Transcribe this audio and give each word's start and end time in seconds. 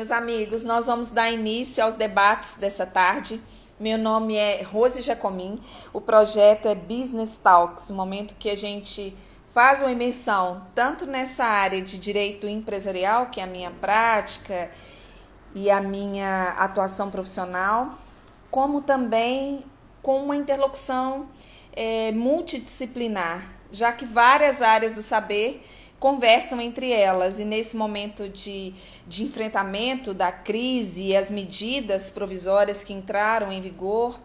Meus 0.00 0.10
amigos, 0.10 0.64
nós 0.64 0.86
vamos 0.86 1.10
dar 1.10 1.30
início 1.30 1.84
aos 1.84 1.94
debates 1.94 2.54
dessa 2.54 2.86
tarde. 2.86 3.38
Meu 3.78 3.98
nome 3.98 4.34
é 4.34 4.62
Rose 4.62 5.02
Jacomim. 5.02 5.60
O 5.92 6.00
projeto 6.00 6.68
é 6.68 6.74
Business 6.74 7.36
Talks, 7.36 7.90
momento 7.90 8.34
que 8.38 8.48
a 8.48 8.56
gente 8.56 9.14
faz 9.50 9.82
uma 9.82 9.90
imersão 9.90 10.66
tanto 10.74 11.04
nessa 11.04 11.44
área 11.44 11.82
de 11.82 11.98
direito 11.98 12.48
empresarial, 12.48 13.26
que 13.26 13.40
é 13.40 13.44
a 13.44 13.46
minha 13.46 13.70
prática 13.72 14.70
e 15.54 15.70
a 15.70 15.82
minha 15.82 16.54
atuação 16.56 17.10
profissional, 17.10 17.98
como 18.50 18.80
também 18.80 19.62
com 20.00 20.24
uma 20.24 20.34
interlocução 20.34 21.28
é, 21.74 22.10
multidisciplinar, 22.12 23.52
já 23.70 23.92
que 23.92 24.06
várias 24.06 24.62
áreas 24.62 24.94
do 24.94 25.02
saber 25.02 25.62
conversam 26.00 26.58
entre 26.62 26.90
elas 26.90 27.38
e 27.38 27.44
nesse 27.44 27.76
momento 27.76 28.26
de, 28.30 28.72
de 29.10 29.24
enfrentamento 29.24 30.14
da 30.14 30.30
crise 30.30 31.08
e 31.08 31.16
as 31.16 31.32
medidas 31.32 32.10
provisórias 32.10 32.84
que 32.84 32.92
entraram 32.92 33.50
em 33.50 33.60
vigor 33.60 34.16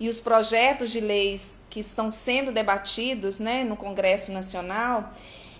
e 0.00 0.08
os 0.08 0.18
projetos 0.18 0.90
de 0.90 0.98
leis 0.98 1.60
que 1.70 1.78
estão 1.78 2.10
sendo 2.10 2.50
debatidos 2.50 3.38
né, 3.38 3.62
no 3.62 3.76
Congresso 3.76 4.32
Nacional, 4.32 5.12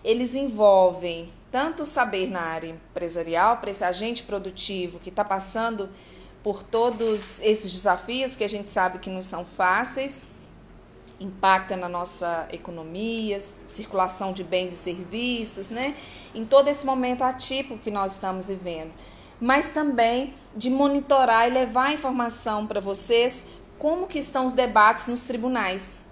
eles 0.02 0.34
envolvem 0.34 1.32
tanto 1.52 1.84
o 1.84 1.86
saber 1.86 2.28
na 2.28 2.40
área 2.40 2.66
empresarial, 2.70 3.58
para 3.58 3.70
esse 3.70 3.84
agente 3.84 4.24
produtivo 4.24 4.98
que 4.98 5.08
está 5.08 5.24
passando 5.24 5.88
por 6.42 6.64
todos 6.64 7.40
esses 7.42 7.72
desafios 7.72 8.34
que 8.34 8.42
a 8.42 8.48
gente 8.48 8.68
sabe 8.68 8.98
que 8.98 9.08
não 9.08 9.22
são 9.22 9.44
fáceis, 9.44 10.30
impacta 11.20 11.76
na 11.76 11.88
nossa 11.88 12.46
economia, 12.50 13.38
circulação 13.40 14.32
de 14.32 14.42
bens 14.42 14.72
e 14.72 14.76
serviços, 14.76 15.70
né? 15.70 15.94
Em 16.34 16.44
todo 16.44 16.68
esse 16.68 16.84
momento 16.84 17.22
atípico 17.22 17.78
que 17.78 17.90
nós 17.90 18.14
estamos 18.14 18.48
vivendo. 18.48 18.92
Mas 19.40 19.70
também 19.70 20.34
de 20.56 20.70
monitorar 20.70 21.48
e 21.48 21.52
levar 21.52 21.92
informação 21.92 22.66
para 22.66 22.80
vocês 22.80 23.46
como 23.78 24.06
que 24.06 24.18
estão 24.18 24.46
os 24.46 24.52
debates 24.52 25.08
nos 25.08 25.24
tribunais. 25.24 26.04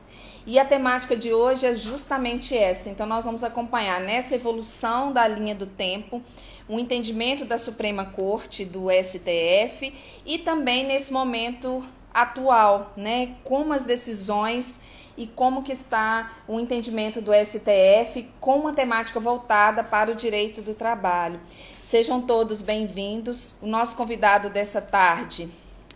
E 0.45 0.59
a 0.59 0.65
temática 0.65 1.17
de 1.17 1.33
hoje 1.33 1.67
é 1.67 1.75
justamente 1.75 2.57
essa. 2.57 2.91
Então 2.91 3.07
nós 3.07 3.25
vamos 3.25 3.45
acompanhar 3.45 4.01
nessa 4.01 4.35
evolução 4.35 5.13
da 5.13 5.27
linha 5.29 5.55
do 5.55 5.67
tempo, 5.67 6.23
o 6.69 6.79
entendimento 6.79 7.45
da 7.45 7.57
Suprema 7.57 8.05
Corte, 8.05 8.65
do 8.65 8.87
STF 8.91 9.93
e 10.27 10.39
também 10.39 10.87
nesse 10.87 11.13
momento 11.13 11.85
atual, 12.13 12.93
né, 12.97 13.37
como 13.45 13.73
as 13.73 13.85
decisões 13.85 14.81
e 15.17 15.27
como 15.27 15.63
que 15.63 15.73
está 15.73 16.33
o 16.49 16.59
entendimento 16.59 17.21
do 17.21 17.33
STF 17.33 18.29
com 18.41 18.59
uma 18.61 18.73
temática 18.73 19.21
voltada 19.21 19.85
para 19.85 20.11
o 20.11 20.15
direito 20.15 20.63
do 20.63 20.75
trabalho. 20.75 21.39
Sejam 21.81 22.23
todos 22.23 22.63
bem-vindos. 22.63 23.57
O 23.61 23.67
nosso 23.67 23.97
convidado 23.97 24.49
dessa 24.49 24.81
tarde 24.81 25.49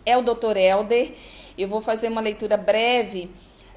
é 0.05 0.17
o 0.17 0.21
Dr. 0.21 0.57
Helder. 0.57 1.13
Eu 1.57 1.67
vou 1.67 1.81
fazer 1.81 2.09
uma 2.09 2.21
leitura 2.21 2.57
breve 2.57 3.31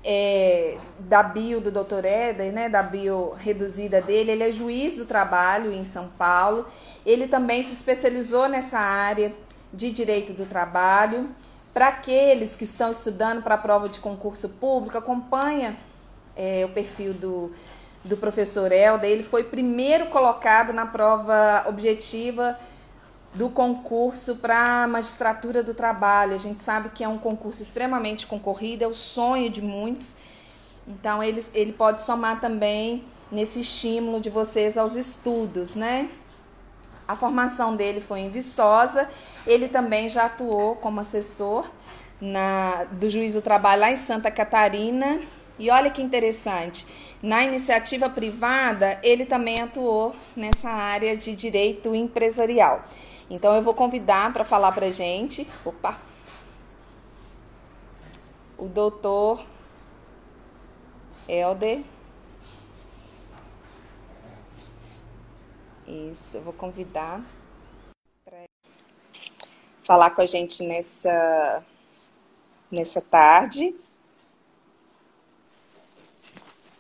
é, 0.04 0.76
da 0.98 1.22
bio 1.22 1.60
do 1.60 1.70
Dr. 1.70 2.04
Helder, 2.04 2.52
né, 2.52 2.68
da 2.68 2.82
bio 2.82 3.32
reduzida 3.32 4.00
dele. 4.02 4.32
Ele 4.32 4.42
é 4.42 4.52
juiz 4.52 4.96
do 4.96 5.06
trabalho 5.06 5.72
em 5.72 5.84
São 5.84 6.08
Paulo. 6.08 6.66
Ele 7.04 7.26
também 7.26 7.62
se 7.62 7.72
especializou 7.72 8.48
nessa 8.48 8.78
área 8.78 9.34
de 9.72 9.90
direito 9.90 10.32
do 10.32 10.44
trabalho 10.44 11.30
para 11.72 11.88
aqueles 11.88 12.56
que 12.56 12.64
estão 12.64 12.90
estudando 12.90 13.42
para 13.42 13.54
a 13.54 13.58
prova 13.58 13.88
de 13.88 14.00
concurso 14.00 14.48
público, 14.50 14.98
acompanha 14.98 15.76
é, 16.36 16.64
o 16.64 16.68
perfil 16.70 17.14
do, 17.14 17.52
do 18.04 18.16
professor 18.16 18.72
Helder. 18.72 19.08
Ele 19.08 19.22
foi 19.22 19.44
primeiro 19.44 20.06
colocado 20.06 20.72
na 20.72 20.86
prova 20.86 21.64
objetiva 21.68 22.58
do 23.32 23.48
concurso 23.48 24.36
para 24.36 24.84
a 24.84 24.88
magistratura 24.88 25.62
do 25.62 25.72
trabalho. 25.72 26.34
A 26.34 26.38
gente 26.38 26.60
sabe 26.60 26.88
que 26.90 27.04
é 27.04 27.08
um 27.08 27.18
concurso 27.18 27.62
extremamente 27.62 28.26
concorrido, 28.26 28.84
é 28.84 28.88
o 28.88 28.94
sonho 28.94 29.48
de 29.48 29.62
muitos. 29.62 30.16
Então, 30.88 31.22
ele, 31.22 31.44
ele 31.54 31.72
pode 31.72 32.02
somar 32.02 32.40
também 32.40 33.04
nesse 33.30 33.60
estímulo 33.60 34.20
de 34.20 34.28
vocês 34.28 34.76
aos 34.76 34.96
estudos, 34.96 35.76
né? 35.76 36.10
A 37.10 37.16
formação 37.16 37.74
dele 37.74 38.00
foi 38.00 38.20
em 38.20 38.30
Viçosa. 38.30 39.10
Ele 39.44 39.66
também 39.66 40.08
já 40.08 40.26
atuou 40.26 40.76
como 40.76 41.00
assessor 41.00 41.68
na, 42.20 42.84
do 42.84 43.10
juiz 43.10 43.34
do 43.34 43.42
trabalho 43.42 43.80
lá 43.80 43.90
em 43.90 43.96
Santa 43.96 44.30
Catarina. 44.30 45.18
E 45.58 45.70
olha 45.70 45.90
que 45.90 46.00
interessante, 46.00 46.86
na 47.20 47.42
iniciativa 47.42 48.08
privada, 48.08 48.96
ele 49.02 49.26
também 49.26 49.60
atuou 49.60 50.14
nessa 50.36 50.70
área 50.70 51.16
de 51.16 51.34
direito 51.34 51.96
empresarial. 51.96 52.84
Então 53.28 53.56
eu 53.56 53.62
vou 53.62 53.74
convidar 53.74 54.32
para 54.32 54.44
falar 54.44 54.70
para 54.70 54.92
gente, 54.92 55.48
opa, 55.64 55.98
o 58.56 58.66
doutor 58.66 59.44
Helder 61.28 61.80
Isso, 65.90 66.36
eu 66.36 66.42
vou 66.42 66.52
convidar 66.52 67.20
para 68.24 68.44
falar 69.82 70.10
com 70.10 70.22
a 70.22 70.26
gente 70.26 70.62
nessa, 70.62 71.64
nessa 72.70 73.00
tarde. 73.00 73.74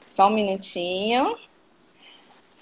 Só 0.06 0.28
um 0.28 0.30
minutinho. 0.30 1.36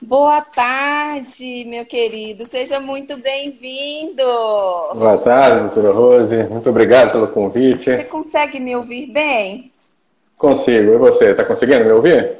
Boa 0.00 0.40
tarde, 0.40 1.66
meu 1.66 1.84
querido. 1.84 2.46
Seja 2.46 2.80
muito 2.80 3.18
bem-vindo. 3.18 4.24
Boa 4.94 5.18
tarde, 5.18 5.74
doutora 5.74 5.92
Rose. 5.92 6.44
Muito 6.44 6.70
obrigado 6.70 7.12
pelo 7.12 7.28
convite. 7.28 7.94
Você 7.94 8.04
consegue 8.04 8.58
me 8.58 8.74
ouvir 8.74 9.08
bem? 9.08 9.70
Consigo. 10.38 10.92
E 10.92 10.96
você? 10.96 11.32
Está 11.32 11.44
conseguindo 11.44 11.84
me 11.84 11.92
ouvir? 11.92 12.38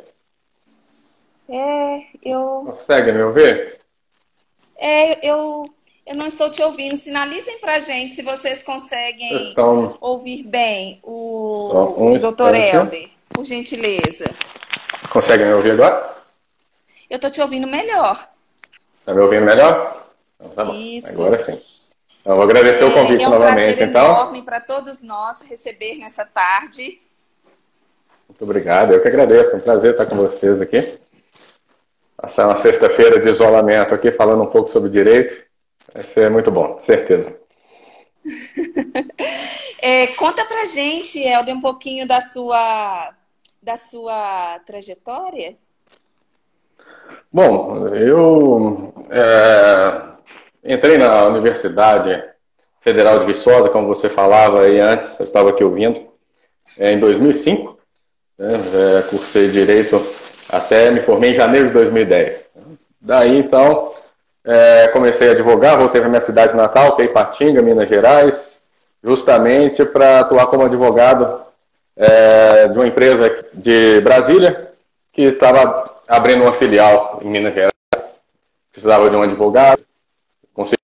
É, 1.47 2.05
eu. 2.23 2.73
Consegue 2.75 3.13
me 3.13 3.23
ouvir? 3.23 3.78
É, 4.79 5.29
eu, 5.29 5.65
eu 6.07 6.17
não 6.17 6.27
estou 6.27 6.49
te 6.49 6.63
ouvindo. 6.63 6.97
Sinalizem 6.97 7.59
para 7.59 7.81
gente 7.81 8.15
se 8.15 8.23
vocês 8.23 8.63
conseguem 8.63 9.51
então, 9.51 9.99
ouvir 10.01 10.45
bem 10.45 11.01
o, 11.03 11.73
um 11.99 12.15
o 12.15 12.19
doutor 12.19 12.55
Helder, 12.55 13.11
por 13.29 13.45
gentileza. 13.45 14.31
Consegue 15.11 15.45
me 15.45 15.53
ouvir 15.53 15.73
agora? 15.73 16.17
Eu 17.11 17.17
estou 17.17 17.31
te 17.31 17.41
ouvindo 17.41 17.67
melhor. 17.67 18.29
Está 19.01 19.13
me 19.13 19.21
ouvindo 19.21 19.45
melhor? 19.45 20.07
Então, 20.37 20.51
tá 20.51 20.65
bom. 20.65 20.75
Isso. 20.75 21.23
Agora 21.23 21.45
sim. 21.45 21.61
Então, 22.21 22.37
vou 22.37 22.45
agradecer 22.45 22.83
é, 22.83 22.87
o 22.87 22.93
convite 22.93 23.23
é 23.23 23.29
um 23.29 23.31
novamente. 23.31 23.83
então. 23.83 24.05
É 24.05 24.09
um 24.09 24.13
enorme 24.13 24.43
para 24.43 24.61
todos 24.61 25.03
nós 25.03 25.43
receber 25.43 25.97
nessa 25.97 26.25
tarde. 26.25 27.01
Muito 28.29 28.45
obrigado. 28.45 28.93
Eu 28.93 29.03
que 29.03 29.09
agradeço. 29.09 29.53
É 29.53 29.57
um 29.57 29.61
prazer 29.61 29.93
estar 29.93 30.07
com 30.07 30.17
vocês 30.17 30.61
aqui. 30.61 30.99
Passar 32.21 32.49
uma 32.49 32.57
sexta-feira 32.57 33.21
de 33.21 33.29
isolamento 33.29 33.95
aqui 33.95 34.11
falando 34.11 34.43
um 34.43 34.49
pouco 34.49 34.69
sobre 34.69 34.91
direito. 34.91 35.47
Vai 35.95 36.03
ser 36.03 36.29
muito 36.29 36.51
bom, 36.51 36.77
certeza. 36.81 37.39
é, 39.81 40.09
conta 40.09 40.45
pra 40.45 40.65
gente, 40.65 41.21
Helder, 41.21 41.55
um 41.55 41.61
pouquinho 41.61 42.09
da 42.09 42.21
sua, 42.21 43.15
da 43.63 43.77
sua 43.77 44.59
trajetória. 44.67 45.57
Bom, 47.33 47.87
eu 47.95 48.93
é, 49.11 50.75
entrei 50.75 50.99
na 50.99 51.25
Universidade 51.27 52.21
Federal 52.81 53.21
de 53.21 53.27
Viçosa, 53.27 53.71
como 53.71 53.87
você 53.87 54.09
falava 54.09 54.63
aí 54.63 54.81
antes, 54.81 55.21
eu 55.21 55.25
estava 55.25 55.51
aqui 55.51 55.63
ouvindo, 55.63 56.01
é, 56.77 56.93
em 56.93 56.99
2005. 56.99 57.79
Né, 58.37 58.49
é, 58.99 59.03
cursei 59.03 59.49
Direito 59.51 60.05
até 60.49 60.91
me 60.91 61.03
formei 61.03 61.33
em 61.33 61.37
janeiro 61.37 61.69
de 61.69 61.75
2010. 61.75 62.49
Daí, 63.01 63.39
então, 63.39 63.93
é, 64.45 64.89
comecei 64.89 65.29
a 65.29 65.33
advogar, 65.33 65.79
voltei 65.79 66.01
para 66.01 66.11
minha 66.11 66.21
cidade 66.21 66.57
natal, 66.57 66.97
que 66.97 67.03
é 67.03 67.05
Ipatinga, 67.05 67.63
Minas 67.63 67.89
Gerais, 67.89 68.63
justamente 69.03 69.85
para 69.85 70.21
atuar 70.21 70.47
como 70.47 70.65
advogado 70.65 71.43
é, 71.97 72.69
de 72.69 72.79
uma 72.79 72.87
empresa 72.87 73.45
de 73.55 74.01
Brasília, 74.01 74.73
que 75.13 75.23
estava 75.23 76.01
abrindo 76.09 76.43
uma 76.43 76.53
filial 76.55 77.21
em 77.23 77.29
Minas 77.29 77.55
Gerais. 77.55 77.73
Precisava 78.73 79.11
de 79.11 79.17
um 79.17 79.23
advogado, 79.23 79.83
consegui 80.55 80.79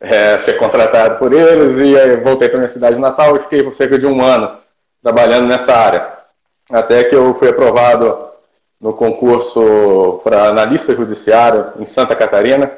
é, 0.00 0.38
ser 0.38 0.54
contratado 0.54 1.18
por 1.18 1.32
eles 1.32 1.76
e 1.76 2.16
voltei 2.16 2.48
para 2.48 2.58
minha 2.58 2.70
cidade 2.70 2.98
natal 2.98 3.36
e 3.36 3.40
fiquei 3.40 3.62
por 3.62 3.74
cerca 3.74 3.98
de 3.98 4.06
um 4.06 4.22
ano 4.22 4.58
trabalhando 5.02 5.48
nessa 5.48 5.74
área 5.74 6.21
até 6.70 7.04
que 7.04 7.14
eu 7.14 7.34
fui 7.34 7.48
aprovado 7.48 8.32
no 8.80 8.92
concurso 8.92 10.20
para 10.24 10.48
analista 10.48 10.94
judiciário 10.94 11.72
em 11.78 11.86
Santa 11.86 12.16
Catarina. 12.16 12.70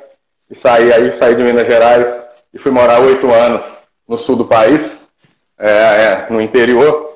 E 0.51 0.55
saí 0.55 0.93
aí 0.93 1.17
saí 1.17 1.35
de 1.35 1.43
Minas 1.43 1.67
Gerais 1.67 2.27
e 2.53 2.59
fui 2.59 2.71
morar 2.71 3.01
oito 3.01 3.33
anos 3.33 3.79
no 4.07 4.19
sul 4.19 4.37
do 4.37 4.45
país, 4.45 4.99
é, 5.59 5.71
é, 5.71 6.27
no 6.29 6.41
interior. 6.41 7.15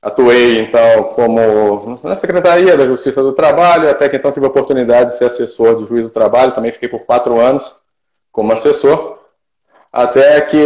Atuei 0.00 0.58
então 0.60 1.04
como 1.14 2.00
na 2.02 2.16
Secretaria 2.16 2.76
da 2.76 2.86
Justiça 2.86 3.22
do 3.22 3.34
Trabalho, 3.34 3.88
até 3.88 4.08
que 4.08 4.16
então 4.16 4.32
tive 4.32 4.46
a 4.46 4.48
oportunidade 4.48 5.10
de 5.10 5.18
ser 5.18 5.26
assessor 5.26 5.76
do 5.76 5.86
Juiz 5.86 6.06
do 6.06 6.12
Trabalho, 6.12 6.52
também 6.52 6.72
fiquei 6.72 6.88
por 6.88 7.04
quatro 7.04 7.38
anos 7.38 7.76
como 8.32 8.52
assessor, 8.52 9.18
até 9.92 10.40
que 10.40 10.64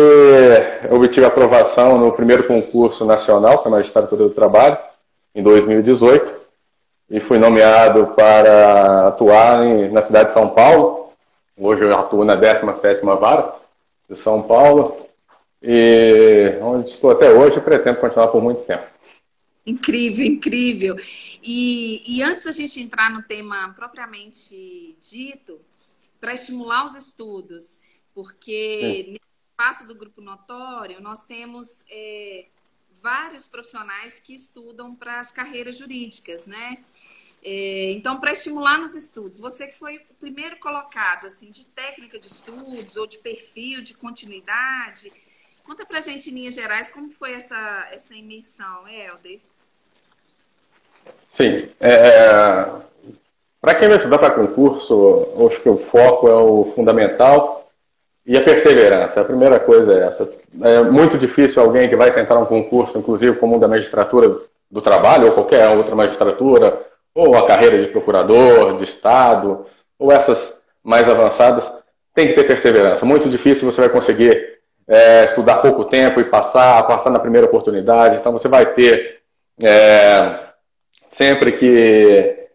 obtive 0.91 1.27
aprovação 1.27 1.99
no 1.99 2.13
primeiro 2.13 2.45
concurso 2.45 3.05
nacional 3.05 3.59
para 3.59 3.73
magistratura 3.73 4.23
do 4.23 4.31
trabalho, 4.31 4.79
em 5.37 5.43
2018, 5.43 6.35
e 7.11 7.21
fui 7.21 7.39
nomeado 7.39 8.15
para 8.17 9.09
atuar 9.09 9.67
em, 9.67 9.93
na 9.93 10.01
cidade 10.01 10.31
de 10.31 10.35
São 10.35 10.49
Paulo. 10.49 11.13
Hoje 11.55 11.85
eu 11.85 11.95
atuo 11.95 12.25
na 12.25 12.35
17ª 12.35 13.21
Vara 13.21 13.55
de 14.09 14.17
São 14.17 14.43
Paulo, 14.43 15.07
e 15.63 16.59
onde 16.63 16.91
estou 16.91 17.11
até 17.11 17.31
hoje 17.31 17.59
e 17.59 17.61
pretendo 17.61 18.01
continuar 18.01 18.29
por 18.29 18.43
muito 18.43 18.63
tempo. 18.63 18.87
Incrível, 19.67 20.25
incrível. 20.25 20.97
E, 21.43 22.03
e 22.07 22.23
antes 22.23 22.47
da 22.47 22.53
gente 22.53 22.81
entrar 22.81 23.11
no 23.11 23.23
tema 23.23 23.75
propriamente 23.77 24.97
dito, 25.03 25.61
para 26.19 26.33
estimular 26.33 26.83
os 26.85 26.95
estudos, 26.95 27.81
porque 28.15 28.81
Sim. 28.81 29.11
nesse 29.11 29.21
espaço 29.51 29.87
do 29.87 29.95
Grupo 29.95 30.23
Notório, 30.23 31.03
nós 31.03 31.25
temos 31.25 31.85
é, 31.91 32.47
vários 33.03 33.47
profissionais 33.47 34.19
que 34.21 34.35
estudam 34.35 34.95
para 34.95 35.21
as 35.21 35.33
carreiras 35.33 35.77
jurídicas, 35.77 36.47
né? 36.47 36.79
É, 37.43 37.93
então, 37.93 38.19
para 38.19 38.33
estimular 38.33 38.79
nos 38.79 38.95
estudos, 38.97 39.39
você 39.39 39.69
que 39.69 39.79
foi 39.79 39.99
o 40.11 40.15
primeiro 40.19 40.59
colocado, 40.59 41.27
assim, 41.27 41.53
de 41.53 41.65
técnica 41.67 42.19
de 42.19 42.27
estudos 42.27 42.97
ou 42.97 43.07
de 43.07 43.19
perfil, 43.19 43.83
de 43.83 43.95
continuidade, 43.95 45.13
conta 45.65 45.87
para 45.87 45.99
a 45.99 46.01
gente, 46.01 46.31
em 46.31 46.35
linhas 46.35 46.55
gerais, 46.55 46.91
como 46.91 47.13
foi 47.13 47.35
essa, 47.35 47.89
essa 47.93 48.15
imersão, 48.15 48.89
Helder? 48.89 49.39
Sim. 51.31 51.69
É, 51.79 52.65
para 53.61 53.75
quem 53.75 53.89
vai 53.89 53.97
estudar 53.97 54.19
para 54.19 54.35
concurso, 54.35 55.47
acho 55.47 55.61
que 55.61 55.69
o 55.69 55.79
foco 55.79 56.29
é 56.29 56.35
o 56.35 56.73
fundamental 56.75 57.66
e 58.27 58.37
a 58.37 58.43
perseverança. 58.43 59.21
A 59.21 59.25
primeira 59.25 59.61
coisa 59.61 59.95
é 59.95 60.07
essa. 60.07 60.29
É 60.63 60.81
muito 60.83 61.17
difícil 61.17 61.63
alguém 61.63 61.89
que 61.89 61.95
vai 61.95 62.13
tentar 62.13 62.39
um 62.39 62.45
concurso, 62.45 62.99
inclusive 62.99 63.37
como 63.37 63.61
da 63.61 63.69
magistratura 63.69 64.37
do 64.69 64.83
trabalho, 64.83 65.29
ou 65.29 65.33
qualquer 65.33 65.69
outra 65.69 65.95
magistratura, 65.95 66.81
ou 67.15 67.37
a 67.37 67.47
carreira 67.47 67.79
de 67.79 67.87
procurador, 67.87 68.77
de 68.77 68.85
Estado, 68.85 69.65
ou 69.99 70.11
essas 70.11 70.61
mais 70.83 71.09
avançadas, 71.09 71.73
tem 72.13 72.27
que 72.27 72.35
ter 72.35 72.45
perseverança. 72.45 73.07
Muito 73.07 73.29
difícil 73.29 73.71
você 73.71 73.81
vai 73.81 73.91
conseguir 73.91 74.59
é, 74.89 75.25
estudar 75.25 75.57
pouco 75.57 75.85
tempo 75.85 76.21
e 76.21 76.25
passar, 76.25 76.83
passar 76.87 77.11
na 77.11 77.19
primeira 77.21 77.47
oportunidade. 77.47 78.17
Então 78.17 78.33
você 78.33 78.49
vai 78.49 78.67
ter 78.67 79.21
é, 79.63 80.39
sempre 81.13 81.53
que, 81.53 82.49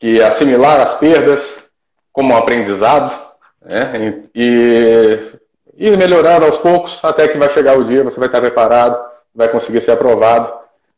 que 0.00 0.20
assimilar 0.22 0.80
as 0.80 0.94
perdas 0.94 1.70
como 2.12 2.34
um 2.34 2.36
aprendizado 2.36 3.23
né? 3.64 4.22
e, 4.34 5.18
e 5.76 5.96
melhorando 5.96 6.46
aos 6.46 6.58
poucos 6.58 7.00
até 7.02 7.28
que 7.28 7.38
vai 7.38 7.50
chegar 7.50 7.78
o 7.78 7.84
dia, 7.84 8.04
você 8.04 8.18
vai 8.18 8.28
estar 8.28 8.40
preparado, 8.40 9.00
vai 9.34 9.48
conseguir 9.48 9.80
ser 9.80 9.92
aprovado 9.92 10.52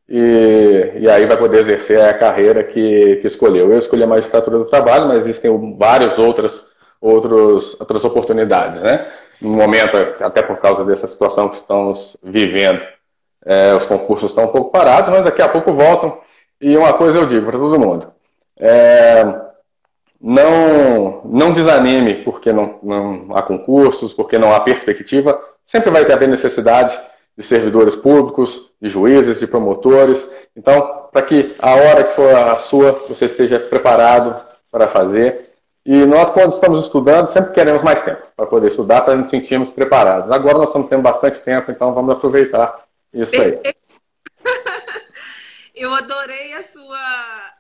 e, 0.08 0.92
e 1.00 1.10
aí 1.10 1.26
vai 1.26 1.36
poder 1.36 1.60
exercer 1.60 2.00
a 2.00 2.14
carreira 2.14 2.62
que, 2.62 3.16
que 3.16 3.26
escolheu. 3.26 3.72
Eu 3.72 3.78
escolhi 3.78 4.02
a 4.02 4.06
magistratura 4.06 4.58
do 4.58 4.66
trabalho, 4.66 5.08
mas 5.08 5.18
existem 5.18 5.76
várias 5.76 6.18
outras, 6.18 6.66
outros, 7.00 7.78
outras 7.80 8.04
oportunidades. 8.04 8.80
Né? 8.80 9.06
No 9.40 9.50
momento, 9.50 9.96
até 10.20 10.42
por 10.42 10.58
causa 10.58 10.84
dessa 10.84 11.06
situação 11.06 11.48
que 11.48 11.56
estamos 11.56 12.16
vivendo, 12.22 12.80
é, 13.44 13.74
os 13.74 13.86
concursos 13.86 14.30
estão 14.30 14.44
um 14.44 14.48
pouco 14.48 14.70
parados, 14.70 15.10
mas 15.10 15.24
daqui 15.24 15.40
a 15.40 15.48
pouco 15.48 15.72
voltam 15.72 16.18
e 16.60 16.76
uma 16.76 16.92
coisa 16.94 17.18
eu 17.18 17.26
digo 17.26 17.46
para 17.46 17.58
todo 17.58 17.78
mundo: 17.78 18.06
é, 18.58 19.24
não, 20.28 21.20
não 21.24 21.52
desanime 21.52 22.24
porque 22.24 22.52
não, 22.52 22.80
não 22.82 23.36
há 23.36 23.42
concursos, 23.42 24.12
porque 24.12 24.36
não 24.36 24.52
há 24.52 24.58
perspectiva. 24.58 25.40
Sempre 25.62 25.88
vai 25.88 26.04
ter 26.04 26.14
a 26.14 26.26
necessidade 26.26 26.98
de 27.38 27.44
servidores 27.44 27.94
públicos, 27.94 28.72
de 28.82 28.88
juízes, 28.88 29.38
de 29.38 29.46
promotores. 29.46 30.28
Então, 30.56 31.08
para 31.12 31.22
que 31.22 31.54
a 31.60 31.76
hora 31.76 32.02
que 32.02 32.14
for 32.14 32.34
a 32.34 32.56
sua, 32.56 32.90
você 32.90 33.26
esteja 33.26 33.60
preparado 33.60 34.36
para 34.68 34.88
fazer. 34.88 35.52
E 35.84 36.04
nós, 36.04 36.28
quando 36.30 36.54
estamos 36.54 36.80
estudando, 36.80 37.28
sempre 37.28 37.52
queremos 37.52 37.84
mais 37.84 38.02
tempo 38.02 38.22
para 38.36 38.46
poder 38.46 38.66
estudar, 38.66 39.02
para 39.02 39.14
nos 39.14 39.30
sentirmos 39.30 39.70
preparados. 39.70 40.32
Agora 40.32 40.58
nós 40.58 40.70
estamos 40.70 40.88
tendo 40.88 41.02
bastante 41.02 41.40
tempo, 41.40 41.70
então 41.70 41.94
vamos 41.94 42.16
aproveitar 42.16 42.84
isso 43.14 43.40
aí. 43.40 43.60
Eu 45.72 45.94
adorei 45.94 46.52
a 46.54 46.64
sua 46.64 46.98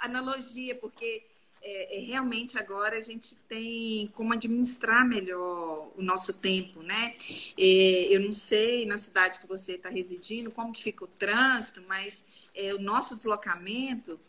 analogia, 0.00 0.74
porque 0.74 1.22
é, 1.68 1.98
é, 1.98 2.00
realmente 2.04 2.56
agora 2.56 2.96
a 2.96 3.00
gente 3.00 3.34
tem 3.48 4.06
como 4.14 4.32
administrar 4.32 5.04
melhor 5.04 5.90
o 5.96 6.00
nosso 6.00 6.40
tempo, 6.40 6.80
né? 6.80 7.16
É, 7.58 8.06
eu 8.08 8.20
não 8.20 8.32
sei 8.32 8.86
na 8.86 8.96
cidade 8.96 9.40
que 9.40 9.48
você 9.48 9.72
está 9.72 9.88
residindo 9.88 10.52
como 10.52 10.72
que 10.72 10.80
fica 10.80 11.04
o 11.04 11.08
trânsito, 11.08 11.82
mas 11.88 12.24
é, 12.54 12.72
o 12.72 12.78
nosso 12.78 13.16
deslocamento 13.16 14.20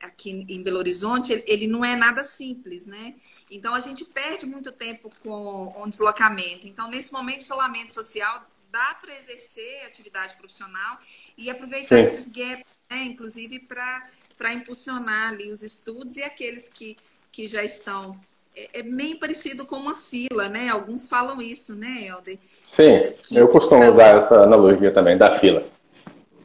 aqui 0.00 0.30
em 0.30 0.62
Belo 0.62 0.78
Horizonte 0.78 1.32
ele, 1.32 1.44
ele 1.46 1.66
não 1.66 1.84
é 1.84 1.94
nada 1.94 2.22
simples, 2.22 2.86
né? 2.86 3.14
Então 3.50 3.74
a 3.74 3.80
gente 3.80 4.02
perde 4.02 4.46
muito 4.46 4.72
tempo 4.72 5.12
com 5.22 5.74
o 5.76 5.86
deslocamento. 5.86 6.66
Então 6.66 6.88
nesse 6.88 7.12
momento 7.12 7.40
de 7.40 7.44
isolamento 7.44 7.92
social 7.92 8.48
dá 8.70 8.94
para 8.94 9.14
exercer 9.14 9.84
atividade 9.84 10.34
profissional 10.36 10.98
e 11.36 11.50
aproveitar 11.50 11.96
Sim. 11.96 12.02
esses 12.02 12.28
gaps 12.30 12.64
né? 12.90 13.04
inclusive 13.04 13.60
para 13.60 14.10
impulsionar 14.52 15.32
ali 15.32 15.50
os 15.50 15.62
estudos 15.62 16.16
e 16.16 16.22
aqueles 16.22 16.68
que, 16.68 16.96
que 17.30 17.46
já 17.46 17.62
estão. 17.62 18.16
É, 18.56 18.80
é 18.80 18.82
meio 18.82 19.18
parecido 19.18 19.66
com 19.66 19.76
uma 19.76 19.94
fila, 19.94 20.48
né? 20.48 20.68
Alguns 20.68 21.06
falam 21.06 21.40
isso, 21.40 21.74
né, 21.76 22.06
Helder? 22.06 22.38
Sim, 22.72 23.12
que, 23.22 23.36
eu 23.36 23.48
costumo 23.48 23.80
pra... 23.80 23.92
usar 23.92 24.16
essa 24.16 24.40
analogia 24.42 24.92
também, 24.92 25.16
da 25.16 25.38
fila. 25.38 25.62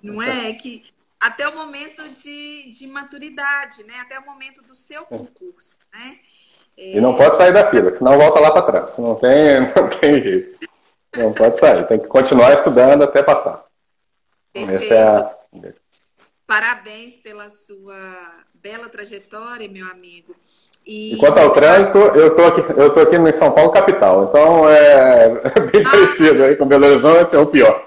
Não 0.03 0.21
é? 0.21 0.53
Que 0.53 0.83
até 1.19 1.47
o 1.47 1.55
momento 1.55 2.07
de, 2.09 2.69
de 2.71 2.87
maturidade, 2.87 3.83
né? 3.85 3.95
Até 4.01 4.19
o 4.19 4.25
momento 4.25 4.61
do 4.61 4.75
seu 4.75 5.05
concurso, 5.05 5.79
né? 5.93 6.17
É... 6.77 6.97
E 6.97 7.01
não 7.01 7.15
pode 7.15 7.37
sair 7.37 7.53
da 7.53 7.69
fila, 7.69 7.95
senão 7.95 8.17
volta 8.17 8.39
lá 8.39 8.51
para 8.51 8.61
trás. 8.61 8.97
Não 8.97 9.15
tem, 9.15 9.61
não 9.75 9.89
tem 9.89 10.21
jeito. 10.21 10.69
Não 11.15 11.33
pode 11.33 11.57
sair, 11.59 11.87
tem 11.87 11.99
que 11.99 12.07
continuar 12.07 12.53
estudando 12.53 13.03
até 13.03 13.23
passar. 13.23 13.65
Perfeito. 14.51 14.83
Essa 14.83 14.93
é 14.93 15.03
a... 15.03 15.35
Parabéns 16.47 17.17
pela 17.19 17.49
sua 17.49 17.97
bela 18.53 18.87
trajetória, 18.89 19.67
meu 19.67 19.87
amigo. 19.87 20.35
E 20.85 21.17
quanto 21.19 21.39
ao 21.39 21.51
trânsito, 21.51 21.97
eu 21.97 22.27
estou 22.27 22.45
aqui, 22.45 22.61
eu 22.79 22.93
tô 22.93 22.99
aqui 22.99 23.15
em 23.15 23.33
São 23.33 23.51
Paulo 23.51 23.71
capital, 23.71 24.25
então 24.25 24.69
é, 24.69 25.29
bem 25.71 25.83
ah. 25.83 25.89
parecido 25.89 26.43
aí 26.43 26.55
com 26.55 26.67
Belo 26.67 26.85
Horizonte, 26.85 27.35
é 27.35 27.39
o 27.39 27.47
pior. 27.47 27.85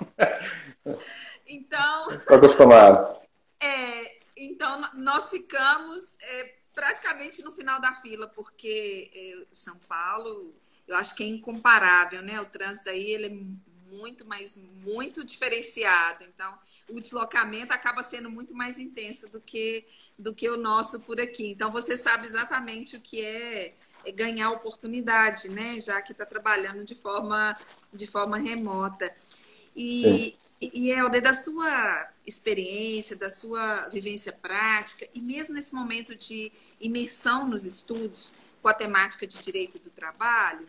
Então. 1.47 2.11
Estou 2.11 2.37
acostumado. 2.37 3.19
É, 3.61 4.19
então 4.37 4.89
nós 4.95 5.31
ficamos 5.31 6.17
é, 6.21 6.55
praticamente 6.73 7.43
no 7.43 7.51
final 7.51 7.81
da 7.81 7.93
fila, 7.93 8.29
porque 8.29 9.11
é, 9.13 9.45
São 9.51 9.77
Paulo, 9.89 10.55
eu 10.87 10.95
acho 10.95 11.13
que 11.17 11.25
é 11.25 11.27
incomparável, 11.27 12.23
né? 12.23 12.41
O 12.41 12.45
trânsito 12.45 12.89
aí 12.89 13.11
ele 13.11 13.27
é 13.27 13.93
muito, 13.97 14.25
mas 14.25 14.55
muito 14.55 15.25
diferenciado. 15.25 16.23
Então, 16.23 16.57
o 16.89 17.01
deslocamento 17.01 17.73
acaba 17.73 18.03
sendo 18.03 18.31
muito 18.31 18.55
mais 18.55 18.79
intenso 18.79 19.29
do 19.29 19.41
que, 19.41 19.85
do 20.19 20.35
que 20.35 20.49
o 20.49 20.57
nosso 20.57 21.01
por 21.01 21.21
aqui. 21.21 21.51
Então, 21.51 21.71
você 21.71 21.97
sabe 21.97 22.27
exatamente 22.27 22.97
o 22.97 23.01
que 23.01 23.23
é, 23.23 23.75
é 24.05 24.13
ganhar 24.13 24.51
oportunidade, 24.51 25.49
né? 25.49 25.79
Já 25.79 26.01
que 26.01 26.13
está 26.13 26.25
trabalhando 26.25 26.85
de 26.85 26.95
forma, 26.95 27.57
de 27.93 28.07
forma 28.07 28.39
remota. 28.39 29.15
E, 29.77 30.37
e, 30.61 30.91
Helder, 30.91 31.23
da 31.23 31.33
sua 31.33 32.09
experiência, 32.27 33.17
da 33.17 33.31
sua 33.31 33.89
vivência 33.89 34.33
prática, 34.33 35.09
e 35.15 35.21
mesmo 35.21 35.55
nesse 35.55 35.75
momento 35.75 36.15
de 36.15 36.51
imersão 36.81 37.47
nos 37.47 37.65
estudos 37.65 38.35
com 38.61 38.69
a 38.69 38.75
temática 38.75 39.27
de 39.27 39.39
direito 39.39 39.79
do 39.79 39.91
trabalho, 39.91 40.67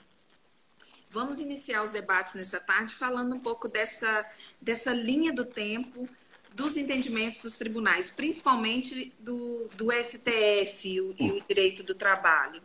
Vamos 1.12 1.40
iniciar 1.40 1.82
os 1.82 1.90
debates 1.90 2.36
nessa 2.36 2.60
tarde 2.60 2.94
falando 2.94 3.34
um 3.34 3.40
pouco 3.40 3.68
dessa, 3.68 4.26
dessa 4.62 4.94
linha 4.94 5.34
do 5.34 5.44
tempo 5.44 6.08
dos 6.54 6.78
entendimentos 6.78 7.42
dos 7.42 7.58
tribunais, 7.58 8.12
principalmente 8.12 9.12
do, 9.20 9.68
do 9.76 9.92
STF 9.92 10.88
e 10.88 11.02
o, 11.02 11.16
e 11.20 11.32
o 11.32 11.44
direito 11.48 11.82
do 11.84 11.96
trabalho. 11.96 12.62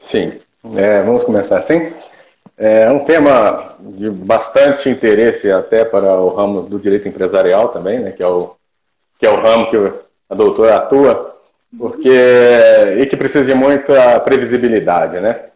Sim, 0.00 0.38
é, 0.76 1.02
vamos 1.02 1.24
começar 1.24 1.58
assim. 1.58 1.92
É 2.58 2.90
um 2.90 3.04
tema 3.04 3.74
de 3.80 4.10
bastante 4.10 4.88
interesse 4.88 5.50
até 5.50 5.84
para 5.84 6.20
o 6.20 6.28
ramo 6.28 6.62
do 6.62 6.78
direito 6.78 7.08
empresarial 7.08 7.68
também, 7.68 8.00
né, 8.00 8.12
que, 8.12 8.22
é 8.22 8.28
o, 8.28 8.54
que 9.18 9.26
é 9.26 9.30
o 9.30 9.40
ramo 9.40 9.70
que 9.70 9.76
a 10.28 10.34
doutora 10.34 10.76
atua, 10.76 11.40
porque 11.76 12.10
e 12.98 13.06
que 13.06 13.16
precisa 13.16 13.44
de 13.44 13.54
muita 13.54 14.20
previsibilidade, 14.20 15.20
né? 15.20 15.46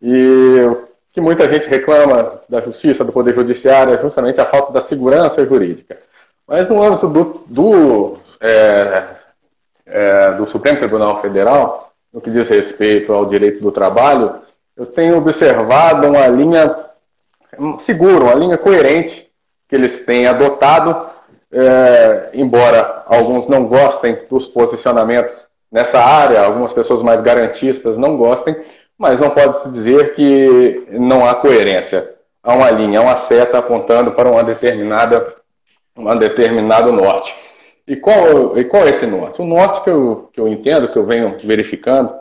E 0.00 0.87
que 1.12 1.20
muita 1.20 1.52
gente 1.52 1.68
reclama 1.68 2.40
da 2.48 2.60
justiça, 2.60 3.04
do 3.04 3.12
poder 3.12 3.34
judiciário, 3.34 3.94
é 3.94 3.98
justamente 3.98 4.40
a 4.40 4.46
falta 4.46 4.72
da 4.72 4.80
segurança 4.80 5.44
jurídica. 5.44 5.98
Mas 6.46 6.68
no 6.68 6.82
âmbito 6.82 7.08
do, 7.08 7.44
do, 7.46 8.18
é, 8.40 9.04
é, 9.86 10.32
do 10.32 10.46
Supremo 10.46 10.78
Tribunal 10.78 11.20
Federal, 11.20 11.92
no 12.12 12.20
que 12.20 12.30
diz 12.30 12.48
respeito 12.48 13.12
ao 13.12 13.26
direito 13.26 13.60
do 13.60 13.72
trabalho, 13.72 14.34
eu 14.76 14.86
tenho 14.86 15.18
observado 15.18 16.06
uma 16.06 16.26
linha 16.28 16.74
segura, 17.80 18.24
uma 18.24 18.34
linha 18.34 18.56
coerente 18.56 19.28
que 19.68 19.74
eles 19.74 20.04
têm 20.04 20.26
adotado, 20.26 21.08
é, 21.52 22.30
embora 22.34 23.02
alguns 23.06 23.46
não 23.48 23.66
gostem 23.66 24.18
dos 24.30 24.46
posicionamentos 24.48 25.48
nessa 25.70 25.98
área, 25.98 26.42
algumas 26.42 26.72
pessoas 26.72 27.02
mais 27.02 27.20
garantistas 27.20 27.96
não 27.96 28.16
gostem, 28.16 28.56
mas 28.98 29.20
não 29.20 29.30
pode 29.30 29.62
se 29.62 29.70
dizer 29.70 30.14
que 30.14 30.86
não 30.90 31.24
há 31.24 31.34
coerência. 31.36 32.16
Há 32.42 32.54
uma 32.54 32.70
linha, 32.70 32.98
há 32.98 33.02
uma 33.02 33.16
seta 33.16 33.58
apontando 33.58 34.12
para 34.12 34.28
uma 34.28 34.42
determinada, 34.42 35.34
um 35.96 36.16
determinado 36.16 36.92
norte. 36.92 37.34
E 37.86 37.96
qual, 37.96 38.58
e 38.58 38.64
qual 38.64 38.86
é 38.86 38.90
esse 38.90 39.06
norte? 39.06 39.40
O 39.40 39.46
norte 39.46 39.82
que 39.82 39.90
eu, 39.90 40.28
que 40.32 40.40
eu 40.40 40.48
entendo, 40.48 40.88
que 40.88 40.98
eu 40.98 41.06
venho 41.06 41.36
verificando, 41.42 42.12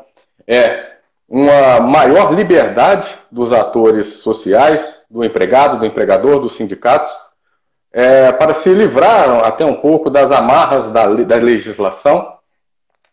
é 0.48 0.88
uma 1.28 1.82
maior 1.82 2.34
liberdade 2.34 3.10
dos 3.32 3.52
atores 3.52 4.08
sociais, 4.20 5.06
do 5.10 5.26
empregado, 5.26 5.80
do 5.80 5.86
empregador, 5.86 6.40
dos 6.40 6.54
sindicatos, 6.54 7.12
é, 7.92 8.32
para 8.32 8.54
se 8.54 8.70
livrar 8.70 9.46
até 9.46 9.66
um 9.66 9.76
pouco 9.76 10.10
das 10.10 10.32
amarras 10.32 10.92
da, 10.92 11.06
da 11.06 11.36
legislação, 11.36 12.38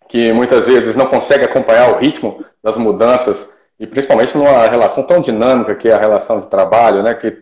que 0.09 0.33
muitas 0.33 0.67
vezes 0.67 0.95
não 0.95 1.07
consegue 1.07 1.45
acompanhar 1.45 1.91
o 1.91 1.99
ritmo 1.99 2.45
das 2.63 2.77
mudanças, 2.77 3.54
e 3.79 3.87
principalmente 3.87 4.37
numa 4.37 4.67
relação 4.67 5.03
tão 5.03 5.21
dinâmica 5.21 5.75
que 5.75 5.89
é 5.89 5.93
a 5.93 5.99
relação 5.99 6.41
de 6.41 6.47
trabalho, 6.47 7.03
né, 7.03 7.15
que 7.15 7.39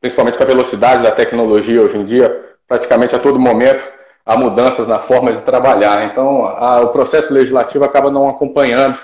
principalmente 0.00 0.36
com 0.36 0.44
a 0.44 0.46
velocidade 0.46 1.02
da 1.02 1.10
tecnologia 1.10 1.80
hoje 1.80 1.96
em 1.96 2.04
dia, 2.04 2.44
praticamente 2.66 3.14
a 3.14 3.18
todo 3.18 3.38
momento 3.38 3.84
há 4.24 4.36
mudanças 4.36 4.88
na 4.88 4.98
forma 4.98 5.32
de 5.32 5.40
trabalhar. 5.42 6.04
Então, 6.06 6.46
a, 6.46 6.80
o 6.80 6.88
processo 6.88 7.32
legislativo 7.32 7.84
acaba 7.84 8.10
não 8.10 8.28
acompanhando 8.28 8.98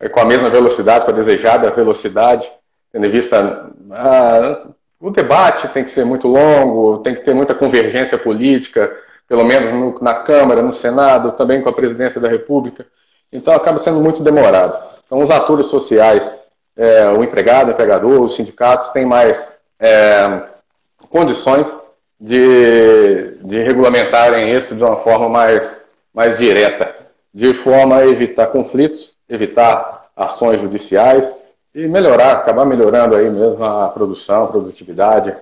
é, 0.00 0.08
com 0.08 0.20
a 0.20 0.24
mesma 0.24 0.50
velocidade, 0.50 1.04
com 1.04 1.10
a 1.12 1.14
desejada 1.14 1.70
velocidade, 1.70 2.50
tendo 2.92 3.06
em 3.06 3.10
vista 3.10 3.70
a, 3.92 4.66
o 5.00 5.10
debate 5.10 5.68
tem 5.68 5.84
que 5.84 5.90
ser 5.90 6.04
muito 6.04 6.26
longo, 6.26 6.98
tem 6.98 7.14
que 7.14 7.20
ter 7.20 7.34
muita 7.34 7.54
convergência 7.54 8.18
política, 8.18 8.92
pelo 9.28 9.44
menos 9.44 9.70
no, 9.70 9.94
na 10.00 10.14
Câmara, 10.14 10.62
no 10.62 10.72
Senado, 10.72 11.32
também 11.32 11.62
com 11.62 11.68
a 11.68 11.72
presidência 11.72 12.20
da 12.20 12.28
República. 12.28 12.86
Então 13.32 13.54
acaba 13.54 13.78
sendo 13.78 14.00
muito 14.00 14.22
demorado. 14.22 14.95
Então 15.06 15.22
os 15.22 15.30
atores 15.30 15.66
sociais, 15.66 16.36
é, 16.76 17.08
o 17.08 17.22
empregado, 17.22 17.68
o 17.68 17.70
empregador, 17.70 18.20
os 18.20 18.34
sindicatos 18.34 18.90
têm 18.90 19.06
mais 19.06 19.56
é, 19.78 20.42
condições 21.08 21.66
de, 22.20 23.36
de 23.42 23.62
regulamentarem 23.62 24.50
isso 24.50 24.74
de 24.74 24.82
uma 24.82 24.96
forma 24.96 25.28
mais, 25.28 25.86
mais 26.12 26.36
direta, 26.36 26.94
de 27.32 27.54
forma 27.54 27.96
a 27.96 28.06
evitar 28.06 28.48
conflitos, 28.48 29.14
evitar 29.28 30.08
ações 30.16 30.60
judiciais 30.60 31.32
e 31.74 31.86
melhorar, 31.86 32.32
acabar 32.32 32.64
melhorando 32.64 33.14
aí 33.14 33.30
mesmo 33.30 33.62
a 33.62 33.88
produção, 33.88 34.44
a 34.44 34.48
produtividade, 34.48 35.36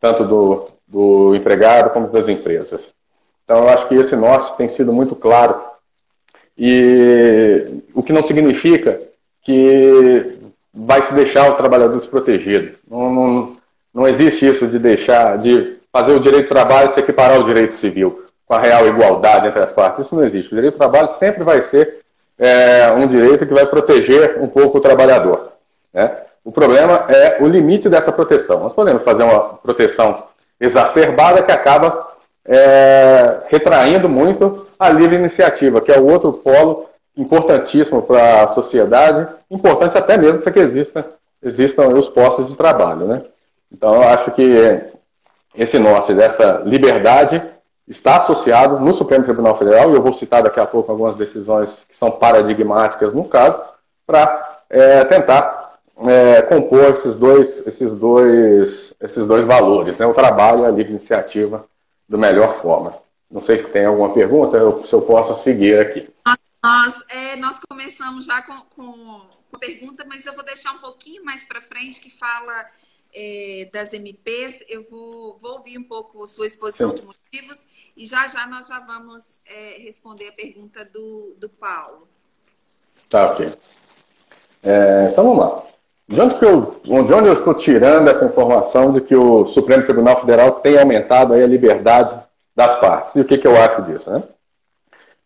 tanto 0.00 0.24
do, 0.24 0.68
do 0.86 1.34
empregado 1.34 1.90
como 1.90 2.08
das 2.08 2.28
empresas. 2.28 2.80
Então, 3.44 3.58
eu 3.58 3.68
acho 3.68 3.86
que 3.86 3.94
esse 3.94 4.16
norte 4.16 4.56
tem 4.56 4.68
sido 4.68 4.92
muito 4.92 5.14
claro. 5.14 5.62
E 6.58 7.82
o 7.94 8.02
que 8.02 8.12
não 8.12 8.22
significa 8.22 9.00
que 9.46 10.40
vai 10.74 11.00
se 11.02 11.14
deixar 11.14 11.48
o 11.48 11.54
trabalhador 11.54 11.96
desprotegido. 11.96 12.76
Não, 12.90 13.14
não, 13.14 13.56
não 13.94 14.08
existe 14.08 14.44
isso 14.44 14.66
de 14.66 14.76
deixar, 14.76 15.38
de 15.38 15.76
fazer 15.92 16.12
o 16.12 16.20
direito 16.20 16.46
do 16.46 16.48
trabalho 16.48 16.92
se 16.92 16.98
equiparar 16.98 17.36
ao 17.36 17.44
direito 17.44 17.72
civil, 17.72 18.24
com 18.44 18.54
a 18.54 18.58
real 18.58 18.88
igualdade 18.88 19.46
entre 19.46 19.62
as 19.62 19.72
partes. 19.72 20.04
Isso 20.04 20.16
não 20.16 20.24
existe. 20.24 20.52
O 20.52 20.56
direito 20.56 20.74
do 20.74 20.78
trabalho 20.78 21.10
sempre 21.20 21.44
vai 21.44 21.62
ser 21.62 22.00
é, 22.36 22.90
um 22.90 23.06
direito 23.06 23.46
que 23.46 23.54
vai 23.54 23.64
proteger 23.64 24.42
um 24.42 24.48
pouco 24.48 24.78
o 24.78 24.80
trabalhador. 24.80 25.52
Né? 25.94 26.10
O 26.44 26.50
problema 26.50 27.06
é 27.08 27.36
o 27.40 27.46
limite 27.46 27.88
dessa 27.88 28.10
proteção. 28.10 28.58
Nós 28.58 28.72
podemos 28.72 29.04
fazer 29.04 29.22
uma 29.22 29.40
proteção 29.54 30.24
exacerbada 30.60 31.40
que 31.40 31.52
acaba 31.52 32.14
é, 32.44 33.42
retraindo 33.46 34.08
muito 34.08 34.66
a 34.76 34.90
livre 34.90 35.14
iniciativa, 35.14 35.80
que 35.80 35.92
é 35.92 35.98
o 36.00 36.06
outro 36.06 36.32
polo 36.32 36.88
importantíssimo 37.16 38.02
para 38.02 38.44
a 38.44 38.48
sociedade, 38.48 39.32
importante 39.50 39.96
até 39.96 40.18
mesmo 40.18 40.40
para 40.40 40.52
que 40.52 40.58
exista, 40.58 41.06
existam 41.42 41.88
os 41.88 42.08
postos 42.08 42.48
de 42.48 42.56
trabalho. 42.56 43.06
Né? 43.06 43.22
Então, 43.72 43.94
eu 43.94 44.02
acho 44.02 44.30
que 44.32 44.82
esse 45.54 45.78
norte 45.78 46.12
dessa 46.12 46.62
liberdade 46.64 47.42
está 47.88 48.16
associado 48.16 48.80
no 48.80 48.92
Supremo 48.92 49.24
Tribunal 49.24 49.56
Federal, 49.56 49.90
e 49.90 49.94
eu 49.94 50.02
vou 50.02 50.12
citar 50.12 50.42
daqui 50.42 50.60
a 50.60 50.66
pouco 50.66 50.90
algumas 50.90 51.14
decisões 51.14 51.84
que 51.88 51.96
são 51.96 52.10
paradigmáticas 52.10 53.14
no 53.14 53.24
caso, 53.24 53.60
para 54.06 54.60
é, 54.68 55.04
tentar 55.04 55.78
é, 56.06 56.42
compor 56.42 56.84
esses 56.84 57.16
dois, 57.16 57.66
esses 57.66 57.94
dois, 57.94 58.94
esses 59.00 59.26
dois 59.26 59.44
valores, 59.44 59.98
né? 59.98 60.06
o 60.06 60.14
trabalho 60.14 60.62
e 60.62 60.66
a 60.66 60.70
livre 60.70 60.92
iniciativa, 60.92 61.64
da 62.08 62.18
melhor 62.18 62.54
forma. 62.56 62.94
Não 63.30 63.42
sei 63.42 63.58
se 63.58 63.68
tem 63.70 63.84
alguma 63.84 64.10
pergunta, 64.10 64.58
se 64.84 64.92
eu 64.92 65.02
posso 65.02 65.42
seguir 65.42 65.78
aqui. 65.78 66.08
Nós, 66.66 67.04
é, 67.10 67.36
nós 67.36 67.60
começamos 67.60 68.24
já 68.24 68.42
com, 68.42 68.60
com, 68.74 69.20
com 69.52 69.58
pergunta, 69.58 70.04
mas 70.04 70.26
eu 70.26 70.32
vou 70.32 70.44
deixar 70.44 70.72
um 70.72 70.78
pouquinho 70.78 71.24
mais 71.24 71.44
para 71.44 71.60
frente 71.60 72.00
que 72.00 72.10
fala 72.10 72.66
é, 73.14 73.70
das 73.72 73.92
MPs. 73.92 74.64
Eu 74.68 74.82
vou, 74.82 75.38
vou 75.38 75.52
ouvir 75.52 75.78
um 75.78 75.84
pouco 75.84 76.26
sua 76.26 76.44
exposição 76.44 76.90
Sim. 76.90 76.96
de 76.96 77.02
motivos 77.04 77.68
e 77.96 78.04
já 78.04 78.26
já 78.26 78.48
nós 78.48 78.66
já 78.66 78.80
vamos 78.80 79.42
é, 79.46 79.78
responder 79.78 80.26
a 80.26 80.32
pergunta 80.32 80.84
do, 80.84 81.36
do 81.38 81.48
Paulo. 81.48 82.08
Tá, 83.08 83.30
ok. 83.30 83.52
É, 84.64 85.10
então 85.12 85.22
vamos 85.22 85.38
lá. 85.38 85.62
De 86.08 86.20
onde, 86.20 86.44
eu, 86.44 86.80
de 86.82 87.14
onde 87.14 87.28
eu 87.28 87.34
estou 87.34 87.54
tirando 87.54 88.08
essa 88.08 88.24
informação 88.24 88.92
de 88.92 89.00
que 89.00 89.14
o 89.14 89.46
Supremo 89.46 89.84
Tribunal 89.84 90.20
Federal 90.20 90.60
tem 90.60 90.76
aumentado 90.78 91.32
a 91.32 91.46
liberdade 91.46 92.20
das 92.56 92.76
partes? 92.80 93.14
E 93.14 93.20
o 93.20 93.24
que, 93.24 93.38
que 93.38 93.46
eu 93.46 93.56
acho 93.56 93.82
disso? 93.82 94.10
Né? 94.10 94.22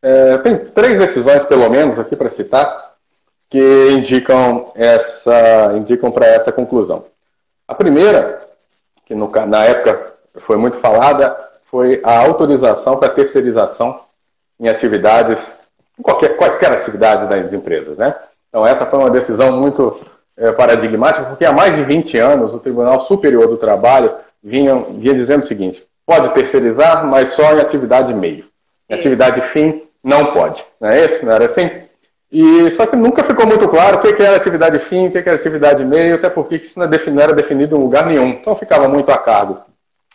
É, 0.02 0.38
tem 0.38 0.56
três 0.56 0.98
decisões, 0.98 1.44
pelo 1.44 1.68
menos, 1.68 1.98
aqui 1.98 2.16
para 2.16 2.30
citar, 2.30 2.94
que 3.48 3.88
indicam 3.90 4.72
essa 4.74 5.72
indicam 5.76 6.10
para 6.10 6.26
essa 6.26 6.52
conclusão. 6.52 7.04
A 7.66 7.74
primeira, 7.74 8.40
que 9.04 9.14
no, 9.14 9.30
na 9.46 9.64
época 9.64 10.14
foi 10.40 10.56
muito 10.56 10.78
falada, 10.78 11.36
foi 11.70 12.00
a 12.02 12.18
autorização 12.18 12.96
para 12.96 13.10
terceirização 13.10 14.00
em 14.58 14.68
atividades, 14.68 15.38
em 15.98 16.02
qualquer, 16.02 16.36
quaisquer 16.36 16.72
atividades 16.72 17.28
das 17.28 17.52
empresas. 17.52 17.98
Né? 17.98 18.14
Então, 18.48 18.66
essa 18.66 18.86
foi 18.86 18.98
uma 18.98 19.10
decisão 19.10 19.52
muito 19.52 20.00
é, 20.36 20.52
paradigmática, 20.52 21.26
porque 21.26 21.44
há 21.44 21.52
mais 21.52 21.74
de 21.74 21.82
20 21.82 22.18
anos 22.18 22.54
o 22.54 22.58
Tribunal 22.58 23.00
Superior 23.00 23.46
do 23.48 23.56
Trabalho 23.56 24.14
vinha, 24.42 24.76
vinha 24.76 25.14
dizendo 25.14 25.42
o 25.42 25.46
seguinte: 25.46 25.84
pode 26.06 26.32
terceirizar, 26.34 27.06
mas 27.06 27.30
só 27.30 27.52
em 27.52 27.60
atividade 27.60 28.14
meio. 28.14 28.44
Em 28.88 28.94
atividade 28.94 29.40
fim, 29.40 29.82
não 30.02 30.32
pode. 30.32 30.64
Não 30.80 30.88
é 30.90 31.04
isso? 31.04 31.24
Não 31.24 31.32
era 31.32 31.46
assim? 31.46 31.70
E 32.32 32.70
só 32.70 32.86
que 32.86 32.94
nunca 32.94 33.24
ficou 33.24 33.46
muito 33.46 33.68
claro 33.68 33.98
o 33.98 34.00
que 34.00 34.22
era 34.22 34.36
atividade 34.36 34.78
fim, 34.78 35.08
o 35.08 35.10
que 35.10 35.18
era 35.18 35.34
atividade 35.34 35.84
meio, 35.84 36.14
até 36.14 36.30
porque 36.30 36.56
isso 36.56 36.78
não 36.78 37.22
era 37.22 37.32
definido 37.32 37.76
em 37.76 37.80
lugar 37.80 38.06
nenhum. 38.06 38.28
Então 38.28 38.54
ficava 38.54 38.86
muito 38.86 39.10
a 39.10 39.18
cargo 39.18 39.58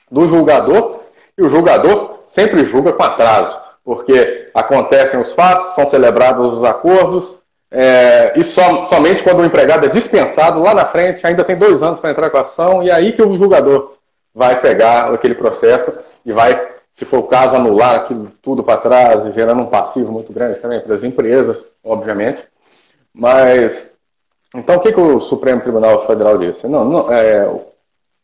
do 0.10 0.28
julgador, 0.28 1.02
e 1.38 1.44
o 1.44 1.50
julgador 1.50 2.20
sempre 2.28 2.66
julga 2.66 2.94
com 2.94 3.04
atraso, 3.04 3.58
porque 3.84 4.50
acontecem 4.54 5.20
os 5.20 5.34
fatos, 5.34 5.76
são 5.76 5.86
celebrados 5.86 6.54
os 6.54 6.64
acordos, 6.64 7.38
é, 7.70 8.34
e 8.36 8.44
som, 8.44 8.86
somente 8.86 9.22
quando 9.24 9.40
o 9.40 9.46
empregado 9.46 9.86
é 9.86 9.90
dispensado, 9.90 10.62
lá 10.62 10.74
na 10.74 10.86
frente, 10.86 11.26
ainda 11.26 11.44
tem 11.44 11.58
dois 11.58 11.84
anos 11.84 12.00
para 12.00 12.12
entrar 12.12 12.30
com 12.30 12.38
a 12.38 12.42
ação, 12.42 12.84
e 12.84 12.90
é 12.90 12.94
aí 12.94 13.12
que 13.12 13.22
o 13.22 13.36
julgador 13.36 13.96
vai 14.34 14.60
pegar 14.62 15.14
aquele 15.14 15.36
processo 15.36 15.92
e 16.26 16.32
vai, 16.32 16.68
se 16.96 17.04
for 17.04 17.20
o 17.20 17.28
caso, 17.28 17.58
anular 17.58 17.96
aquilo 17.96 18.32
tudo 18.42 18.64
para 18.64 18.80
trás, 18.80 19.34
gerando 19.34 19.62
um 19.62 19.68
passivo 19.68 20.14
muito 20.14 20.32
grande 20.32 20.62
também 20.62 20.80
para 20.80 20.96
as 20.96 21.04
empresas, 21.04 21.66
obviamente. 21.84 22.42
Mas, 23.14 23.92
então, 24.56 24.78
o 24.78 24.80
que, 24.80 24.94
que 24.94 25.00
o 25.00 25.20
Supremo 25.20 25.62
Tribunal 25.62 26.08
Federal 26.08 26.38
disse? 26.38 26.66
Não, 26.68 26.86
não 26.86 27.12
é, 27.12 27.46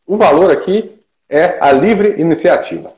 o 0.06 0.16
valor 0.16 0.50
aqui 0.50 0.98
é 1.28 1.58
a 1.60 1.70
livre 1.70 2.18
iniciativa. 2.18 2.92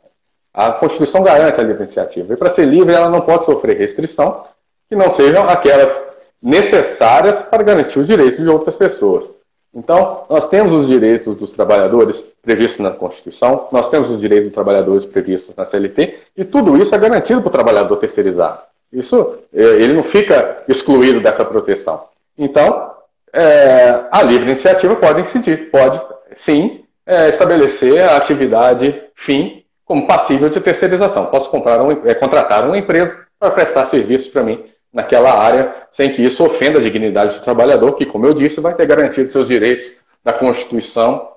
A 0.52 0.70
Constituição 0.70 1.24
garante 1.24 1.58
a 1.58 1.64
livre 1.64 1.82
iniciativa. 1.82 2.32
E 2.32 2.36
para 2.36 2.52
ser 2.52 2.66
livre, 2.66 2.94
ela 2.94 3.08
não 3.08 3.22
pode 3.22 3.44
sofrer 3.44 3.76
restrição 3.76 4.44
que 4.88 4.94
não 4.94 5.10
sejam 5.10 5.48
aquelas 5.48 5.92
necessárias 6.40 7.42
para 7.42 7.64
garantir 7.64 7.98
os 7.98 8.06
direitos 8.06 8.36
de 8.36 8.48
outras 8.48 8.76
pessoas. 8.76 9.28
Então, 9.74 10.24
nós 10.30 10.48
temos 10.48 10.72
os 10.74 10.86
direitos 10.86 11.34
dos 11.36 11.50
trabalhadores 11.50 12.24
previstos 12.40 12.80
na 12.80 12.92
Constituição, 12.92 13.68
nós 13.72 13.88
temos 13.88 14.08
os 14.08 14.20
direitos 14.20 14.46
dos 14.46 14.54
trabalhadores 14.54 15.04
previstos 15.04 15.56
na 15.56 15.64
CLT, 15.64 16.14
e 16.36 16.44
tudo 16.44 16.76
isso 16.76 16.94
é 16.94 16.98
garantido 16.98 17.40
para 17.40 17.48
o 17.48 17.52
trabalhador 17.52 17.96
terceirizado. 17.96 18.60
Isso, 18.92 19.38
eh, 19.52 19.62
ele 19.80 19.94
não 19.94 20.04
fica 20.04 20.62
excluído 20.68 21.20
dessa 21.20 21.44
proteção. 21.44 22.04
Então, 22.38 22.92
é, 23.32 24.04
a 24.12 24.22
livre 24.22 24.48
iniciativa 24.48 24.94
pode 24.94 25.22
incidir, 25.22 25.68
pode, 25.70 26.00
sim, 26.36 26.84
é, 27.04 27.28
estabelecer 27.28 28.00
a 28.00 28.16
atividade 28.16 29.02
fim 29.16 29.64
como 29.84 30.06
passível 30.06 30.48
de 30.48 30.60
terceirização. 30.60 31.26
Posso 31.26 31.50
comprar 31.50 31.82
um, 31.82 31.90
é, 32.06 32.14
contratar 32.14 32.64
uma 32.64 32.78
empresa 32.78 33.26
para 33.38 33.50
prestar 33.50 33.86
serviços 33.86 34.28
para 34.28 34.44
mim 34.44 34.62
naquela 34.94 35.32
área, 35.32 35.74
sem 35.90 36.12
que 36.12 36.22
isso 36.22 36.44
ofenda 36.44 36.78
a 36.78 36.82
dignidade 36.82 37.34
do 37.34 37.42
trabalhador, 37.42 37.92
que, 37.94 38.06
como 38.06 38.24
eu 38.24 38.32
disse, 38.32 38.60
vai 38.60 38.74
ter 38.74 38.86
garantido 38.86 39.28
seus 39.28 39.48
direitos 39.48 40.04
da 40.22 40.32
Constituição 40.32 41.28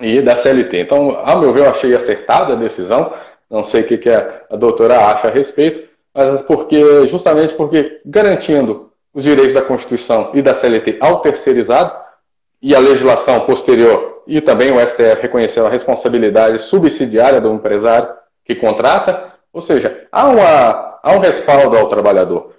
e 0.00 0.20
da 0.20 0.34
CLT. 0.34 0.80
Então, 0.80 1.22
ao 1.24 1.40
meu 1.40 1.52
ver, 1.52 1.60
eu 1.60 1.70
achei 1.70 1.94
acertada 1.94 2.52
a 2.52 2.56
decisão, 2.56 3.12
não 3.48 3.62
sei 3.62 3.82
o 3.82 3.84
que 3.86 4.10
a 4.10 4.56
doutora 4.56 5.06
acha 5.06 5.28
a 5.28 5.30
respeito, 5.30 5.88
mas 6.12 6.42
porque 6.42 7.06
justamente 7.06 7.54
porque 7.54 8.00
garantindo 8.04 8.90
os 9.14 9.22
direitos 9.22 9.54
da 9.54 9.62
Constituição 9.62 10.30
e 10.34 10.42
da 10.42 10.52
CLT 10.52 10.98
ao 11.00 11.20
terceirizado, 11.20 11.94
e 12.60 12.74
a 12.74 12.78
legislação 12.78 13.40
posterior 13.40 14.22
e 14.26 14.40
também 14.40 14.72
o 14.72 14.80
STF 14.80 15.20
reconheceu 15.20 15.66
a 15.66 15.70
responsabilidade 15.70 16.58
subsidiária 16.60 17.38
do 17.38 17.52
empresário 17.52 18.08
que 18.42 18.54
contrata, 18.54 19.34
ou 19.52 19.60
seja, 19.60 20.06
há, 20.10 20.26
uma, 20.26 20.98
há 21.02 21.12
um 21.12 21.18
respaldo 21.18 21.76
ao 21.76 21.88
trabalhador. 21.88 22.53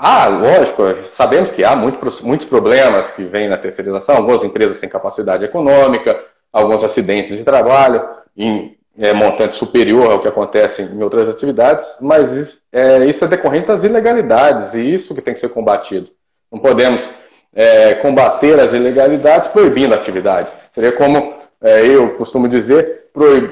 Há, 0.00 0.28
lógico, 0.28 0.82
sabemos 1.08 1.50
que 1.50 1.64
há 1.64 1.74
muito, 1.74 1.98
muitos 2.22 2.46
problemas 2.46 3.10
que 3.10 3.24
vêm 3.24 3.48
na 3.48 3.58
terceirização, 3.58 4.14
algumas 4.14 4.44
empresas 4.44 4.78
têm 4.78 4.88
capacidade 4.88 5.44
econômica, 5.44 6.20
alguns 6.52 6.84
acidentes 6.84 7.36
de 7.36 7.42
trabalho 7.42 8.08
em 8.36 8.78
é, 8.96 9.12
montante 9.12 9.56
superior 9.56 10.12
ao 10.12 10.20
que 10.20 10.28
acontece 10.28 10.82
em 10.82 11.02
outras 11.02 11.28
atividades, 11.28 11.96
mas 12.00 12.30
isso 12.30 12.62
é, 12.72 13.06
isso 13.06 13.24
é 13.24 13.28
decorrente 13.28 13.66
das 13.66 13.82
ilegalidades 13.82 14.72
e 14.74 14.94
isso 14.94 15.16
que 15.16 15.20
tem 15.20 15.34
que 15.34 15.40
ser 15.40 15.48
combatido. 15.48 16.12
Não 16.50 16.60
podemos 16.60 17.10
é, 17.52 17.94
combater 17.96 18.60
as 18.60 18.72
ilegalidades 18.72 19.48
proibindo 19.48 19.94
a 19.94 19.96
atividade. 19.96 20.48
Seria 20.72 20.92
como 20.92 21.34
é, 21.60 21.84
eu 21.84 22.10
costumo 22.14 22.46
dizer, 22.46 23.06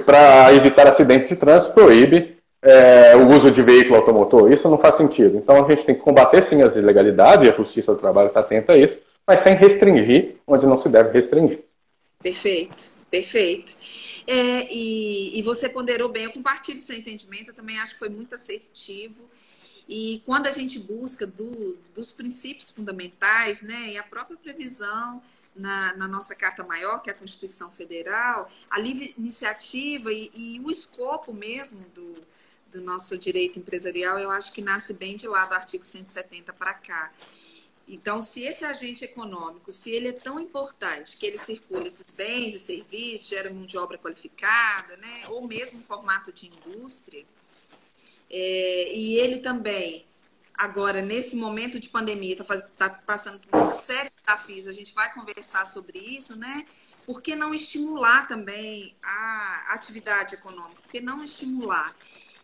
para 0.04 0.54
evitar 0.54 0.86
acidentes 0.86 1.28
de 1.28 1.34
trânsito, 1.34 1.74
proíbe 1.74 2.35
é, 2.66 3.14
o 3.14 3.28
uso 3.28 3.50
de 3.50 3.62
veículo 3.62 3.96
automotor. 3.96 4.52
Isso 4.52 4.68
não 4.68 4.76
faz 4.76 4.96
sentido. 4.96 5.36
Então 5.36 5.64
a 5.64 5.70
gente 5.70 5.86
tem 5.86 5.94
que 5.94 6.00
combater 6.00 6.44
sim 6.44 6.62
as 6.62 6.74
ilegalidades, 6.74 7.46
e 7.46 7.50
a 7.50 7.54
Justiça 7.54 7.94
do 7.94 8.00
Trabalho 8.00 8.26
está 8.26 8.40
atenta 8.40 8.72
a 8.72 8.76
isso, 8.76 8.98
mas 9.24 9.40
sem 9.40 9.54
restringir 9.54 10.36
onde 10.46 10.66
não 10.66 10.76
se 10.76 10.88
deve 10.88 11.12
restringir. 11.12 11.60
Perfeito, 12.20 12.92
perfeito. 13.08 13.76
É, 14.26 14.66
e, 14.72 15.38
e 15.38 15.42
você 15.42 15.68
ponderou 15.68 16.08
bem, 16.08 16.24
eu 16.24 16.32
compartilho 16.32 16.80
seu 16.80 16.96
entendimento, 16.96 17.50
eu 17.50 17.54
também 17.54 17.78
acho 17.78 17.92
que 17.92 18.00
foi 18.00 18.08
muito 18.08 18.34
assertivo. 18.34 19.22
E 19.88 20.20
quando 20.26 20.48
a 20.48 20.50
gente 20.50 20.80
busca 20.80 21.24
do, 21.24 21.78
dos 21.94 22.12
princípios 22.12 22.70
fundamentais, 22.70 23.62
né, 23.62 23.92
e 23.92 23.98
a 23.98 24.02
própria 24.02 24.36
previsão 24.36 25.22
na, 25.54 25.94
na, 25.94 26.08
nossa 26.08 26.34
Carta 26.34 26.64
Maior, 26.64 27.00
que 27.00 27.08
é 27.08 27.12
a 27.12 27.16
Constituição 27.16 27.70
Federal, 27.70 28.50
a 28.68 28.80
livre 28.80 29.14
iniciativa 29.16 30.12
e, 30.12 30.32
e 30.34 30.60
o 30.64 30.68
escopo 30.68 31.32
mesmo 31.32 31.86
do, 31.94 32.16
do 32.70 32.80
nosso 32.80 33.16
direito 33.16 33.58
empresarial, 33.58 34.18
eu 34.18 34.30
acho 34.30 34.52
que 34.52 34.60
nasce 34.60 34.94
bem 34.94 35.16
de 35.16 35.26
lá 35.26 35.46
do 35.46 35.54
artigo 35.54 35.84
170 35.84 36.52
para 36.52 36.74
cá. 36.74 37.12
Então, 37.88 38.20
se 38.20 38.42
esse 38.42 38.64
agente 38.64 39.04
econômico, 39.04 39.70
se 39.70 39.92
ele 39.92 40.08
é 40.08 40.12
tão 40.12 40.40
importante 40.40 41.16
que 41.16 41.24
ele 41.24 41.38
circula 41.38 41.86
esses 41.86 42.14
bens 42.16 42.54
e 42.54 42.58
serviços, 42.58 43.28
gera 43.28 43.48
mão 43.48 43.64
de 43.64 43.78
obra 43.78 43.96
qualificada, 43.96 44.96
né, 44.96 45.24
ou 45.28 45.46
mesmo 45.46 45.80
formato 45.82 46.32
de 46.32 46.48
indústria, 46.48 47.24
é, 48.28 48.92
e 48.92 49.14
ele 49.18 49.38
também, 49.38 50.04
agora, 50.52 51.00
nesse 51.00 51.36
momento 51.36 51.78
de 51.78 51.88
pandemia, 51.88 52.32
está 52.32 52.60
tá 52.60 52.90
passando 52.90 53.38
por 53.38 53.56
uma 53.56 53.70
série 53.70 54.10
de 54.10 54.16
desafios, 54.26 54.66
a 54.66 54.72
gente 54.72 54.92
vai 54.92 55.12
conversar 55.14 55.64
sobre 55.64 55.98
isso, 55.98 56.34
né? 56.34 56.66
Por 57.04 57.22
que 57.22 57.36
não 57.36 57.54
estimular 57.54 58.26
também 58.26 58.96
a 59.00 59.74
atividade 59.74 60.34
econômica? 60.34 60.82
Por 60.82 60.90
que 60.90 61.00
não 61.00 61.22
estimular? 61.22 61.94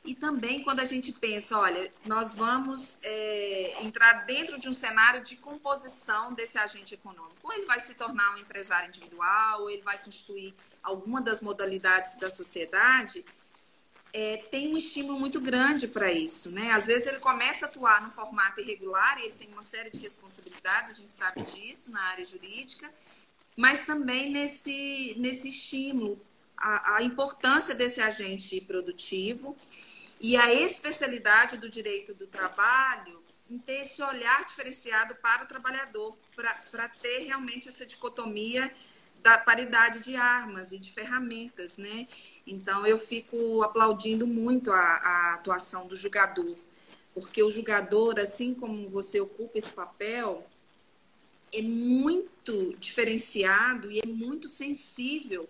E 0.04 0.16
também 0.16 0.64
quando 0.64 0.80
a 0.80 0.84
gente 0.84 1.12
pensa, 1.12 1.56
olha, 1.56 1.92
nós 2.04 2.34
vamos 2.34 2.98
é, 3.04 3.76
entrar 3.82 4.24
dentro 4.24 4.58
de 4.58 4.68
um 4.68 4.72
cenário 4.72 5.22
de 5.22 5.36
composição 5.36 6.32
desse 6.32 6.58
agente 6.58 6.94
econômico. 6.94 7.36
Ou 7.42 7.52
ele 7.52 7.66
vai 7.66 7.78
se 7.78 7.94
tornar 7.94 8.34
um 8.34 8.38
empresário 8.38 8.88
individual, 8.88 9.62
ou 9.62 9.70
ele 9.70 9.82
vai 9.82 9.98
constituir 9.98 10.54
alguma 10.82 11.20
das 11.20 11.40
modalidades 11.40 12.16
da 12.16 12.28
sociedade, 12.28 13.24
é, 14.12 14.36
tem 14.50 14.74
um 14.74 14.76
estímulo 14.76 15.18
muito 15.18 15.40
grande 15.40 15.86
para 15.86 16.12
isso. 16.12 16.50
Né? 16.50 16.72
Às 16.72 16.88
vezes 16.88 17.06
ele 17.06 17.18
começa 17.18 17.66
a 17.66 17.68
atuar 17.68 18.02
no 18.02 18.10
formato 18.10 18.60
irregular 18.60 19.18
e 19.18 19.26
ele 19.26 19.34
tem 19.34 19.48
uma 19.52 19.62
série 19.62 19.90
de 19.90 19.98
responsabilidades, 20.00 20.90
a 20.90 20.94
gente 21.00 21.14
sabe 21.14 21.42
disso 21.42 21.90
na 21.90 22.02
área 22.02 22.26
jurídica, 22.26 22.92
mas 23.56 23.86
também 23.86 24.30
nesse, 24.30 25.14
nesse 25.18 25.48
estímulo, 25.48 26.20
a, 26.56 26.96
a 26.96 27.02
importância 27.02 27.74
desse 27.74 28.00
agente 28.00 28.60
produtivo 28.60 29.56
e 30.22 30.36
a 30.36 30.54
especialidade 30.54 31.56
do 31.56 31.68
direito 31.68 32.14
do 32.14 32.28
trabalho 32.28 33.20
em 33.50 33.58
ter 33.58 33.80
esse 33.80 34.00
olhar 34.00 34.44
diferenciado 34.44 35.16
para 35.16 35.42
o 35.42 35.46
trabalhador, 35.46 36.16
para 36.70 36.88
ter 36.88 37.24
realmente 37.24 37.68
essa 37.68 37.84
dicotomia 37.84 38.72
da 39.20 39.36
paridade 39.36 39.98
de 39.98 40.14
armas 40.14 40.70
e 40.70 40.78
de 40.78 40.92
ferramentas, 40.92 41.76
né? 41.76 42.06
Então 42.46 42.86
eu 42.86 42.98
fico 42.98 43.62
aplaudindo 43.64 44.24
muito 44.24 44.70
a, 44.70 44.78
a 44.78 45.34
atuação 45.34 45.88
do 45.88 45.96
julgador, 45.96 46.56
porque 47.12 47.42
o 47.42 47.50
julgador, 47.50 48.18
assim 48.20 48.54
como 48.54 48.88
você 48.88 49.20
ocupa 49.20 49.58
esse 49.58 49.72
papel, 49.72 50.46
é 51.52 51.60
muito 51.60 52.76
diferenciado 52.78 53.90
e 53.90 53.98
é 53.98 54.06
muito 54.06 54.48
sensível 54.48 55.48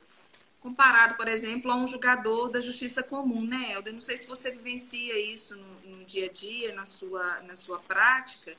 comparado, 0.62 1.16
por 1.16 1.27
exemplo, 1.27 1.70
a 1.70 1.77
um 1.77 1.87
julgador 1.87 2.48
da 2.48 2.61
justiça 2.61 3.03
comum, 3.03 3.44
né, 3.44 3.72
Helder? 3.72 3.92
Não 3.92 4.01
sei 4.01 4.16
se 4.16 4.29
você 4.29 4.53
vivencia 4.53 5.18
isso 5.18 5.57
no, 5.57 5.96
no 5.96 6.05
dia 6.05 6.27
a 6.27 6.33
dia, 6.33 6.72
na 6.72 6.85
sua, 6.85 7.42
na 7.42 7.57
sua 7.57 7.81
prática, 7.81 8.57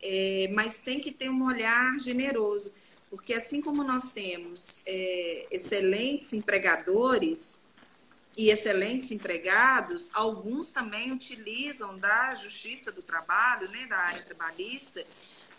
é, 0.00 0.48
mas 0.54 0.78
tem 0.78 1.00
que 1.00 1.10
ter 1.10 1.28
um 1.28 1.44
olhar 1.44 1.98
generoso, 1.98 2.72
porque 3.10 3.34
assim 3.34 3.60
como 3.60 3.82
nós 3.82 4.10
temos 4.10 4.82
é, 4.86 5.48
excelentes 5.50 6.32
empregadores 6.32 7.64
e 8.38 8.48
excelentes 8.48 9.10
empregados, 9.10 10.10
alguns 10.14 10.70
também 10.70 11.10
utilizam 11.10 11.98
da 11.98 12.32
justiça 12.36 12.92
do 12.92 13.02
trabalho, 13.02 13.68
né, 13.70 13.86
da 13.88 13.98
área 13.98 14.22
trabalhista, 14.22 15.04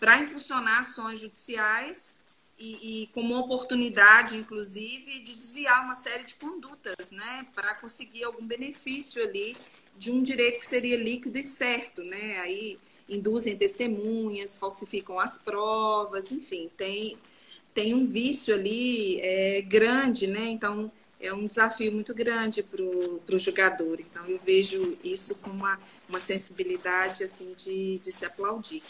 para 0.00 0.16
impulsionar 0.18 0.78
ações 0.78 1.20
judiciais 1.20 2.21
e, 2.58 3.02
e 3.02 3.06
como 3.08 3.36
oportunidade, 3.36 4.36
inclusive, 4.36 5.18
de 5.20 5.32
desviar 5.32 5.84
uma 5.84 5.94
série 5.94 6.24
de 6.24 6.34
condutas, 6.36 7.10
né, 7.10 7.46
para 7.54 7.74
conseguir 7.74 8.24
algum 8.24 8.46
benefício 8.46 9.22
ali 9.22 9.56
de 9.96 10.10
um 10.10 10.22
direito 10.22 10.58
que 10.58 10.66
seria 10.66 10.96
líquido 10.96 11.38
e 11.38 11.44
certo, 11.44 12.02
né? 12.02 12.38
Aí 12.40 12.78
induzem 13.08 13.56
testemunhas, 13.56 14.56
falsificam 14.56 15.18
as 15.18 15.36
provas, 15.38 16.32
enfim, 16.32 16.70
tem 16.76 17.18
tem 17.74 17.94
um 17.94 18.04
vício 18.04 18.54
ali 18.54 19.18
é, 19.20 19.62
grande, 19.62 20.26
né? 20.26 20.46
Então 20.46 20.92
é 21.20 21.32
um 21.32 21.46
desafio 21.46 21.92
muito 21.92 22.14
grande 22.14 22.62
para 22.62 22.82
o 22.82 23.38
jogador. 23.38 24.00
Então 24.00 24.26
eu 24.26 24.38
vejo 24.38 24.96
isso 25.02 25.40
com 25.40 25.50
uma, 25.50 25.78
uma 26.08 26.20
sensibilidade 26.20 27.24
assim 27.24 27.54
de, 27.56 27.98
de 27.98 28.12
se 28.12 28.24
aplaudir. 28.26 28.82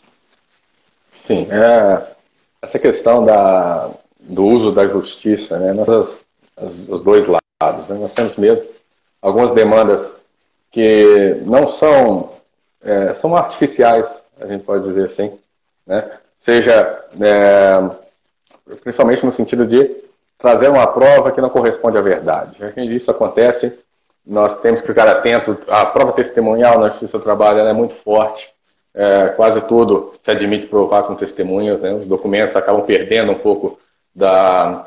Sim, 1.26 1.46
é, 1.50 2.16
essa 2.62 2.78
questão 2.78 3.24
da, 3.24 3.90
do 4.20 4.44
uso 4.44 4.70
da 4.70 4.86
justiça, 4.86 5.58
né, 5.58 5.72
nós, 5.72 6.24
os 6.88 7.00
dois 7.02 7.26
lados, 7.26 7.88
né, 7.88 7.98
nós 7.98 8.14
temos 8.14 8.36
mesmo 8.36 8.64
algumas 9.20 9.52
demandas 9.52 10.10
que 10.70 11.40
não 11.44 11.68
são, 11.68 12.30
é, 12.82 13.12
são 13.14 13.36
artificiais, 13.36 14.22
a 14.40 14.46
gente 14.46 14.64
pode 14.64 14.84
dizer 14.84 15.06
assim, 15.06 15.36
né, 15.86 16.08
seja 16.38 17.04
é, 17.20 17.90
principalmente 18.82 19.26
no 19.26 19.32
sentido 19.32 19.66
de 19.66 20.02
trazer 20.38 20.68
uma 20.68 20.86
prova 20.86 21.32
que 21.32 21.40
não 21.40 21.50
corresponde 21.50 21.98
à 21.98 22.00
verdade. 22.00 22.56
Isso 22.94 23.10
acontece, 23.10 23.78
nós 24.24 24.60
temos 24.60 24.80
que 24.80 24.86
ficar 24.86 25.08
atento, 25.08 25.58
a 25.68 25.84
prova 25.86 26.12
testemunhal 26.12 26.78
na 26.78 26.88
Justiça 26.88 27.18
do 27.18 27.24
Trabalho 27.24 27.60
é 27.60 27.72
muito 27.72 27.94
forte, 27.94 28.52
é, 28.94 29.28
quase 29.28 29.60
tudo 29.62 30.14
se 30.22 30.30
admite 30.30 30.66
provar 30.66 31.04
com 31.04 31.14
testemunhas, 31.14 31.80
né? 31.80 31.92
os 31.94 32.06
documentos 32.06 32.56
acabam 32.56 32.84
perdendo 32.84 33.32
um 33.32 33.38
pouco 33.38 33.78
da, 34.14 34.86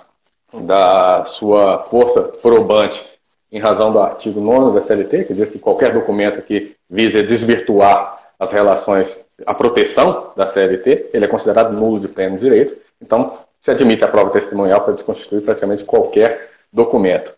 da 0.53 1.25
sua 1.25 1.79
força 1.89 2.21
probante 2.21 3.03
em 3.51 3.59
razão 3.59 3.91
do 3.91 3.99
artigo 3.99 4.39
9 4.39 4.79
da 4.79 4.85
CLT, 4.85 5.23
que 5.25 5.33
diz 5.33 5.49
que 5.49 5.59
qualquer 5.59 5.93
documento 5.93 6.41
que 6.41 6.75
vise 6.89 7.23
desvirtuar 7.23 8.19
as 8.39 8.51
relações, 8.51 9.17
a 9.45 9.53
proteção 9.53 10.31
da 10.35 10.47
CLT, 10.47 11.11
ele 11.13 11.25
é 11.25 11.27
considerado 11.27 11.75
nulo 11.75 11.99
de 11.99 12.07
pleno 12.07 12.37
direito, 12.37 12.77
então 13.01 13.37
se 13.61 13.71
admite 13.71 14.03
a 14.03 14.07
prova 14.07 14.29
testemunhal 14.29 14.81
para 14.81 14.93
desconstituir 14.93 15.41
praticamente 15.41 15.83
qualquer 15.83 16.51
documento. 16.71 17.33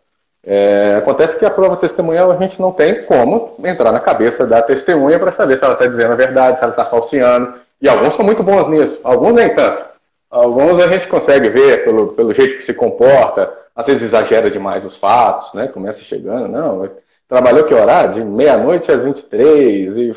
É, 0.49 0.95
acontece 0.97 1.37
que 1.37 1.45
a 1.45 1.51
prova 1.51 1.75
testemunhal 1.75 2.31
a 2.31 2.37
gente 2.37 2.61
não 2.61 2.71
tem 2.71 3.03
como 3.03 3.55
entrar 3.65 3.91
na 3.91 3.99
cabeça 3.99 4.47
da 4.47 4.61
testemunha 4.61 5.19
para 5.19 5.33
saber 5.33 5.59
se 5.59 5.65
ela 5.65 5.73
está 5.73 5.85
dizendo 5.85 6.13
a 6.13 6.15
verdade, 6.15 6.57
se 6.57 6.63
ela 6.63 6.71
está 6.71 6.85
falseando. 6.85 7.55
E 7.81 7.89
alguns 7.89 8.15
são 8.15 8.23
muito 8.23 8.41
bons 8.41 8.65
nisso, 8.69 8.97
alguns 9.03 9.33
nem 9.33 9.53
tanto. 9.53 9.83
Alguns 10.31 10.79
a 10.79 10.87
gente 10.87 11.05
consegue 11.07 11.49
ver 11.49 11.83
pelo, 11.83 12.13
pelo 12.13 12.33
jeito 12.33 12.55
que 12.55 12.63
se 12.63 12.73
comporta, 12.73 13.51
às 13.75 13.85
vezes 13.87 14.03
exagera 14.03 14.49
demais 14.49 14.85
os 14.85 14.95
fatos, 14.95 15.53
né? 15.53 15.67
Começa 15.67 16.01
chegando, 16.01 16.47
não, 16.47 16.89
trabalhou 17.27 17.65
que 17.65 17.73
horário? 17.73 18.13
De 18.13 18.23
meia-noite 18.23 18.89
às 18.89 19.03
23, 19.03 19.97
e, 19.97 20.15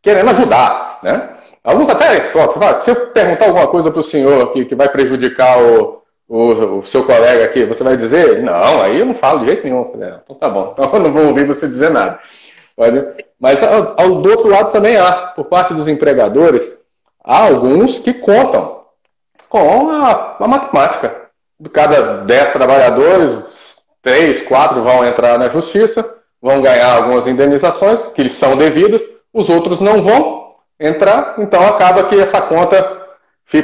querendo 0.00 0.30
ajudar, 0.30 1.00
né? 1.02 1.28
Alguns 1.62 1.90
até 1.90 2.22
só, 2.22 2.50
se 2.80 2.90
eu 2.90 3.08
perguntar 3.08 3.44
alguma 3.44 3.66
coisa 3.66 3.90
para 3.90 4.00
o 4.00 4.02
senhor 4.02 4.52
que, 4.52 4.64
que 4.64 4.74
vai 4.74 4.88
prejudicar 4.88 5.62
o, 5.62 5.99
o, 6.30 6.78
o, 6.78 6.82
seu 6.84 7.02
colega 7.04 7.44
aqui, 7.44 7.64
você 7.64 7.82
vai 7.82 7.96
dizer? 7.96 8.40
Não, 8.40 8.80
aí 8.80 9.00
eu 9.00 9.04
não 9.04 9.14
falo 9.14 9.40
de 9.40 9.46
jeito 9.46 9.64
nenhum. 9.64 9.90
Então 10.22 10.36
tá 10.36 10.48
bom, 10.48 10.70
então 10.78 10.88
eu 10.94 11.00
não 11.00 11.12
vou 11.12 11.26
ouvir 11.26 11.44
você 11.44 11.66
dizer 11.66 11.90
nada. 11.90 12.20
Mas 13.38 13.60
ao, 13.62 14.00
ao, 14.00 14.22
do 14.22 14.30
outro 14.30 14.48
lado 14.48 14.70
também 14.70 14.96
há, 14.96 15.12
por 15.34 15.46
parte 15.46 15.74
dos 15.74 15.88
empregadores, 15.88 16.70
há 17.24 17.46
alguns 17.46 17.98
que 17.98 18.14
contam 18.14 18.80
com 19.48 19.90
a, 19.90 20.36
a 20.38 20.48
matemática. 20.48 21.28
De 21.58 21.68
cada 21.68 22.22
10 22.24 22.52
trabalhadores, 22.52 23.82
3, 24.00 24.42
4 24.42 24.82
vão 24.82 25.04
entrar 25.04 25.36
na 25.36 25.48
justiça, 25.48 26.08
vão 26.40 26.62
ganhar 26.62 26.94
algumas 26.94 27.26
indenizações 27.26 28.12
que 28.12 28.22
lhes 28.22 28.32
são 28.32 28.56
devidas, 28.56 29.02
os 29.34 29.50
outros 29.50 29.80
não 29.80 30.00
vão 30.00 30.54
entrar, 30.78 31.34
então 31.38 31.66
acaba 31.66 32.04
que 32.04 32.18
essa 32.18 32.40
conta 32.40 32.98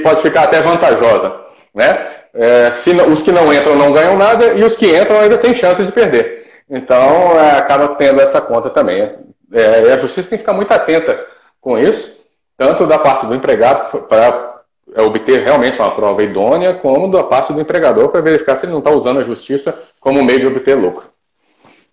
pode 0.03 0.21
ficar 0.21 0.43
até 0.43 0.61
vantajosa. 0.61 1.47
Né? 1.73 2.07
É, 2.37 2.71
se, 2.71 2.91
os 2.93 3.23
que 3.23 3.33
não 3.33 3.53
entram 3.53 3.75
não 3.75 3.93
ganham 3.93 4.17
nada 4.17 4.53
e 4.53 4.63
os 4.63 4.77
que 4.77 4.95
entram 4.95 5.21
ainda 5.21 5.39
têm 5.39 5.55
chance 5.55 5.83
de 5.83 5.91
perder. 5.91 6.47
Então, 6.69 7.39
é, 7.39 7.59
acaba 7.59 7.95
tendo 7.95 8.21
essa 8.21 8.41
conta 8.41 8.69
também. 8.69 9.11
É, 9.53 9.93
a 9.93 9.99
justiça 9.99 10.29
tem 10.29 10.39
que 10.39 10.43
ficar 10.43 10.53
muito 10.53 10.71
atenta 10.73 11.27
com 11.61 11.79
isso, 11.79 12.19
tanto 12.57 12.87
da 12.87 12.99
parte 12.99 13.27
do 13.27 13.35
empregado 13.35 14.03
para 14.03 14.63
obter 14.99 15.43
realmente 15.43 15.79
uma 15.79 15.95
prova 15.95 16.23
idônea, 16.23 16.75
como 16.75 17.11
da 17.11 17.25
parte 17.25 17.53
do 17.53 17.61
empregador 17.61 18.11
para 18.11 18.21
verificar 18.21 18.57
se 18.57 18.67
ele 18.67 18.73
não 18.73 18.81
está 18.81 18.91
usando 18.91 19.21
a 19.21 19.25
justiça 19.25 19.73
como 20.01 20.23
meio 20.23 20.41
de 20.41 20.47
obter 20.47 20.75
lucro. 20.75 21.11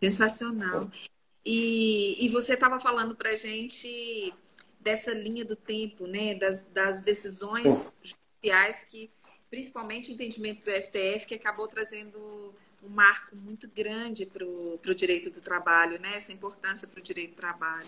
Sensacional. 0.01 0.88
E, 1.45 2.25
e 2.25 2.29
você 2.29 2.53
estava 2.53 2.79
falando 2.79 3.15
para 3.15 3.32
a 3.32 3.36
gente 3.36 4.34
dessa 4.79 5.12
linha 5.12 5.45
do 5.45 5.56
tempo, 5.56 6.06
né, 6.06 6.36
das, 6.36 6.65
das 6.65 7.01
decisões 7.01 7.99
judiciais 8.03 8.84
que, 8.84 9.10
principalmente 9.53 10.09
o 10.09 10.13
entendimento 10.13 10.63
do 10.65 10.71
STF, 10.71 11.27
que 11.27 11.35
acabou 11.35 11.67
trazendo 11.67 12.17
um 12.83 12.89
marco 12.89 13.35
muito 13.35 13.69
grande 13.73 14.25
para 14.25 14.43
o 14.43 14.95
direito 14.95 15.29
do 15.29 15.41
trabalho, 15.41 15.99
né? 16.01 16.09
Essa 16.15 16.33
importância 16.33 16.87
para 16.87 16.99
o 16.99 17.03
direito 17.03 17.35
do 17.35 17.35
trabalho. 17.35 17.85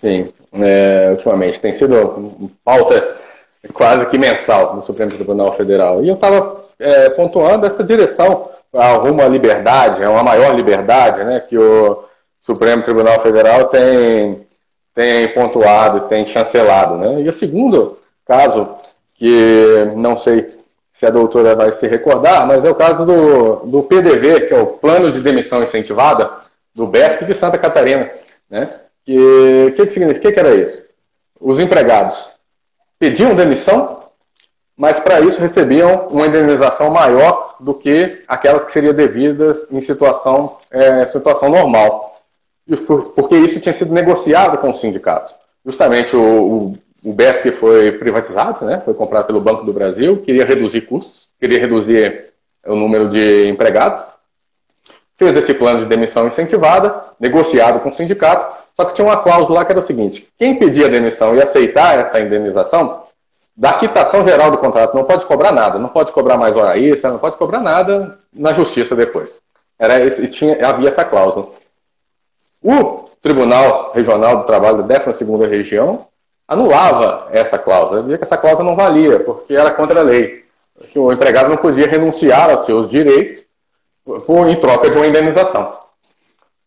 Sim, 0.00 0.32
é, 0.52 1.10
ultimamente 1.10 1.60
tem 1.60 1.72
sido 1.72 2.48
pauta 2.62 3.18
quase 3.72 4.06
que 4.06 4.16
mensal 4.16 4.76
no 4.76 4.82
Supremo 4.82 5.10
Tribunal 5.10 5.56
Federal. 5.56 6.04
E 6.04 6.08
eu 6.08 6.14
estava 6.14 6.64
é, 6.78 7.10
pontuando 7.10 7.66
essa 7.66 7.82
direção 7.82 8.48
rumo 9.02 9.22
à 9.22 9.26
liberdade, 9.26 10.04
a 10.04 10.10
uma 10.10 10.22
maior 10.22 10.54
liberdade, 10.54 11.24
né, 11.24 11.40
que 11.40 11.58
o 11.58 12.04
Supremo 12.40 12.84
Tribunal 12.84 13.20
Federal 13.20 13.64
tem, 13.64 14.46
tem 14.94 15.26
pontuado, 15.34 16.08
tem 16.08 16.24
chancelado. 16.24 16.98
Né? 16.98 17.22
E 17.22 17.28
o 17.28 17.34
segundo 17.34 17.98
caso, 18.24 18.75
que 19.18 19.92
não 19.96 20.16
sei 20.16 20.56
se 20.94 21.04
a 21.04 21.10
doutora 21.10 21.54
vai 21.54 21.72
se 21.72 21.86
recordar, 21.86 22.46
mas 22.46 22.64
é 22.64 22.70
o 22.70 22.74
caso 22.74 23.04
do, 23.04 23.56
do 23.66 23.82
PDV, 23.82 24.48
que 24.48 24.54
é 24.54 24.58
o 24.58 24.66
Plano 24.66 25.12
de 25.12 25.20
Demissão 25.20 25.62
Incentivada 25.62 26.30
do 26.74 26.86
BESC 26.86 27.24
de 27.24 27.34
Santa 27.34 27.58
Catarina. 27.58 28.10
Né? 28.48 28.70
O 29.06 29.72
que, 29.72 29.86
que 29.86 29.90
significa? 29.90 30.28
O 30.28 30.32
que 30.32 30.40
era 30.40 30.54
isso? 30.54 30.84
Os 31.38 31.60
empregados 31.60 32.28
pediam 32.98 33.34
demissão, 33.34 34.04
mas 34.76 34.98
para 34.98 35.20
isso 35.20 35.40
recebiam 35.40 36.08
uma 36.08 36.26
indenização 36.26 36.90
maior 36.90 37.56
do 37.60 37.74
que 37.74 38.22
aquelas 38.26 38.64
que 38.64 38.72
seriam 38.72 38.94
devidas 38.94 39.66
em 39.70 39.80
situação, 39.80 40.58
é, 40.70 41.06
situação 41.06 41.48
normal. 41.50 42.20
Porque 43.14 43.36
isso 43.36 43.60
tinha 43.60 43.74
sido 43.74 43.92
negociado 43.92 44.58
com 44.58 44.70
o 44.70 44.74
sindicato. 44.74 45.32
Justamente 45.64 46.16
o, 46.16 46.22
o 46.22 46.78
o 47.06 47.12
BESC 47.12 47.52
foi 47.52 47.92
privatizado, 47.92 48.64
né? 48.64 48.82
foi 48.84 48.92
comprado 48.92 49.26
pelo 49.26 49.40
Banco 49.40 49.64
do 49.64 49.72
Brasil, 49.72 50.16
queria 50.22 50.44
reduzir 50.44 50.80
custos, 50.80 51.28
queria 51.38 51.60
reduzir 51.60 52.32
o 52.66 52.74
número 52.74 53.08
de 53.08 53.48
empregados, 53.48 54.02
fez 55.16 55.36
esse 55.36 55.54
plano 55.54 55.78
de 55.78 55.86
demissão 55.86 56.26
incentivada, 56.26 57.04
negociado 57.20 57.78
com 57.78 57.90
o 57.90 57.94
sindicato, 57.94 58.56
só 58.74 58.84
que 58.84 58.94
tinha 58.94 59.06
uma 59.06 59.18
cláusula 59.18 59.60
lá 59.60 59.64
que 59.64 59.70
era 59.70 59.78
o 59.78 59.84
seguinte: 59.84 60.28
quem 60.36 60.58
pedia 60.58 60.88
demissão 60.88 61.36
e 61.36 61.40
aceitar 61.40 61.96
essa 61.96 62.18
indenização, 62.18 63.04
da 63.56 63.74
quitação 63.74 64.26
geral 64.26 64.50
do 64.50 64.58
contrato, 64.58 64.96
não 64.96 65.04
pode 65.04 65.26
cobrar 65.26 65.52
nada, 65.52 65.78
não 65.78 65.88
pode 65.88 66.10
cobrar 66.10 66.36
mais 66.36 66.56
hora 66.56 66.76
extra, 66.76 67.12
não 67.12 67.20
pode 67.20 67.36
cobrar 67.36 67.60
nada 67.60 68.18
na 68.32 68.52
justiça 68.52 68.96
depois. 68.96 69.40
Era 69.78 70.00
esse, 70.00 70.26
tinha, 70.26 70.66
havia 70.66 70.88
essa 70.88 71.04
cláusula. 71.04 71.50
O 72.60 73.08
Tribunal 73.22 73.92
Regional 73.94 74.38
do 74.38 74.44
Trabalho 74.44 74.82
da 74.82 74.98
12ª 74.98 75.48
Região 75.48 76.04
anulava 76.48 77.28
essa 77.30 77.58
cláusula, 77.58 78.02
dizia 78.02 78.18
que 78.18 78.24
essa 78.24 78.36
cláusula 78.36 78.68
não 78.68 78.76
valia, 78.76 79.20
porque 79.20 79.54
era 79.54 79.70
contra 79.70 80.00
a 80.00 80.02
lei, 80.02 80.44
que 80.90 80.98
o 80.98 81.12
empregado 81.12 81.48
não 81.48 81.56
podia 81.56 81.88
renunciar 81.88 82.50
aos 82.50 82.64
seus 82.64 82.88
direitos 82.88 83.44
por, 84.26 84.48
em 84.48 84.56
troca 84.56 84.88
de 84.88 84.96
uma 84.96 85.06
indenização. 85.06 85.76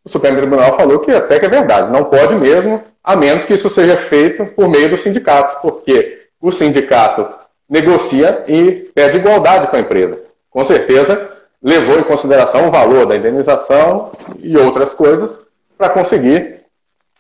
O 0.04 0.10
Supremo 0.10 0.38
Tribunal 0.38 0.76
falou 0.76 1.00
que 1.00 1.12
até 1.12 1.40
que 1.40 1.46
é 1.46 1.50
verdade, 1.50 1.92
não 1.92 2.06
pode 2.06 2.36
mesmo, 2.36 2.84
a 3.04 3.16
menos 3.16 3.46
que 3.46 3.54
isso 3.54 3.70
seja 3.70 3.98
feito 3.98 4.46
por 4.48 4.68
meio 4.68 4.90
do 4.90 4.98
sindicato, 4.98 5.62
porque 5.62 6.28
o 6.42 6.52
sindicato 6.52 7.28
negocia 7.70 8.44
e 8.48 8.90
pede 8.94 9.18
igualdade 9.18 9.68
com 9.68 9.76
a 9.76 9.80
empresa. 9.80 10.20
Com 10.50 10.66
certeza, 10.66 11.30
levou 11.62 12.00
em 12.00 12.04
consideração 12.04 12.68
o 12.68 12.72
valor 12.72 13.06
da 13.06 13.16
indenização 13.16 14.12
e 14.40 14.58
outras 14.58 14.94
coisas 14.94 15.40
para 15.78 15.90
conseguir 15.90 16.60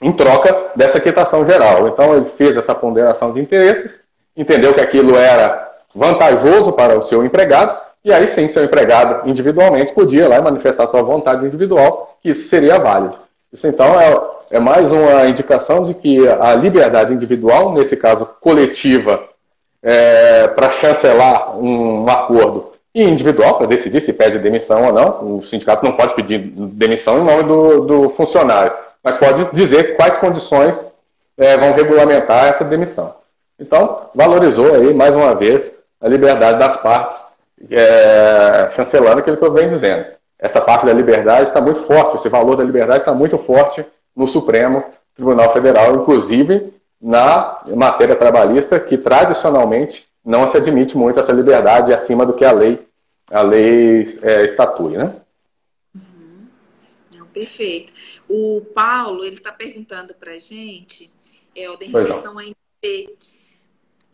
em 0.01 0.11
troca 0.13 0.55
dessa 0.75 0.99
quitação 0.99 1.45
geral. 1.47 1.87
Então 1.87 2.15
ele 2.15 2.25
fez 2.37 2.55
essa 2.55 2.73
ponderação 2.73 3.33
de 3.33 3.41
interesses, 3.41 4.01
entendeu 4.35 4.73
que 4.73 4.81
aquilo 4.81 5.15
era 5.15 5.67
vantajoso 5.93 6.71
para 6.71 6.97
o 6.97 7.01
seu 7.01 7.25
empregado, 7.25 7.77
e 8.03 8.13
aí 8.13 8.29
sim, 8.29 8.47
seu 8.47 8.63
empregado 8.63 9.29
individualmente 9.29 9.93
podia 9.93 10.27
lá 10.27 10.41
manifestar 10.41 10.87
sua 10.87 11.01
vontade 11.01 11.45
individual, 11.45 12.17
que 12.21 12.29
isso 12.29 12.47
seria 12.47 12.79
válido. 12.79 13.15
Isso 13.51 13.67
então 13.67 13.99
é, 13.99 14.21
é 14.51 14.59
mais 14.59 14.91
uma 14.91 15.25
indicação 15.25 15.83
de 15.83 15.93
que 15.93 16.27
a 16.27 16.53
liberdade 16.53 17.13
individual, 17.13 17.73
nesse 17.73 17.97
caso 17.97 18.25
coletiva, 18.39 19.23
é, 19.81 20.47
para 20.49 20.71
chancelar 20.71 21.57
um, 21.57 22.03
um 22.03 22.09
acordo 22.09 22.71
e 22.93 23.03
individual 23.03 23.57
para 23.57 23.67
decidir 23.67 24.01
se 24.01 24.13
pede 24.13 24.39
demissão 24.39 24.85
ou 24.85 24.93
não. 24.93 25.37
O 25.37 25.43
sindicato 25.43 25.83
não 25.83 25.93
pode 25.93 26.13
pedir 26.15 26.37
demissão 26.37 27.19
em 27.19 27.23
nome 27.23 27.43
do, 27.43 27.81
do 27.85 28.09
funcionário 28.09 28.71
mas 29.03 29.17
pode 29.17 29.51
dizer 29.53 29.95
quais 29.95 30.17
condições 30.17 30.75
é, 31.37 31.57
vão 31.57 31.73
regulamentar 31.73 32.45
essa 32.45 32.63
demissão. 32.63 33.15
Então, 33.59 34.09
valorizou 34.13 34.73
aí, 34.73 34.93
mais 34.93 35.15
uma 35.15 35.35
vez, 35.35 35.73
a 35.99 36.07
liberdade 36.07 36.59
das 36.59 36.77
partes, 36.77 37.25
é, 37.69 38.69
chancelando 38.75 39.19
aquilo 39.19 39.37
que 39.37 39.43
eu 39.45 39.51
venho 39.51 39.69
dizendo. 39.69 40.05
Essa 40.37 40.61
parte 40.61 40.85
da 40.85 40.93
liberdade 40.93 41.47
está 41.47 41.59
muito 41.59 41.81
forte, 41.81 42.15
esse 42.15 42.29
valor 42.29 42.55
da 42.55 42.63
liberdade 42.63 42.99
está 42.99 43.13
muito 43.13 43.37
forte 43.37 43.85
no 44.15 44.27
Supremo 44.27 44.83
Tribunal 45.15 45.51
Federal, 45.51 45.95
inclusive 45.95 46.73
na 47.01 47.59
matéria 47.75 48.15
trabalhista, 48.15 48.79
que 48.79 48.97
tradicionalmente 48.97 50.07
não 50.23 50.49
se 50.51 50.57
admite 50.57 50.97
muito 50.97 51.19
essa 51.19 51.31
liberdade 51.31 51.93
acima 51.93 52.25
do 52.25 52.33
que 52.33 52.45
a 52.45 52.51
lei, 52.51 52.79
a 53.31 53.41
lei 53.41 54.19
é, 54.21 54.45
estatui, 54.45 54.97
né? 54.97 55.13
Perfeito. 57.33 57.93
O 58.27 58.61
Paulo, 58.73 59.23
ele 59.23 59.37
está 59.37 59.51
perguntando 59.51 60.13
para 60.13 60.33
a 60.33 60.39
gente, 60.39 61.11
é, 61.55 61.65
em 61.65 61.91
relação 61.91 62.37
à 62.37 62.43
MP, 62.45 63.17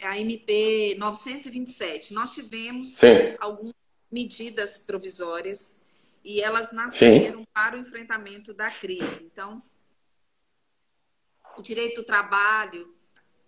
a 0.02 0.20
MP 0.20 0.96
927. 0.98 2.14
Nós 2.14 2.34
tivemos 2.34 2.96
Sim. 2.96 3.36
algumas 3.40 3.74
medidas 4.12 4.78
provisórias 4.78 5.82
e 6.24 6.42
elas 6.42 6.72
nasceram 6.72 7.40
Sim. 7.40 7.48
para 7.54 7.78
o 7.78 7.80
enfrentamento 7.80 8.54
da 8.54 8.70
crise. 8.70 9.26
Então, 9.26 9.62
o 11.58 11.62
direito 11.62 12.02
do 12.02 12.06
trabalho 12.06 12.94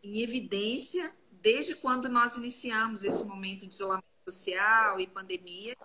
em 0.03 0.21
evidência 0.21 1.11
desde 1.31 1.75
quando 1.75 2.07
nós 2.07 2.35
iniciamos 2.35 3.03
esse 3.03 3.25
momento 3.25 3.67
de 3.67 3.73
isolamento 3.73 4.05
social 4.27 4.99
e 4.99 5.07
pandemia. 5.07 5.75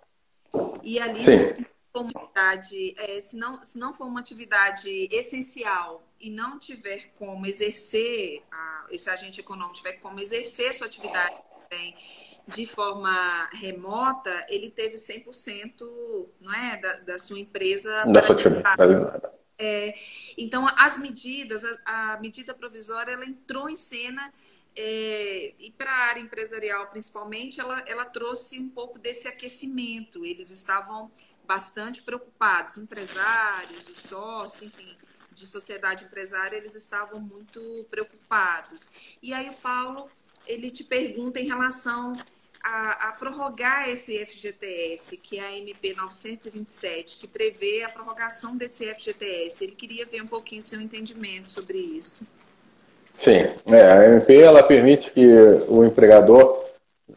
E 0.83 0.99
ali 0.99 1.23
Sim 1.23 1.72
uma 2.01 2.09
atividade, 2.09 2.95
é, 2.97 3.19
se, 3.19 3.37
não, 3.37 3.63
se 3.63 3.77
não 3.77 3.93
for 3.93 4.05
uma 4.05 4.19
atividade 4.19 5.07
essencial 5.11 6.03
e 6.19 6.29
não 6.29 6.57
tiver 6.57 7.11
como 7.17 7.45
exercer, 7.45 8.41
a, 8.51 8.87
esse 8.89 9.09
agente 9.09 9.39
econômico 9.39 9.75
tiver 9.75 9.93
como 9.93 10.19
exercer 10.19 10.73
sua 10.73 10.87
atividade 10.87 11.35
também 11.69 11.95
de 12.47 12.65
forma 12.65 13.49
remota, 13.53 14.45
ele 14.49 14.69
teve 14.69 14.95
100% 14.95 15.81
não 16.41 16.53
é, 16.53 16.77
da, 16.77 16.93
da 16.99 17.19
sua 17.19 17.39
empresa. 17.39 18.03
Da 18.05 18.21
sua 18.21 18.35
atividade. 18.35 19.33
É, 19.57 19.95
então, 20.37 20.67
as 20.77 20.97
medidas, 20.97 21.63
a, 21.85 22.13
a 22.13 22.19
medida 22.19 22.53
provisória, 22.53 23.13
ela 23.13 23.25
entrou 23.25 23.69
em 23.69 23.75
cena 23.75 24.33
é, 24.75 25.53
e 25.59 25.71
para 25.71 25.89
a 25.89 26.07
área 26.09 26.19
empresarial, 26.19 26.87
principalmente, 26.87 27.59
ela, 27.59 27.81
ela 27.85 28.05
trouxe 28.05 28.59
um 28.59 28.69
pouco 28.69 28.97
desse 28.97 29.27
aquecimento. 29.27 30.25
Eles 30.25 30.49
estavam 30.49 31.11
bastante 31.45 32.01
preocupados, 32.01 32.77
empresários, 32.77 33.87
os 33.89 33.97
sócios, 34.09 34.63
enfim, 34.63 34.95
de 35.33 35.47
sociedade 35.47 36.05
empresária, 36.05 36.57
eles 36.57 36.75
estavam 36.75 37.19
muito 37.19 37.85
preocupados. 37.89 38.87
E 39.21 39.33
aí 39.33 39.49
o 39.49 39.53
Paulo, 39.53 40.09
ele 40.45 40.69
te 40.69 40.83
pergunta 40.83 41.39
em 41.39 41.47
relação 41.47 42.13
a, 42.63 43.09
a, 43.09 43.11
prorrogar 43.13 43.89
esse 43.89 44.25
FGTS, 44.25 45.17
que 45.17 45.37
é 45.37 45.43
a 45.43 45.57
MP 45.57 45.93
927, 45.93 47.17
que 47.17 47.27
prevê 47.27 47.83
a 47.83 47.89
prorrogação 47.89 48.55
desse 48.55 48.85
FGTS. 48.93 49.63
Ele 49.63 49.75
queria 49.75 50.05
ver 50.05 50.21
um 50.21 50.27
pouquinho 50.27 50.61
seu 50.61 50.79
entendimento 50.79 51.49
sobre 51.49 51.77
isso. 51.77 52.31
Sim, 53.19 53.45
é, 53.65 53.91
a 53.91 54.05
MP 54.05 54.37
ela 54.37 54.63
permite 54.63 55.11
que 55.11 55.25
o 55.67 55.83
empregador 55.83 56.63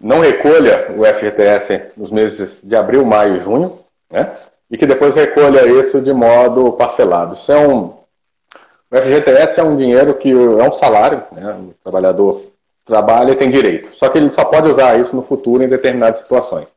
não 0.00 0.20
recolha 0.20 0.92
o 0.92 1.04
FGTS 1.04 1.92
nos 1.96 2.10
meses 2.10 2.60
de 2.62 2.76
abril, 2.76 3.04
maio 3.04 3.36
e 3.36 3.40
junho, 3.40 3.85
né? 4.10 4.32
E 4.70 4.76
que 4.76 4.86
depois 4.86 5.14
recolha 5.14 5.66
isso 5.66 6.00
de 6.00 6.12
modo 6.12 6.72
parcelado. 6.72 7.34
Isso 7.34 7.52
é 7.52 7.58
um, 7.58 7.94
o 8.90 8.96
FGTS 8.96 9.60
é 9.60 9.62
um 9.62 9.76
dinheiro 9.76 10.14
que 10.14 10.30
é 10.30 10.68
um 10.68 10.72
salário, 10.72 11.22
né? 11.32 11.52
o 11.52 11.74
trabalhador 11.82 12.42
trabalha 12.84 13.32
e 13.32 13.36
tem 13.36 13.50
direito. 13.50 13.90
Só 13.96 14.08
que 14.08 14.18
ele 14.18 14.30
só 14.30 14.44
pode 14.44 14.68
usar 14.68 14.98
isso 14.98 15.14
no 15.14 15.22
futuro 15.22 15.62
em 15.62 15.68
determinadas 15.68 16.20
situações. 16.20 16.68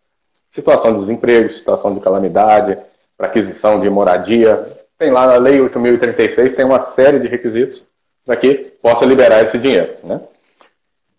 Situação 0.51 0.93
de 0.93 0.99
desemprego, 0.99 1.49
situação 1.49 1.93
de 1.93 1.99
calamidade, 1.99 2.77
para 3.15 3.27
aquisição 3.27 3.79
de 3.79 3.89
moradia. 3.89 4.67
Tem 4.97 5.11
lá 5.11 5.27
na 5.27 5.35
Lei 5.35 5.59
8.036, 5.59 6.55
tem 6.55 6.65
uma 6.65 6.79
série 6.79 7.19
de 7.19 7.27
requisitos 7.27 7.83
para 8.25 8.35
que 8.35 8.73
possa 8.81 9.05
liberar 9.05 9.43
esse 9.43 9.57
dinheiro. 9.57 9.93
Né? 10.03 10.19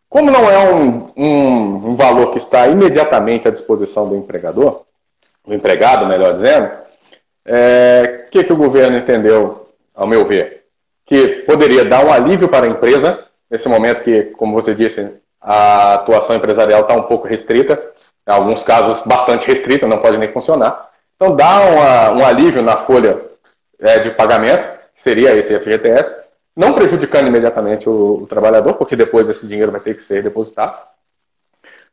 Como 0.09 0.31
não 0.31 0.51
é 0.51 0.73
um, 0.73 1.13
um, 1.17 1.91
um, 1.91 1.97
valor 1.97 2.33
que 2.33 2.39
está 2.39 2.67
imediatamente 2.67 3.47
à 3.47 3.51
disposição 3.51 4.09
do 4.09 4.17
empregador, 4.17 4.83
do 5.47 5.55
empregado, 5.55 6.07
melhor 6.07 6.35
dizendo, 6.35 6.67
o 6.67 6.71
é, 7.45 8.27
que, 8.31 8.45
que 8.45 8.53
o 8.53 8.57
governo 8.57 8.99
entendeu, 8.99 9.69
ao 9.95 10.07
meu 10.07 10.27
ver? 10.27 10.65
Que 11.05 11.43
poderia 11.43 11.85
dar 11.85 12.05
um 12.05 12.13
alívio 12.13 12.49
para 12.49 12.67
a 12.67 12.69
empresa 12.69 13.19
nesse 13.51 13.69
momento 13.69 14.05
que, 14.05 14.25
como 14.37 14.55
você 14.55 14.75
disse, 14.75 15.11
a 15.41 15.95
atuação 15.95 16.37
empresarial 16.37 16.83
está 16.83 16.95
um 16.95 17.03
pouco 17.03 17.27
restrita, 17.27 17.81
em 18.29 18.31
alguns 18.31 18.63
casos 18.63 19.03
bastante 19.03 19.47
restrita, 19.47 19.87
não 19.87 19.99
pode 19.99 20.19
nem 20.19 20.31
funcionar. 20.31 20.91
Então 21.17 21.35
dá 21.35 21.61
uma, 21.61 22.11
um 22.13 22.25
alívio 22.25 22.63
na 22.63 22.77
folha 22.77 23.21
é, 23.79 23.99
de 23.99 24.11
pagamento, 24.11 24.67
que 24.95 25.03
seria 25.03 25.35
esse 25.35 25.59
FGTS, 25.59 26.15
não 26.55 26.73
prejudicando 26.73 27.29
imediatamente 27.29 27.89
o, 27.89 28.23
o, 28.23 28.27
trabalhador, 28.27 28.75
porque 28.75 28.95
depois 28.95 29.29
esse 29.29 29.47
dinheiro 29.47 29.73
vai 29.73 29.81
ter 29.81 29.95
que 29.97 30.03
ser 30.03 30.23
depositado, 30.23 30.77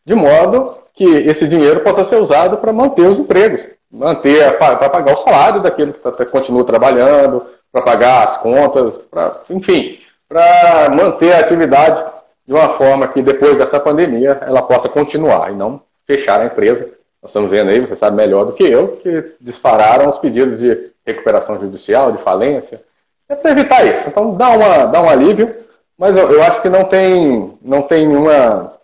de 0.08 0.16
modo 0.16 0.74
que 0.94 1.04
esse 1.04 1.46
dinheiro 1.46 1.82
possa 1.82 2.06
ser 2.06 2.16
usado 2.16 2.56
para 2.56 2.72
manter 2.72 3.02
os 3.02 3.20
empregos, 3.20 3.60
manter 3.92 4.58
para 4.58 4.90
pagar 4.90 5.14
o 5.14 5.18
salário 5.18 5.62
daquele 5.62 5.92
que 5.92 6.00
tá, 6.00 6.26
continua 6.26 6.64
trabalhando, 6.64 7.44
para 7.74 7.82
pagar 7.82 8.24
as 8.24 8.38
contas, 8.38 8.98
pra, 9.12 9.42
enfim, 9.50 10.00
para 10.30 10.90
manter 10.96 11.34
a 11.34 11.40
atividade 11.40 12.02
de 12.48 12.54
uma 12.54 12.70
forma 12.70 13.10
que 13.10 13.22
depois 13.22 13.58
dessa 13.58 13.82
pandemia 13.82 14.40
ela 14.44 14.62
possa 14.62 14.88
continuar 14.88 15.52
e 15.52 15.56
não 15.56 15.82
fechar 16.06 16.40
a 16.40 16.46
empresa. 16.46 16.86
Nós 17.22 17.32
estamos 17.32 17.52
vendo 17.52 17.70
aí, 17.70 17.82
você 17.82 17.98
sabe 17.98 18.16
melhor 18.16 18.46
do 18.46 18.54
que 18.54 18.64
eu, 18.64 18.88
que 19.04 19.34
dispararam 19.42 20.10
os 20.10 20.20
pedidos 20.20 20.58
de 20.58 20.90
recuperação 21.06 21.60
judicial, 21.60 22.14
de 22.14 22.24
falência. 22.24 22.82
É 23.28 23.36
para 23.36 23.52
evitar 23.52 23.86
isso. 23.86 24.08
Então 24.08 24.38
dá, 24.38 24.52
uma, 24.52 24.86
dá 24.86 25.02
um 25.02 25.10
alívio, 25.10 25.54
mas 25.98 26.16
eu, 26.16 26.32
eu 26.32 26.42
acho 26.44 26.62
que 26.62 26.70
não 26.70 26.86
tem, 26.86 27.58
não 27.62 27.82
tem 27.82 28.08
nenhuma. 28.08 28.77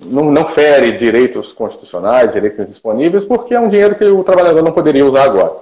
Não, 0.00 0.30
não 0.30 0.46
fere 0.46 0.92
direitos 0.92 1.52
constitucionais, 1.52 2.32
direitos 2.32 2.66
disponíveis, 2.66 3.24
porque 3.24 3.54
é 3.54 3.60
um 3.60 3.68
dinheiro 3.68 3.96
que 3.96 4.04
o 4.04 4.22
trabalhador 4.22 4.62
não 4.62 4.72
poderia 4.72 5.04
usar 5.04 5.24
agora. 5.24 5.56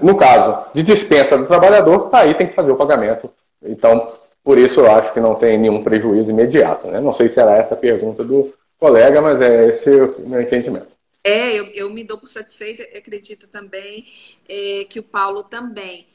No 0.00 0.16
caso 0.16 0.70
de 0.72 0.82
dispensa 0.82 1.36
do 1.36 1.46
trabalhador, 1.46 2.08
aí 2.12 2.34
tem 2.34 2.46
que 2.46 2.54
fazer 2.54 2.70
o 2.70 2.76
pagamento. 2.76 3.30
Então, 3.62 4.10
por 4.42 4.58
isso 4.58 4.80
eu 4.80 4.90
acho 4.90 5.12
que 5.12 5.20
não 5.20 5.34
tem 5.34 5.58
nenhum 5.58 5.82
prejuízo 5.82 6.30
imediato. 6.30 6.86
Né? 6.88 7.00
Não 7.00 7.12
sei 7.12 7.28
se 7.28 7.38
era 7.38 7.56
essa 7.56 7.74
a 7.74 7.76
pergunta 7.76 8.24
do 8.24 8.54
colega, 8.78 9.20
mas 9.20 9.40
é 9.40 9.68
esse 9.68 9.90
o 9.90 10.28
meu 10.28 10.40
entendimento. 10.40 10.88
É, 11.24 11.52
eu, 11.52 11.66
eu 11.66 11.90
me 11.90 12.02
dou 12.02 12.18
por 12.18 12.26
satisfeita, 12.26 12.82
acredito 12.98 13.46
também 13.46 14.06
é, 14.48 14.84
que 14.88 14.98
o 14.98 15.04
Paulo 15.04 15.44
também. 15.44 16.06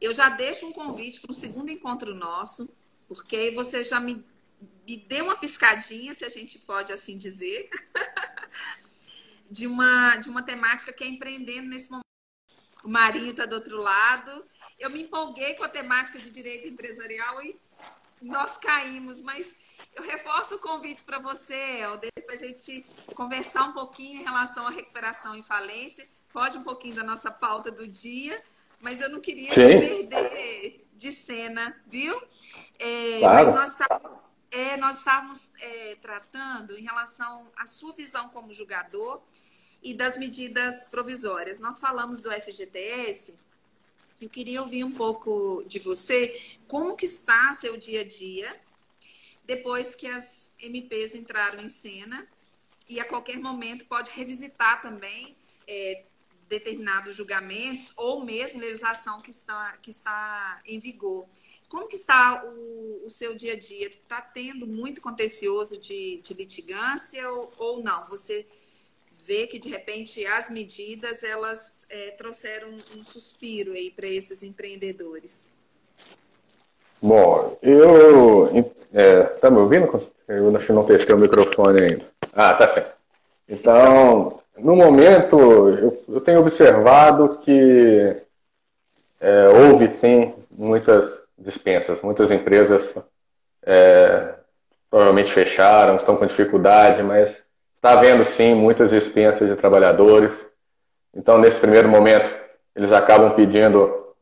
Eu 0.00 0.14
já 0.14 0.30
deixo 0.30 0.66
um 0.66 0.72
convite 0.72 1.20
para 1.20 1.30
um 1.30 1.34
segundo 1.34 1.70
encontro 1.70 2.14
nosso, 2.14 2.66
porque 3.06 3.50
você 3.50 3.84
já 3.84 4.00
me, 4.00 4.24
me 4.90 4.96
deu 4.96 5.24
uma 5.26 5.36
piscadinha, 5.36 6.14
se 6.14 6.24
a 6.24 6.28
gente 6.28 6.58
pode 6.58 6.92
assim 6.92 7.16
dizer, 7.16 7.70
de 9.50 9.66
uma, 9.66 10.16
de 10.16 10.28
uma 10.28 10.42
temática 10.42 10.92
que 10.92 11.04
é 11.04 11.06
empreendendo 11.06 11.68
nesse 11.68 11.90
momento. 11.90 12.04
O 12.82 12.88
Marinho 12.88 13.30
está 13.30 13.44
do 13.44 13.54
outro 13.54 13.76
lado 13.76 14.44
eu 14.80 14.88
me 14.88 15.02
empolguei 15.02 15.54
com 15.54 15.62
a 15.62 15.68
temática 15.68 16.18
de 16.18 16.30
direito 16.30 16.66
empresarial 16.66 17.42
e 17.42 17.54
nós 18.22 18.56
caímos, 18.56 19.20
mas 19.20 19.58
eu 19.94 20.02
reforço 20.02 20.56
o 20.56 20.58
convite 20.58 21.02
para 21.02 21.18
você, 21.18 21.80
Helder, 21.80 22.10
para 22.24 22.34
a 22.34 22.38
gente 22.38 22.84
conversar 23.14 23.64
um 23.64 23.72
pouquinho 23.72 24.20
em 24.20 24.24
relação 24.24 24.66
à 24.66 24.70
recuperação 24.70 25.34
em 25.36 25.42
falência. 25.42 26.08
Foge 26.28 26.56
um 26.56 26.62
pouquinho 26.62 26.94
da 26.94 27.04
nossa 27.04 27.30
pauta 27.30 27.70
do 27.70 27.86
dia, 27.86 28.42
mas 28.80 29.02
eu 29.02 29.10
não 29.10 29.20
queria 29.20 29.50
te 29.50 29.54
perder 29.54 30.86
de 30.94 31.12
cena, 31.12 31.78
viu? 31.86 32.16
É, 32.78 33.18
claro. 33.18 33.34
Mas 33.34 33.54
nós 33.54 33.70
estávamos, 33.72 34.18
é, 34.50 34.76
nós 34.76 34.98
estávamos 34.98 35.50
é, 35.60 35.96
tratando 35.96 36.78
em 36.78 36.82
relação 36.82 37.50
à 37.56 37.66
sua 37.66 37.92
visão 37.92 38.28
como 38.28 38.52
julgador 38.52 39.20
e 39.82 39.94
das 39.94 40.16
medidas 40.16 40.84
provisórias. 40.84 41.60
Nós 41.60 41.78
falamos 41.78 42.20
do 42.20 42.30
FGTS 42.30 43.38
eu 44.20 44.28
queria 44.28 44.60
ouvir 44.60 44.84
um 44.84 44.92
pouco 44.92 45.64
de 45.66 45.78
você, 45.78 46.38
como 46.68 46.94
que 46.94 47.06
está 47.06 47.54
seu 47.54 47.78
dia 47.78 48.02
a 48.02 48.04
dia 48.04 48.60
depois 49.46 49.94
que 49.94 50.06
as 50.06 50.54
MPs 50.58 51.14
entraram 51.14 51.58
em 51.60 51.70
cena 51.70 52.28
e 52.86 53.00
a 53.00 53.04
qualquer 53.04 53.38
momento 53.38 53.86
pode 53.86 54.10
revisitar 54.10 54.82
também 54.82 55.34
é, 55.66 56.04
determinados 56.50 57.16
julgamentos 57.16 57.94
ou 57.96 58.22
mesmo 58.22 58.60
legislação 58.60 59.22
que 59.22 59.30
está, 59.30 59.78
que 59.78 59.88
está 59.88 60.60
em 60.66 60.78
vigor. 60.78 61.26
Como 61.70 61.86
que 61.86 61.94
está 61.94 62.44
o, 62.44 63.06
o 63.06 63.08
seu 63.08 63.32
dia 63.36 63.52
a 63.52 63.56
dia? 63.58 63.86
Está 63.86 64.20
tendo 64.20 64.66
muito 64.66 65.00
contencioso 65.00 65.78
de, 65.80 66.20
de 66.20 66.34
litigância 66.34 67.30
ou, 67.30 67.48
ou 67.56 67.82
não? 67.82 68.04
Você 68.08 68.44
vê 69.24 69.46
que 69.46 69.56
de 69.56 69.68
repente 69.68 70.26
as 70.26 70.50
medidas 70.50 71.22
elas 71.22 71.86
é, 71.88 72.10
trouxeram 72.10 72.70
um 72.96 73.04
suspiro 73.04 73.72
aí 73.72 73.88
para 73.88 74.08
esses 74.08 74.42
empreendedores? 74.42 75.56
Bom, 77.00 77.56
eu 77.62 78.74
é, 78.92 79.22
tá 79.22 79.48
me 79.48 79.58
ouvindo? 79.58 80.10
Eu 80.26 80.54
acho 80.56 80.66
que 80.66 80.72
não 80.72 80.84
testei 80.84 81.14
o 81.14 81.18
microfone 81.18 81.80
ainda. 81.80 82.04
Ah, 82.32 82.52
tá 82.52 82.66
certo. 82.66 82.96
Então, 83.48 84.40
no 84.58 84.74
momento, 84.74 85.38
eu, 85.38 86.04
eu 86.08 86.20
tenho 86.20 86.40
observado 86.40 87.38
que 87.38 88.16
é, 89.20 89.48
houve 89.48 89.88
sim 89.88 90.34
muitas 90.50 91.19
dispensas, 91.40 92.02
muitas 92.02 92.30
empresas 92.30 92.96
é, 93.64 94.34
provavelmente 94.88 95.32
fecharam, 95.32 95.96
estão 95.96 96.16
com 96.16 96.26
dificuldade, 96.26 97.02
mas 97.02 97.50
Está 97.80 97.92
havendo, 97.92 98.22
sim, 98.26 98.54
muitas 98.54 98.90
dispensas 98.90 99.48
de 99.48 99.56
trabalhadores. 99.56 100.46
Então, 101.14 101.38
nesse 101.38 101.58
primeiro 101.58 101.88
momento, 101.88 102.30
eles 102.76 102.92
acabam 102.92 103.34
pedindo 103.34 104.14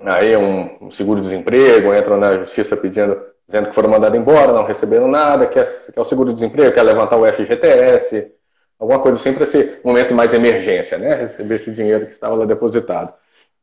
aí 0.00 0.34
um, 0.34 0.86
um 0.86 0.90
seguro-desemprego, 0.90 1.94
entram 1.94 2.16
na 2.16 2.38
justiça 2.38 2.74
pedindo, 2.74 3.22
dizendo 3.46 3.68
que 3.68 3.74
foram 3.74 3.90
mandados 3.90 4.18
embora, 4.18 4.54
não 4.54 4.64
receberam 4.64 5.08
nada, 5.08 5.46
quer, 5.46 5.66
quer 5.92 6.00
o 6.00 6.04
seguro-desemprego, 6.04 6.72
quer 6.72 6.80
levantar 6.80 7.18
o 7.18 7.30
FGTS, 7.30 8.34
alguma 8.78 8.98
coisa 8.98 9.18
assim 9.18 9.34
para 9.34 9.44
esse 9.44 9.80
momento 9.84 10.14
mais 10.14 10.32
emergência, 10.32 10.96
né? 10.96 11.14
Receber 11.16 11.56
esse 11.56 11.70
dinheiro 11.70 12.06
que 12.06 12.12
estava 12.12 12.34
lá 12.34 12.46
depositado. 12.46 13.12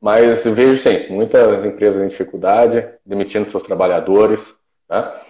Mas 0.02 0.46
vejo 0.46 0.82
sim, 0.82 1.08
muitas 1.10 1.66
empresas 1.66 2.02
em 2.02 2.08
dificuldade, 2.08 2.88
demitindo 3.06 3.50
seus 3.50 3.64
trabalhadores. 3.64 4.56
Tá? 4.88 5.22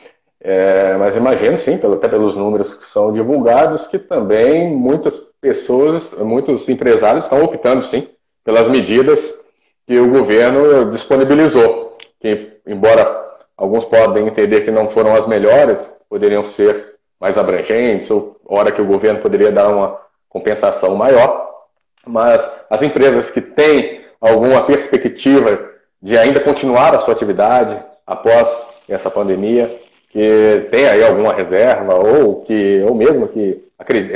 É, 0.41 0.95
mas 0.97 1.15
imagino, 1.15 1.58
sim, 1.58 1.73
até 1.75 2.08
pelos 2.08 2.36
números 2.36 2.73
que 2.75 2.86
são 2.86 3.12
divulgados, 3.12 3.88
que 3.88 3.97
também 3.97 4.69
muitas 4.69 5.17
pessoas, 5.41 6.12
muitos 6.13 6.69
empresários 6.69 7.25
estão 7.25 7.43
optando, 7.43 7.84
sim, 7.84 8.08
pelas 8.43 8.67
medidas 8.69 9.43
que 9.86 9.99
o 9.99 10.10
governo 10.10 10.91
disponibilizou, 10.91 11.97
que, 12.19 12.60
embora 12.65 13.27
alguns 13.58 13.84
podem 13.84 14.27
entender 14.27 14.62
que 14.62 14.71
não 14.71 14.88
foram 14.88 15.15
as 15.15 15.27
melhores, 15.27 15.99
poderiam 16.08 16.45
ser 16.45 16.95
mais 17.19 17.38
abrangentes, 17.38 18.10
ou 18.10 18.39
hora 18.45 18.71
que 18.71 18.82
o 18.82 18.86
governo 18.86 19.19
poderia 19.19 19.51
dar 19.51 19.67
uma 19.67 19.99
compensação 20.29 20.95
maior, 20.95 21.49
mas 22.05 22.49
as 22.69 22.82
empresas 22.82 23.29
que 23.29 23.41
têm 23.41 24.05
alguma 24.19 24.63
perspectiva 24.63 25.69
de 26.01 26.17
ainda 26.17 26.39
continuar 26.39 26.95
a 26.95 26.99
sua 26.99 27.13
atividade 27.13 27.77
após 28.05 28.49
essa 28.88 29.10
pandemia, 29.10 29.69
que 30.12 30.67
tem 30.71 30.88
aí 30.88 31.03
alguma 31.03 31.34
reserva 31.34 31.95
ou 31.95 32.41
que 32.41 32.82
ou 32.88 32.95
mesmo 32.95 33.27
que 33.27 33.63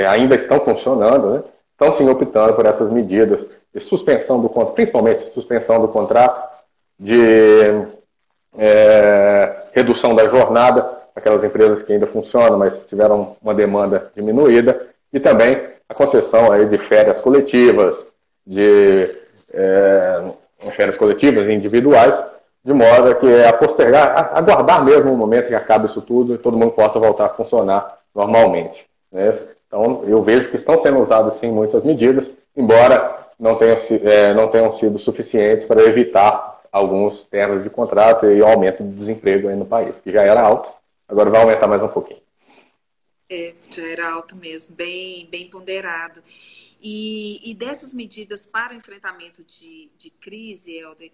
ainda 0.09 0.35
estão 0.35 0.59
funcionando, 0.59 1.29
né, 1.29 1.43
estão 1.71 1.95
sim 1.95 2.09
optando 2.09 2.53
por 2.53 2.65
essas 2.65 2.91
medidas 2.91 3.47
de 3.73 3.79
suspensão 3.79 4.41
do 4.41 4.49
contrato, 4.49 4.75
principalmente 4.75 5.31
suspensão 5.33 5.81
do 5.81 5.87
contrato, 5.87 6.41
de 6.99 7.85
é, 8.57 9.55
redução 9.71 10.15
da 10.15 10.27
jornada, 10.27 10.89
aquelas 11.15 11.43
empresas 11.43 11.81
que 11.83 11.93
ainda 11.93 12.07
funcionam, 12.07 12.57
mas 12.57 12.85
tiveram 12.85 13.35
uma 13.41 13.53
demanda 13.53 14.11
diminuída, 14.15 14.87
e 15.11 15.19
também 15.19 15.59
a 15.87 15.93
concessão 15.93 16.51
aí 16.51 16.65
de 16.65 16.77
férias 16.77 17.19
coletivas, 17.19 18.07
de 18.45 19.22
é, 19.53 20.23
férias 20.75 20.97
coletivas 20.97 21.47
individuais, 21.49 22.15
de 22.63 22.73
modo 22.73 23.15
que 23.15 23.27
é 23.27 23.47
a 23.47 23.53
postergar, 23.53 24.31
aguardar 24.33 24.83
mesmo 24.83 25.13
o 25.13 25.17
momento 25.17 25.47
que 25.47 25.55
acabe 25.55 25.85
isso 25.85 26.01
tudo 26.01 26.33
e 26.33 26.37
todo 26.37 26.57
mundo 26.57 26.71
possa 26.71 26.97
voltar 26.97 27.25
a 27.25 27.29
funcionar 27.29 27.97
normalmente. 28.15 28.85
Né? 29.11 29.37
Então, 29.67 30.03
eu 30.07 30.21
vejo 30.23 30.49
que 30.49 30.55
estão 30.55 30.81
sendo 30.81 30.99
usadas 30.99 31.35
sim 31.35 31.51
muitas 31.51 31.83
medidas, 31.83 32.31
embora 32.55 33.17
não 33.39 33.55
tenham, 33.55 33.77
é, 34.03 34.33
não 34.33 34.47
tenham 34.47 34.71
sido 34.71 34.97
suficientes 34.97 35.65
para 35.65 35.83
evitar 35.83 36.61
alguns 36.71 37.23
termos 37.25 37.63
de 37.63 37.69
contrato 37.69 38.25
e 38.25 38.41
o 38.41 38.47
aumento 38.47 38.83
do 38.83 38.95
desemprego 38.95 39.49
aí 39.49 39.55
no 39.55 39.65
país, 39.65 39.99
que 40.01 40.11
já 40.11 40.23
era 40.23 40.41
alto, 40.41 40.69
agora 41.07 41.29
vai 41.29 41.41
aumentar 41.41 41.67
mais 41.67 41.83
um 41.83 41.87
pouquinho. 41.87 42.21
É, 43.29 43.53
já 43.69 43.83
era 43.87 44.13
alto 44.13 44.35
mesmo, 44.35 44.75
bem, 44.75 45.27
bem 45.29 45.49
ponderado. 45.49 46.21
E, 46.86 47.39
e 47.50 47.56
dessas 47.56 47.93
medidas 47.93 48.46
para 48.46 48.74
o 48.74 48.76
enfrentamento 48.76 49.41
de, 49.41 49.89
de 49.98 50.10
crise, 50.10 50.74
Helder, 50.74 51.13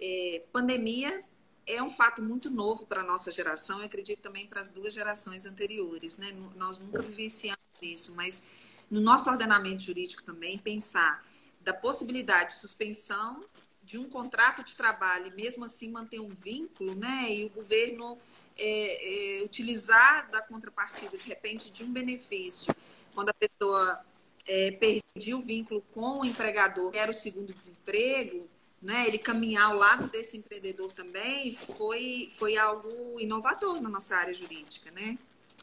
é, 0.00 0.42
pandemia 0.50 1.22
é 1.66 1.82
um 1.82 1.90
fato 1.90 2.22
muito 2.22 2.48
novo 2.48 2.86
para 2.86 3.02
a 3.02 3.04
nossa 3.04 3.30
geração, 3.30 3.82
e 3.82 3.84
acredito 3.84 4.22
também 4.22 4.46
para 4.46 4.60
as 4.60 4.72
duas 4.72 4.94
gerações 4.94 5.44
anteriores. 5.44 6.16
Né? 6.16 6.34
Nós 6.56 6.78
nunca 6.78 7.02
vivenciamos 7.02 7.60
isso, 7.82 8.16
mas 8.16 8.48
no 8.90 8.98
nosso 8.98 9.30
ordenamento 9.30 9.82
jurídico 9.82 10.22
também, 10.22 10.58
pensar 10.58 11.22
da 11.60 11.74
possibilidade 11.74 12.54
de 12.54 12.60
suspensão 12.60 13.44
de 13.82 13.98
um 13.98 14.08
contrato 14.08 14.64
de 14.64 14.74
trabalho 14.74 15.26
e 15.26 15.34
mesmo 15.34 15.64
assim 15.64 15.90
manter 15.90 16.20
um 16.20 16.30
vínculo, 16.30 16.94
né? 16.94 17.26
E 17.34 17.44
o 17.44 17.50
governo 17.50 18.16
é, 18.56 19.40
é, 19.40 19.44
utilizar 19.44 20.30
da 20.30 20.40
contrapartida, 20.40 21.18
de 21.18 21.26
repente, 21.26 21.70
de 21.70 21.84
um 21.84 21.92
benefício, 21.92 22.74
quando 23.14 23.30
a 23.30 23.34
pessoa 23.34 24.00
é, 24.46 24.70
perdia 24.72 25.36
o 25.36 25.40
vínculo 25.40 25.82
com 25.92 26.20
o 26.20 26.24
empregador, 26.24 26.90
que 26.90 26.98
era 26.98 27.10
o 27.10 27.14
segundo 27.14 27.52
desemprego, 27.52 28.46
né? 28.80 29.04
Ele 29.06 29.18
caminhar 29.18 29.70
ao 29.70 29.76
lado 29.76 30.08
desse 30.08 30.36
empreendedor 30.36 30.92
também 30.92 31.52
foi, 31.52 32.28
foi 32.32 32.56
algo 32.56 33.20
inovador 33.20 33.80
na 33.80 33.88
nossa 33.88 34.16
área 34.16 34.32
jurídica, 34.32 34.90
né? 34.90 35.18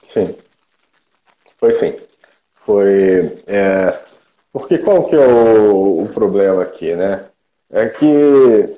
Sim, 0.07 0.37
foi 1.57 1.73
sim. 1.73 1.93
Foi. 2.65 3.41
É... 3.47 3.99
Porque 4.51 4.77
qual 4.77 5.07
que 5.07 5.15
é 5.15 5.19
o, 5.27 6.03
o 6.03 6.09
problema 6.09 6.63
aqui, 6.63 6.95
né? 6.95 7.29
é 7.69 7.87
que 7.89 8.77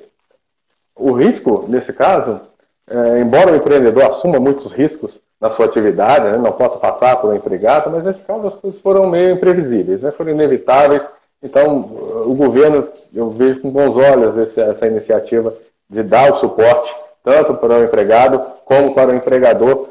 o 0.94 1.12
risco, 1.12 1.66
nesse 1.68 1.92
caso, 1.92 2.40
é, 2.86 3.20
embora 3.20 3.52
o 3.52 3.56
empreendedor 3.56 4.04
assuma 4.04 4.40
muitos 4.40 4.72
riscos 4.72 5.20
na 5.40 5.50
sua 5.50 5.66
atividade, 5.66 6.26
né, 6.26 6.36
não 6.36 6.52
possa 6.52 6.76
passar 6.76 7.16
pela 7.16 7.34
empregada, 7.34 7.88
mas 7.88 8.04
nesse 8.04 8.20
caso 8.20 8.46
as 8.46 8.56
coisas 8.56 8.80
foram 8.80 9.06
meio 9.06 9.32
imprevisíveis, 9.32 10.02
né, 10.02 10.10
foram 10.10 10.32
inevitáveis. 10.32 11.02
Então, 11.42 11.78
o 12.26 12.34
governo, 12.34 12.86
eu 13.14 13.30
vejo 13.30 13.60
com 13.60 13.70
bons 13.70 13.96
olhos 13.96 14.36
esse, 14.36 14.60
essa 14.60 14.86
iniciativa 14.86 15.54
de 15.88 16.02
dar 16.02 16.32
o 16.32 16.36
suporte 16.36 16.94
tanto 17.24 17.54
para 17.54 17.78
o 17.78 17.84
empregado 17.84 18.42
como 18.64 18.94
para 18.94 19.10
o 19.10 19.14
empregador, 19.14 19.88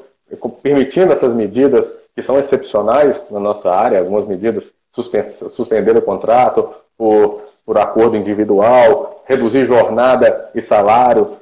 permitindo 0.61 1.13
essas 1.13 1.33
medidas 1.33 1.91
que 2.15 2.21
são 2.21 2.37
excepcionais 2.37 3.25
na 3.31 3.39
nossa 3.39 3.71
área, 3.71 3.99
algumas 3.99 4.25
medidas 4.25 4.65
suspender 4.93 5.95
o 5.95 6.01
contrato 6.01 6.73
por 6.97 7.41
por 7.69 7.77
acordo 7.77 8.17
individual, 8.17 9.23
reduzir 9.27 9.67
jornada 9.67 10.49
e 10.55 10.61
salário, 10.61 11.37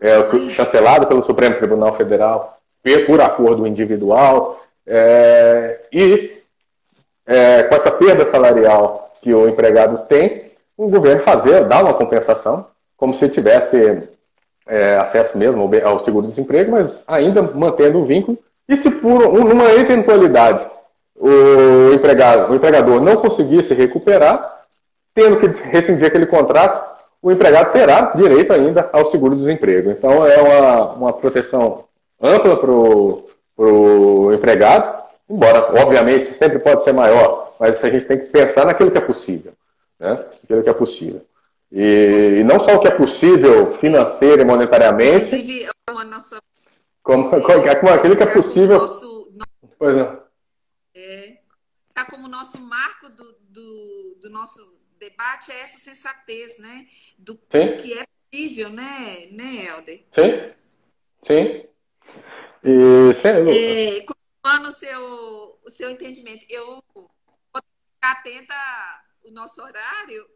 é, 0.00 0.48
chancelado 0.50 1.08
pelo 1.08 1.24
Supremo 1.24 1.56
Tribunal 1.56 1.92
Federal, 1.96 2.55
por 3.06 3.20
acordo 3.20 3.66
individual, 3.66 4.60
é, 4.86 5.80
e 5.92 6.36
é, 7.26 7.64
com 7.64 7.74
essa 7.74 7.90
perda 7.90 8.24
salarial 8.26 9.10
que 9.20 9.34
o 9.34 9.48
empregado 9.48 10.06
tem, 10.06 10.52
o 10.76 10.88
governo 10.88 11.22
fazer, 11.22 11.64
dar 11.64 11.82
uma 11.82 11.94
compensação, 11.94 12.66
como 12.96 13.14
se 13.14 13.28
tivesse 13.28 14.08
é, 14.66 14.96
acesso 14.96 15.36
mesmo 15.36 15.68
ao 15.84 15.98
seguro-desemprego, 15.98 16.72
mas 16.72 17.02
ainda 17.06 17.42
mantendo 17.42 17.98
o 17.98 18.04
vínculo. 18.04 18.38
E 18.68 18.76
se 18.76 18.90
por 18.90 19.22
uma 19.22 19.72
eventualidade 19.72 20.66
o, 21.18 21.92
empregado, 21.94 22.52
o 22.52 22.54
empregador 22.54 23.00
não 23.00 23.16
conseguisse 23.16 23.74
recuperar, 23.74 24.62
tendo 25.14 25.38
que 25.38 25.46
rescindir 25.68 26.06
aquele 26.06 26.26
contrato, 26.26 26.96
o 27.22 27.32
empregado 27.32 27.72
terá 27.72 28.12
direito 28.14 28.52
ainda 28.52 28.88
ao 28.92 29.06
seguro-desemprego. 29.06 29.90
Então, 29.90 30.26
é 30.26 30.36
uma, 30.40 30.92
uma 30.92 31.12
proteção 31.12 31.84
ampla 32.20 32.56
para 32.56 32.70
o 32.70 34.32
empregado, 34.32 35.04
embora, 35.28 35.80
obviamente, 35.82 36.32
sempre 36.34 36.58
pode 36.58 36.84
ser 36.84 36.92
maior, 36.92 37.54
mas 37.58 37.82
a 37.82 37.90
gente 37.90 38.06
tem 38.06 38.18
que 38.18 38.26
pensar 38.26 38.66
naquilo 38.66 38.90
que 38.90 38.98
é 38.98 39.00
possível. 39.00 39.52
Né? 39.98 40.12
Aquilo 40.42 40.62
que 40.62 40.70
é 40.70 40.74
possível. 40.74 41.22
E, 41.72 42.38
e 42.38 42.44
não 42.44 42.60
só 42.60 42.76
o 42.76 42.80
que 42.80 42.88
é 42.88 42.92
possível 42.92 43.72
financeiro 43.78 44.42
e 44.42 44.44
monetariamente. 44.44 45.26
Inclusive, 45.26 45.68
a 45.86 46.04
nossa. 46.04 46.40
Como, 47.02 47.30
como 47.30 47.90
aquilo 47.90 48.16
que 48.16 48.22
é 48.22 48.32
possível. 48.32 48.78
Nosso, 48.78 49.32
pois 49.78 49.96
é. 49.96 50.18
é. 50.94 51.36
Tá 51.94 52.04
como 52.04 52.28
nosso 52.28 52.60
marco 52.60 53.08
do, 53.08 53.36
do, 53.48 54.18
do 54.20 54.30
nosso 54.30 54.76
debate 54.98 55.52
é 55.52 55.60
essa 55.60 55.78
sensatez, 55.78 56.58
né? 56.58 56.86
Do, 57.18 57.34
do 57.34 57.40
que 57.48 57.98
é 57.98 58.04
possível, 58.30 58.70
né, 58.70 59.28
né, 59.30 59.66
Helder? 59.66 60.04
Sim, 60.12 60.52
sim. 61.26 61.66
E, 62.64 63.10
é, 63.26 64.00
continuando 64.00 64.68
o 64.68 64.72
seu, 64.72 65.60
o 65.64 65.70
seu 65.70 65.90
entendimento, 65.90 66.44
eu 66.48 66.82
vou 66.94 67.10
ficar 67.52 68.12
atenta 68.12 68.54
ao 69.24 69.30
nosso 69.30 69.62
horário. 69.62 70.28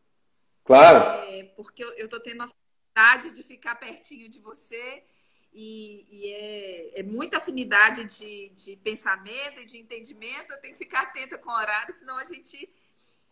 Claro. 0.65 1.29
É, 1.29 1.45
porque 1.57 1.83
eu 1.83 2.05
estou 2.05 2.21
tendo 2.21 2.43
a 2.43 2.47
vontade 2.47 3.31
de 3.33 3.43
ficar 3.43 3.75
pertinho 3.77 4.29
de 4.29 4.39
você. 4.39 5.05
E, 5.53 6.07
e 6.09 6.33
é, 6.33 7.01
é, 7.01 7.03
muita 7.03 7.39
afinidade 7.39 8.05
de, 8.05 8.51
de 8.51 8.77
pensamento 8.77 9.61
e 9.61 9.65
de 9.65 9.79
entendimento. 9.79 10.53
Eu 10.53 10.61
tenho 10.61 10.75
que 10.75 10.79
ficar 10.79 11.03
atenta 11.03 11.37
com 11.39 11.51
o 11.51 11.57
horário, 11.57 11.93
senão 11.93 12.17
a 12.17 12.25
gente 12.25 12.73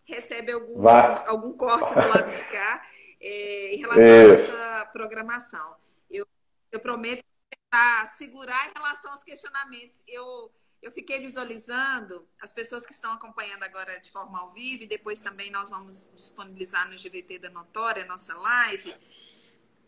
recebe 0.04 0.52
algum, 0.52 0.88
algum 0.88 1.52
corte 1.52 1.94
do 1.94 2.08
lado 2.08 2.34
de 2.34 2.42
cá 2.44 2.82
é, 3.20 3.74
em 3.74 3.78
relação 3.78 4.02
é. 4.02 4.24
a 4.24 4.32
essa 4.32 4.86
programação. 4.92 5.76
Eu, 6.10 6.26
eu 6.72 6.80
prometo 6.80 7.22
tentar 7.68 8.06
segurar 8.06 8.68
em 8.68 8.72
relação 8.74 9.10
aos 9.10 9.22
questionamentos. 9.22 10.02
Eu, 10.08 10.50
eu 10.82 10.90
fiquei 10.90 11.20
visualizando 11.20 12.26
as 12.40 12.52
pessoas 12.52 12.86
que 12.86 12.92
estão 12.92 13.12
acompanhando 13.12 13.62
agora 13.62 13.98
de 14.00 14.10
forma 14.10 14.38
ao 14.38 14.50
vivo, 14.50 14.84
e 14.84 14.86
depois 14.86 15.20
também 15.20 15.50
nós 15.50 15.70
vamos 15.70 16.12
disponibilizar 16.14 16.88
no 16.88 16.96
GVT 16.96 17.38
da 17.38 17.50
Notória, 17.50 18.04
nossa 18.06 18.34
live. 18.36 18.94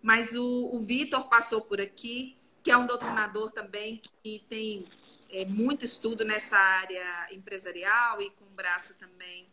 Mas 0.03 0.35
o, 0.35 0.71
o 0.75 0.79
Vitor 0.81 1.29
passou 1.29 1.63
por 1.63 1.81
aqui, 1.81 2.37
que 2.63 2.71
é 2.71 2.77
um 2.77 2.87
doutrinador 2.87 3.51
também 3.51 4.01
que 4.23 4.45
tem 4.49 4.85
é, 5.31 5.45
muito 5.47 5.85
estudo 5.85 6.25
nessa 6.25 6.57
área 6.57 7.35
empresarial 7.35 8.21
e 8.21 8.31
com 8.31 8.45
braço 8.47 8.95
também 8.99 9.49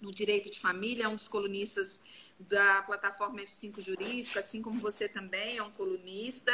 no 0.00 0.12
direito 0.12 0.50
de 0.50 0.60
família, 0.60 1.04
é 1.04 1.08
um 1.08 1.14
dos 1.14 1.26
colunistas 1.26 2.02
da 2.38 2.82
plataforma 2.82 3.40
F5 3.40 3.80
Jurídico, 3.80 4.38
assim 4.38 4.60
como 4.60 4.78
você 4.78 5.08
também 5.08 5.56
é 5.56 5.62
um 5.62 5.70
colunista. 5.70 6.52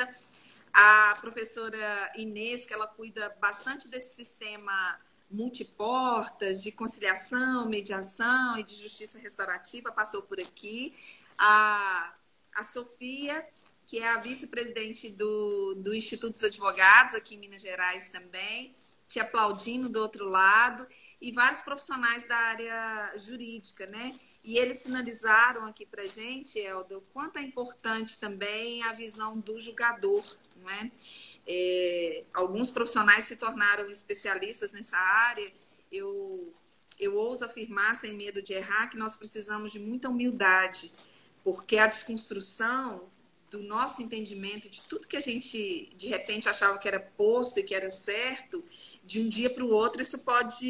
A 0.73 1.17
professora 1.21 2.13
Inês, 2.17 2.65
que 2.65 2.73
ela 2.73 2.87
cuida 2.87 3.37
bastante 3.41 3.89
desse 3.89 4.15
sistema 4.15 4.99
multiportas, 5.31 6.63
de 6.63 6.71
conciliação, 6.71 7.69
mediação 7.69 8.59
e 8.59 8.63
de 8.63 8.75
justiça 8.75 9.19
restaurativa, 9.19 9.91
passou 9.91 10.23
por 10.23 10.39
aqui. 10.39 10.95
A, 11.39 12.15
a 12.55 12.63
Sofia, 12.63 13.47
que 13.87 13.99
é 13.99 14.09
a 14.09 14.19
vice-presidente 14.19 15.09
do, 15.11 15.75
do 15.75 15.95
Instituto 15.95 16.33
dos 16.33 16.45
Advogados, 16.45 17.15
aqui 17.15 17.35
em 17.35 17.39
Minas 17.39 17.63
Gerais 17.63 18.09
também, 18.09 18.75
te 19.09 19.21
aplaudindo 19.21 19.89
do 19.89 20.01
outro 20.01 20.29
lado 20.29 20.87
e 21.21 21.33
vários 21.33 21.61
profissionais 21.63 22.25
da 22.25 22.37
área 22.37 23.13
jurídica, 23.17 23.87
né? 23.87 24.19
E 24.43 24.59
eles 24.59 24.79
sinalizaram 24.79 25.67
aqui 25.67 25.87
para 25.87 26.07
gente, 26.07 26.59
Helder, 26.59 26.99
o 26.99 27.03
quanto 27.13 27.39
é 27.39 27.43
importante 27.43 28.19
também 28.19 28.83
a 28.83 28.93
visão 28.93 29.39
do 29.39 29.59
julgador, 29.59 30.25
não 30.63 30.71
é? 30.71 30.91
é? 31.47 32.25
alguns 32.33 32.71
profissionais 32.71 33.25
se 33.25 33.37
tornaram 33.37 33.91
especialistas 33.91 34.73
nessa 34.73 34.97
área. 34.97 35.53
Eu, 35.91 36.53
eu 36.99 37.17
ouso 37.17 37.45
afirmar, 37.45 37.95
sem 37.97 38.15
medo 38.15 38.41
de 38.41 38.53
errar, 38.53 38.89
que 38.89 38.97
nós 38.97 39.17
precisamos 39.17 39.73
de 39.73 39.79
muita 39.79 40.09
humildade, 40.09 40.93
porque 41.45 41.77
a 41.79 41.87
desconstrução 41.87 43.11
do 43.51 43.63
nosso 43.63 44.01
entendimento 44.01 44.69
de 44.71 44.81
tudo 44.83 45.07
que 45.07 45.17
a 45.17 45.21
gente 45.21 45.93
de 45.95 46.09
repente 46.09 46.49
achava 46.49 46.79
que 46.79 46.89
era 46.89 46.99
posto 46.99 47.61
e 47.61 47.63
que 47.63 47.75
era 47.75 47.91
certo, 47.91 48.65
de 49.05 49.21
um 49.21 49.29
dia 49.29 49.51
para 49.51 49.63
o 49.63 49.69
outro 49.69 50.01
isso 50.01 50.21
pode 50.21 50.67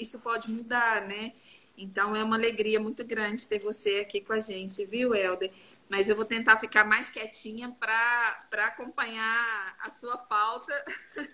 isso 0.00 0.20
pode 0.20 0.50
mudar, 0.50 1.06
né? 1.06 1.32
Então 1.78 2.14
é 2.14 2.24
uma 2.24 2.36
alegria 2.36 2.80
muito 2.80 3.04
grande 3.04 3.46
ter 3.46 3.58
você 3.60 3.98
aqui 3.98 4.20
com 4.20 4.32
a 4.32 4.40
gente, 4.40 4.84
viu, 4.84 5.14
Helder? 5.14 5.52
Mas 5.94 6.08
eu 6.08 6.16
vou 6.16 6.24
tentar 6.24 6.56
ficar 6.56 6.82
mais 6.84 7.08
quietinha 7.08 7.72
para 7.78 8.64
acompanhar 8.66 9.76
a 9.80 9.88
sua 9.90 10.16
pauta. 10.16 10.72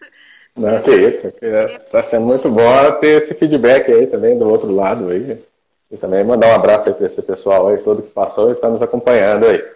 Não, 0.54 0.82
que 0.82 0.90
isso. 0.90 1.28
Está 1.28 2.02
sendo 2.02 2.26
muito 2.26 2.50
bom 2.50 2.92
ter 3.00 3.22
esse 3.22 3.32
feedback 3.32 3.90
aí 3.90 4.06
também 4.06 4.38
do 4.38 4.46
outro 4.46 4.70
lado 4.70 5.08
aí. 5.08 5.42
E 5.90 5.96
também 5.96 6.22
mandar 6.22 6.48
um 6.48 6.54
abraço 6.54 6.88
aí 6.88 6.94
para 6.94 7.06
esse 7.06 7.22
pessoal 7.22 7.68
aí, 7.68 7.78
todo 7.78 8.02
que 8.02 8.10
passou 8.10 8.50
e 8.50 8.52
está 8.52 8.68
nos 8.68 8.82
acompanhando 8.82 9.46
aí. 9.46 9.66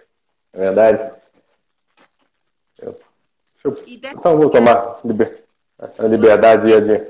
É 0.53 0.59
verdade? 0.59 1.13
Eu, 2.79 2.99
eu, 3.63 3.83
então 3.87 4.37
vou 4.37 4.51
tomar 4.51 4.99
liber, 5.03 5.43
a 5.79 6.03
liberdade 6.03 6.67
de 6.81 7.07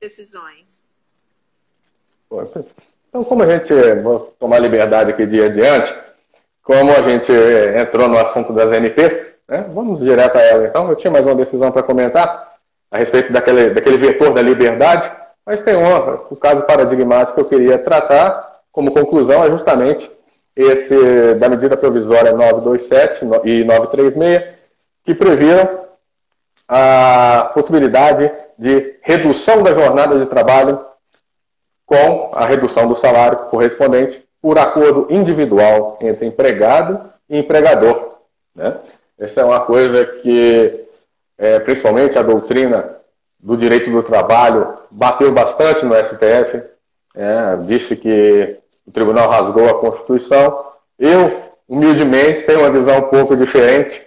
decisões. 0.00 0.86
Então, 3.08 3.24
como 3.24 3.42
a 3.42 3.58
gente 3.58 3.74
vou 4.00 4.20
tomar 4.38 4.60
liberdade 4.60 5.10
aqui 5.10 5.26
de 5.26 5.42
adiante, 5.42 6.07
como 6.68 6.92
a 6.92 7.00
gente 7.00 7.32
entrou 7.80 8.08
no 8.08 8.18
assunto 8.18 8.52
das 8.52 8.70
NPs, 8.70 9.38
né, 9.48 9.64
vamos 9.72 10.00
direto 10.00 10.36
a 10.36 10.42
ela. 10.42 10.66
Então, 10.66 10.86
eu 10.90 10.96
tinha 10.96 11.10
mais 11.10 11.24
uma 11.24 11.34
decisão 11.34 11.72
para 11.72 11.82
comentar 11.82 12.52
a 12.90 12.98
respeito 12.98 13.32
daquele, 13.32 13.70
daquele 13.70 13.96
vetor 13.96 14.34
da 14.34 14.42
liberdade, 14.42 15.10
mas 15.46 15.62
tem 15.62 15.74
um, 15.74 15.96
o 16.28 16.36
caso 16.36 16.64
paradigmático 16.64 17.32
que 17.36 17.40
eu 17.40 17.48
queria 17.48 17.78
tratar 17.78 18.60
como 18.70 18.92
conclusão 18.92 19.42
é 19.42 19.50
justamente 19.50 20.10
esse 20.54 21.34
da 21.36 21.48
medida 21.48 21.74
provisória 21.74 22.32
927 22.34 23.24
e 23.44 23.64
936, 23.64 24.44
que 25.06 25.14
previram 25.14 25.84
a 26.68 27.50
possibilidade 27.54 28.30
de 28.58 28.98
redução 29.00 29.62
da 29.62 29.72
jornada 29.72 30.18
de 30.18 30.26
trabalho 30.26 30.78
com 31.86 32.30
a 32.34 32.44
redução 32.44 32.86
do 32.86 32.94
salário 32.94 33.38
correspondente 33.46 34.27
por 34.40 34.58
acordo 34.58 35.06
individual 35.10 35.98
entre 36.00 36.26
empregado 36.26 37.00
e 37.28 37.38
empregador. 37.38 38.18
Né? 38.54 38.76
Essa 39.18 39.40
é 39.40 39.44
uma 39.44 39.60
coisa 39.60 40.04
que, 40.04 40.86
é, 41.36 41.58
principalmente 41.58 42.18
a 42.18 42.22
doutrina 42.22 42.96
do 43.38 43.56
direito 43.56 43.90
do 43.90 44.02
trabalho, 44.02 44.74
bateu 44.90 45.32
bastante 45.32 45.84
no 45.84 45.94
STF, 45.94 46.62
é, 47.14 47.56
disse 47.66 47.96
que 47.96 48.56
o 48.86 48.90
tribunal 48.90 49.28
rasgou 49.28 49.68
a 49.68 49.78
Constituição. 49.78 50.66
Eu, 50.98 51.42
humildemente, 51.68 52.42
tenho 52.42 52.60
uma 52.60 52.70
visão 52.70 52.98
um 52.98 53.08
pouco 53.08 53.36
diferente. 53.36 54.00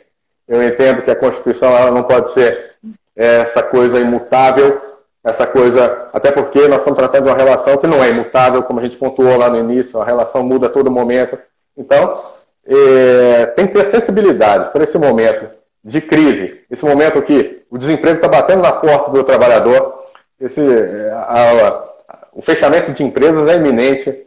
Eu 0.47 0.63
entendo 0.63 1.01
que 1.01 1.11
a 1.11 1.15
Constituição 1.15 1.69
ela 1.69 1.91
não 1.91 2.03
pode 2.03 2.33
ser 2.33 2.71
essa 3.15 3.61
coisa 3.61 3.99
imutável, 3.99 4.81
essa 5.23 5.45
coisa, 5.45 6.09
até 6.11 6.31
porque 6.31 6.67
nós 6.67 6.79
estamos 6.79 6.97
tratando 6.97 7.25
de 7.25 7.29
uma 7.29 7.37
relação 7.37 7.77
que 7.77 7.87
não 7.87 8.03
é 8.03 8.09
imutável, 8.09 8.63
como 8.63 8.79
a 8.79 8.83
gente 8.83 8.97
pontuou 8.97 9.37
lá 9.37 9.49
no 9.49 9.57
início, 9.57 10.01
a 10.01 10.05
relação 10.05 10.43
muda 10.43 10.67
a 10.67 10.69
todo 10.69 10.89
momento. 10.89 11.37
Então, 11.77 12.19
é, 12.65 13.45
tem 13.47 13.67
que 13.67 13.73
ter 13.73 13.85
sensibilidade 13.87 14.71
para 14.71 14.83
esse 14.83 14.97
momento 14.97 15.47
de 15.83 16.01
crise, 16.01 16.61
esse 16.69 16.85
momento 16.85 17.21
que 17.21 17.63
o 17.69 17.77
desemprego 17.77 18.17
está 18.17 18.27
batendo 18.27 18.61
na 18.61 18.71
porta 18.71 19.11
do 19.11 19.23
trabalhador, 19.23 20.05
esse, 20.39 20.61
a, 21.11 21.69
a, 21.69 21.83
o 22.33 22.41
fechamento 22.41 22.91
de 22.91 23.03
empresas 23.03 23.47
é 23.47 23.55
iminente, 23.55 24.25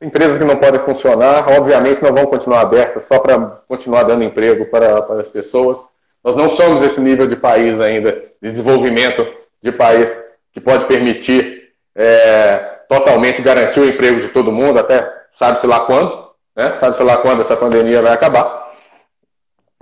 empresas 0.00 0.38
que 0.38 0.44
não 0.44 0.56
podem 0.56 0.80
funcionar, 0.80 1.48
obviamente 1.58 2.02
não 2.02 2.12
vão 2.12 2.26
continuar 2.26 2.60
abertas 2.60 3.04
só 3.04 3.18
para 3.18 3.38
continuar 3.66 4.02
dando 4.02 4.24
emprego 4.24 4.66
para, 4.66 5.00
para 5.02 5.22
as 5.22 5.28
pessoas. 5.28 5.78
Nós 6.22 6.36
não 6.36 6.48
somos 6.48 6.84
esse 6.84 7.00
nível 7.00 7.26
de 7.26 7.36
país 7.36 7.80
ainda, 7.80 8.12
de 8.40 8.50
desenvolvimento 8.50 9.26
de 9.62 9.72
país 9.72 10.18
que 10.54 10.60
pode 10.60 10.86
permitir 10.86 11.72
é, 11.96 12.56
totalmente 12.88 13.42
garantir 13.42 13.80
o 13.80 13.88
emprego 13.88 14.20
de 14.20 14.28
todo 14.28 14.52
mundo, 14.52 14.78
até 14.78 15.12
sabe-se 15.34 15.66
lá 15.66 15.80
quando, 15.80 16.30
né? 16.56 16.76
sabe-se 16.78 17.02
lá 17.02 17.16
quando 17.18 17.40
essa 17.40 17.56
pandemia 17.56 18.00
vai 18.00 18.12
acabar. 18.12 18.72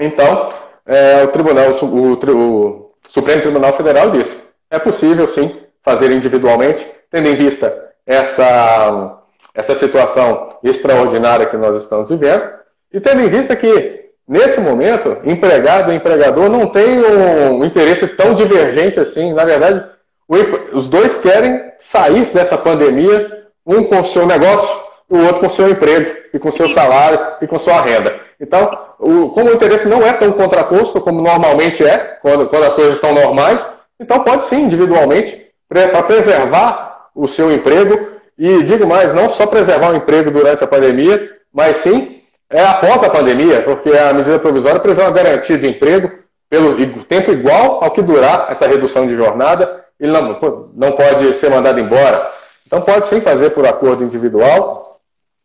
Então, 0.01 0.53
é, 0.87 1.23
o, 1.23 1.29
tribunal, 1.29 1.71
o, 1.71 2.13
o, 2.15 2.93
Supremo 3.11 3.43
Tribunal 3.43 3.75
Federal 3.75 4.11
disse, 4.11 4.37
é 4.71 4.79
possível 4.79 5.29
sim 5.29 5.61
fazer 5.83 6.11
individualmente, 6.11 6.87
tendo 7.11 7.29
em 7.29 7.37
vista 7.37 7.91
essa, 8.07 9.19
essa 9.55 9.75
situação 9.75 10.57
extraordinária 10.65 11.47
que 11.47 11.57
nós 11.57 11.77
estamos 11.83 12.09
vivendo, 12.09 12.51
e 12.91 12.99
tendo 13.01 13.21
em 13.21 13.29
vista 13.29 13.55
que 13.55 14.03
Nesse 14.27 14.61
momento, 14.61 15.19
empregado 15.25 15.93
e 15.93 15.97
empregador 15.97 16.49
não 16.49 16.67
tem 16.69 17.01
um 17.01 17.65
interesse 17.65 18.07
tão 18.07 18.35
divergente 18.35 19.01
assim. 19.01 19.33
Na 19.33 19.45
verdade, 19.45 19.85
os 20.73 20.89
dois 20.89 21.19
querem 21.19 21.61
sair 21.79 22.27
dessa 22.27 22.57
pandemia, 22.57 23.45
um 23.67 23.85
com 23.85 24.01
o 24.01 24.05
seu 24.05 24.27
negócio, 24.27 24.81
o 25.09 25.19
outro 25.19 25.41
com 25.41 25.47
o 25.47 25.51
seu 25.51 25.69
emprego, 25.69 26.11
e 26.33 26.39
com 26.39 26.49
o 26.49 26.53
seu 26.53 26.69
salário, 26.71 27.21
e 27.43 27.47
com 27.47 27.59
sua 27.59 27.81
renda. 27.83 28.19
Então, 28.41 28.71
o, 28.99 29.29
como 29.31 29.51
o 29.51 29.55
interesse 29.55 29.87
não 29.87 30.05
é 30.07 30.13
tão 30.13 30.33
contraposto 30.33 31.01
como 31.01 31.21
normalmente 31.21 31.85
é, 31.85 32.19
quando, 32.23 32.49
quando 32.49 32.65
as 32.65 32.75
coisas 32.75 32.95
estão 32.95 33.13
normais, 33.13 33.65
então 34.01 34.21
pode 34.21 34.45
sim, 34.47 34.63
individualmente, 34.63 35.47
para 35.69 36.03
preservar 36.03 37.09
o 37.15 37.29
seu 37.29 37.53
emprego, 37.53 38.13
e 38.39 38.63
digo 38.63 38.87
mais, 38.87 39.13
não 39.13 39.29
só 39.29 39.47
preservar 39.47 39.93
o 39.93 39.97
emprego 39.97 40.31
durante 40.31 40.65
a 40.65 40.67
pandemia, 40.67 41.31
mas 41.53 41.77
sim 41.79 42.23
é 42.49 42.63
após 42.65 43.03
a 43.03 43.11
pandemia, 43.11 43.63
porque 43.63 43.91
a 43.91 44.13
medida 44.13 44.39
provisória 44.39 44.81
prevê 44.81 45.03
uma 45.03 45.11
garantia 45.11 45.59
de 45.59 45.69
emprego 45.69 46.11
pelo 46.49 46.77
tempo 47.05 47.31
igual 47.31 47.83
ao 47.83 47.91
que 47.91 48.03
durar 48.03 48.49
essa 48.51 48.67
redução 48.67 49.07
de 49.07 49.17
jornada, 49.17 49.82
ele 50.03 50.13
não, 50.13 50.69
não 50.75 50.93
pode 50.93 51.33
ser 51.35 51.49
mandado 51.49 51.79
embora. 51.79 52.29
Então 52.67 52.83
pode 52.83 53.07
sim 53.07 53.21
fazer 53.21 53.51
por 53.51 53.65
acordo 53.65 54.03
individual, 54.03 54.97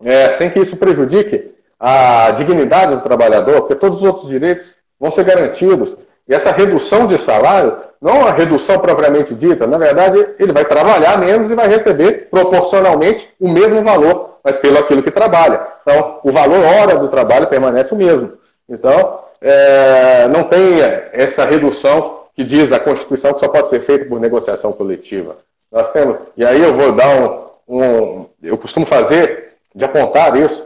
é, 0.04 0.32
sem 0.34 0.50
que 0.50 0.60
isso 0.60 0.76
prejudique 0.76 1.52
a 1.80 2.32
dignidade 2.32 2.96
do 2.96 3.02
trabalhador, 3.02 3.62
porque 3.62 3.76
todos 3.76 4.00
os 4.00 4.04
outros 4.04 4.30
direitos 4.30 4.76
vão 5.00 5.12
ser 5.12 5.26
garantidos. 5.26 5.96
E 6.28 6.34
essa 6.34 6.52
redução 6.52 7.06
de 7.06 7.20
salário 7.20 7.78
não 8.02 8.16
é 8.16 8.20
uma 8.20 8.32
redução 8.32 8.80
propriamente 8.80 9.36
dita, 9.36 9.68
na 9.68 9.78
verdade, 9.78 10.26
ele 10.40 10.52
vai 10.52 10.66
trabalhar 10.66 11.18
menos 11.20 11.50
e 11.50 11.56
vai 11.56 11.68
receber 11.68 12.28
proporcionalmente 12.30 13.28
o 13.40 13.48
mesmo 13.48 13.82
valor, 13.84 14.38
mas 14.44 14.58
pelo 14.58 14.80
aquilo 14.80 15.04
que 15.04 15.12
trabalha. 15.12 15.62
Então, 15.82 16.20
o 16.24 16.32
valor 16.32 16.64
hora 16.64 16.98
do 16.98 17.08
trabalho 17.08 17.48
permanece 17.48 17.94
o 17.94 17.98
mesmo. 17.98 18.34
Então, 18.68 19.20
é, 19.42 20.28
não 20.28 20.44
tem 20.44 20.80
essa 21.14 21.46
redução 21.46 22.17
que 22.38 22.44
diz 22.44 22.72
a 22.72 22.80
Constituição 22.80 23.34
que 23.34 23.40
só 23.40 23.48
pode 23.48 23.68
ser 23.68 23.82
feita 23.82 24.06
por 24.06 24.20
negociação 24.20 24.72
coletiva. 24.72 25.38
Nós 25.72 25.92
temos, 25.92 26.18
e 26.38 26.46
aí 26.46 26.62
eu 26.62 26.72
vou 26.76 26.92
dar 26.92 27.10
um, 27.20 27.48
um 27.68 28.26
eu 28.44 28.56
costumo 28.60 28.86
fazer, 28.86 29.56
de 29.74 29.84
apontar 29.84 30.38
isso, 30.38 30.64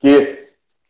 que 0.00 0.38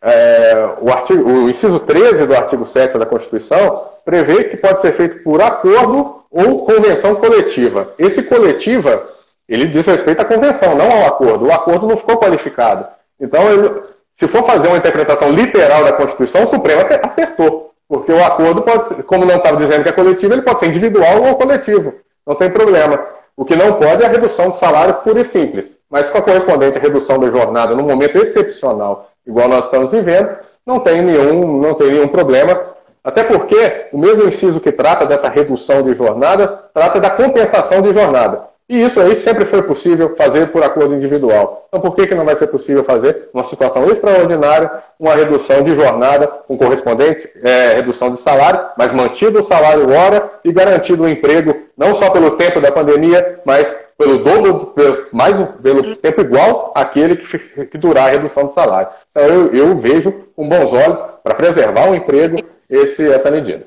é, 0.03 0.71
o, 0.81 0.91
artigo, 0.91 1.23
o 1.23 1.49
inciso 1.49 1.79
13 1.79 2.27
do 2.27 2.35
artigo 2.35 2.67
7 2.67 2.99
da 2.99 3.07
Constituição 3.07 3.87
prevê 4.05 4.45
que 4.45 4.57
pode 4.57 4.81
ser 4.81 4.93
feito 4.95 5.23
por 5.23 5.41
acordo 5.41 6.25
ou 6.29 6.67
convenção 6.67 7.15
coletiva. 7.15 7.95
Esse 7.97 8.25
coletiva, 8.25 9.07
ele 9.49 9.69
diz 9.69 9.87
respeito 9.87 10.21
à 10.21 10.25
convenção, 10.25 10.75
não 10.75 10.91
ao 10.91 11.07
acordo. 11.07 11.47
O 11.47 11.53
acordo 11.53 11.87
não 11.87 11.97
ficou 11.97 12.19
qualificado. 12.19 12.89
Então, 13.21 13.53
ele, 13.53 13.83
se 14.17 14.27
for 14.27 14.45
fazer 14.45 14.67
uma 14.67 14.79
interpretação 14.79 15.31
literal 15.31 15.85
da 15.85 15.93
Constituição, 15.93 16.43
o 16.43 16.49
Supremo 16.49 16.83
acertou. 17.05 17.74
Porque 17.95 18.13
o 18.13 18.25
acordo 18.25 18.63
pode 18.63 18.89
ser, 18.89 19.03
como 19.05 19.25
não 19.25 19.37
estava 19.37 19.57
dizendo 19.57 19.85
que 19.85 19.89
é 19.89 19.93
coletivo, 19.93 20.35
ele 20.35 20.43
pode 20.43 20.59
ser 20.59 20.67
individual 20.67 21.23
ou 21.23 21.37
coletivo. 21.37 21.95
Não 22.27 22.35
tem 22.35 22.51
problema. 22.51 22.99
O 23.37 23.45
que 23.45 23.55
não 23.55 23.75
pode 23.75 24.03
é 24.03 24.07
a 24.07 24.09
redução 24.09 24.51
de 24.51 24.57
salário 24.57 24.95
pura 24.95 25.21
e 25.21 25.25
simples. 25.25 25.73
Mas 25.89 26.11
com 26.11 26.19
a 26.19 26.23
correspondente 26.23 26.77
redução 26.77 27.21
da 27.21 27.31
jornada 27.31 27.73
num 27.73 27.85
momento 27.85 28.19
excepcional 28.19 29.11
igual 29.25 29.49
nós 29.49 29.67
estamos 29.67 29.93
vivendo, 29.93 30.37
não 30.67 30.81
tem 30.81 31.03
nenhum, 31.03 31.61
não 31.61 31.75
tem 31.75 31.93
nenhum 31.93 32.09
problema. 32.09 32.61
Até 33.05 33.23
porque 33.23 33.87
o 33.93 33.99
mesmo 33.99 34.27
inciso 34.27 34.59
que 34.59 34.73
trata 34.73 35.07
dessa 35.07 35.29
redução 35.29 35.83
de 35.83 35.95
jornada 35.95 36.49
trata 36.75 36.99
da 36.99 37.11
compensação 37.11 37.81
de 37.81 37.93
jornada. 37.93 38.43
E 38.69 38.83
isso 38.83 38.99
aí 38.99 39.19
sempre 39.19 39.45
foi 39.45 39.63
possível 39.63 40.17
fazer 40.17 40.51
por 40.51 40.63
acordo 40.63 40.95
individual. 40.95 41.67
Então 41.69 41.81
por 41.81 41.95
que, 41.95 42.07
que 42.07 42.15
não 42.15 42.25
vai 42.25 42.35
ser 42.35 42.47
possível 42.47 42.83
fazer, 42.83 43.29
numa 43.33 43.45
situação 43.45 43.91
extraordinária, 43.91 44.71
uma 44.99 45.15
redução 45.15 45.63
de 45.63 45.77
jornada 45.77 46.27
com 46.27 46.57
correspondente 46.57 47.29
é, 47.43 47.75
redução 47.75 48.15
de 48.15 48.23
salário, 48.23 48.61
mas 48.79 48.93
mantido 48.93 49.41
o 49.41 49.45
salário 49.45 49.93
hora 49.93 50.31
e 50.43 50.51
garantido 50.51 51.03
o 51.03 51.09
emprego, 51.09 51.55
não 51.77 51.95
só 51.97 52.09
pelo 52.09 52.33
tempo 52.33 52.59
da 52.59 52.73
pandemia, 52.73 53.41
mas 53.45 53.67
pelo 53.99 54.19
dobro, 54.19 54.67
pelo, 54.67 55.07
mais, 55.13 55.37
pelo 55.63 55.97
tempo 55.97 56.21
igual 56.23 56.73
àquele 56.75 57.17
que, 57.17 57.39
que 57.67 57.79
durar 57.79 58.09
a 58.09 58.11
redução 58.11 58.47
do 58.47 58.53
salário. 58.53 58.89
Então, 59.11 59.25
eu, 59.25 59.55
eu 59.55 59.77
vejo 59.77 60.13
com 60.35 60.49
bons 60.49 60.73
olhos, 60.73 60.99
para 61.23 61.35
preservar 61.35 61.91
o 61.91 61.95
emprego, 61.95 62.39
esse, 62.69 63.07
essa 63.09 63.31
medida. 63.31 63.67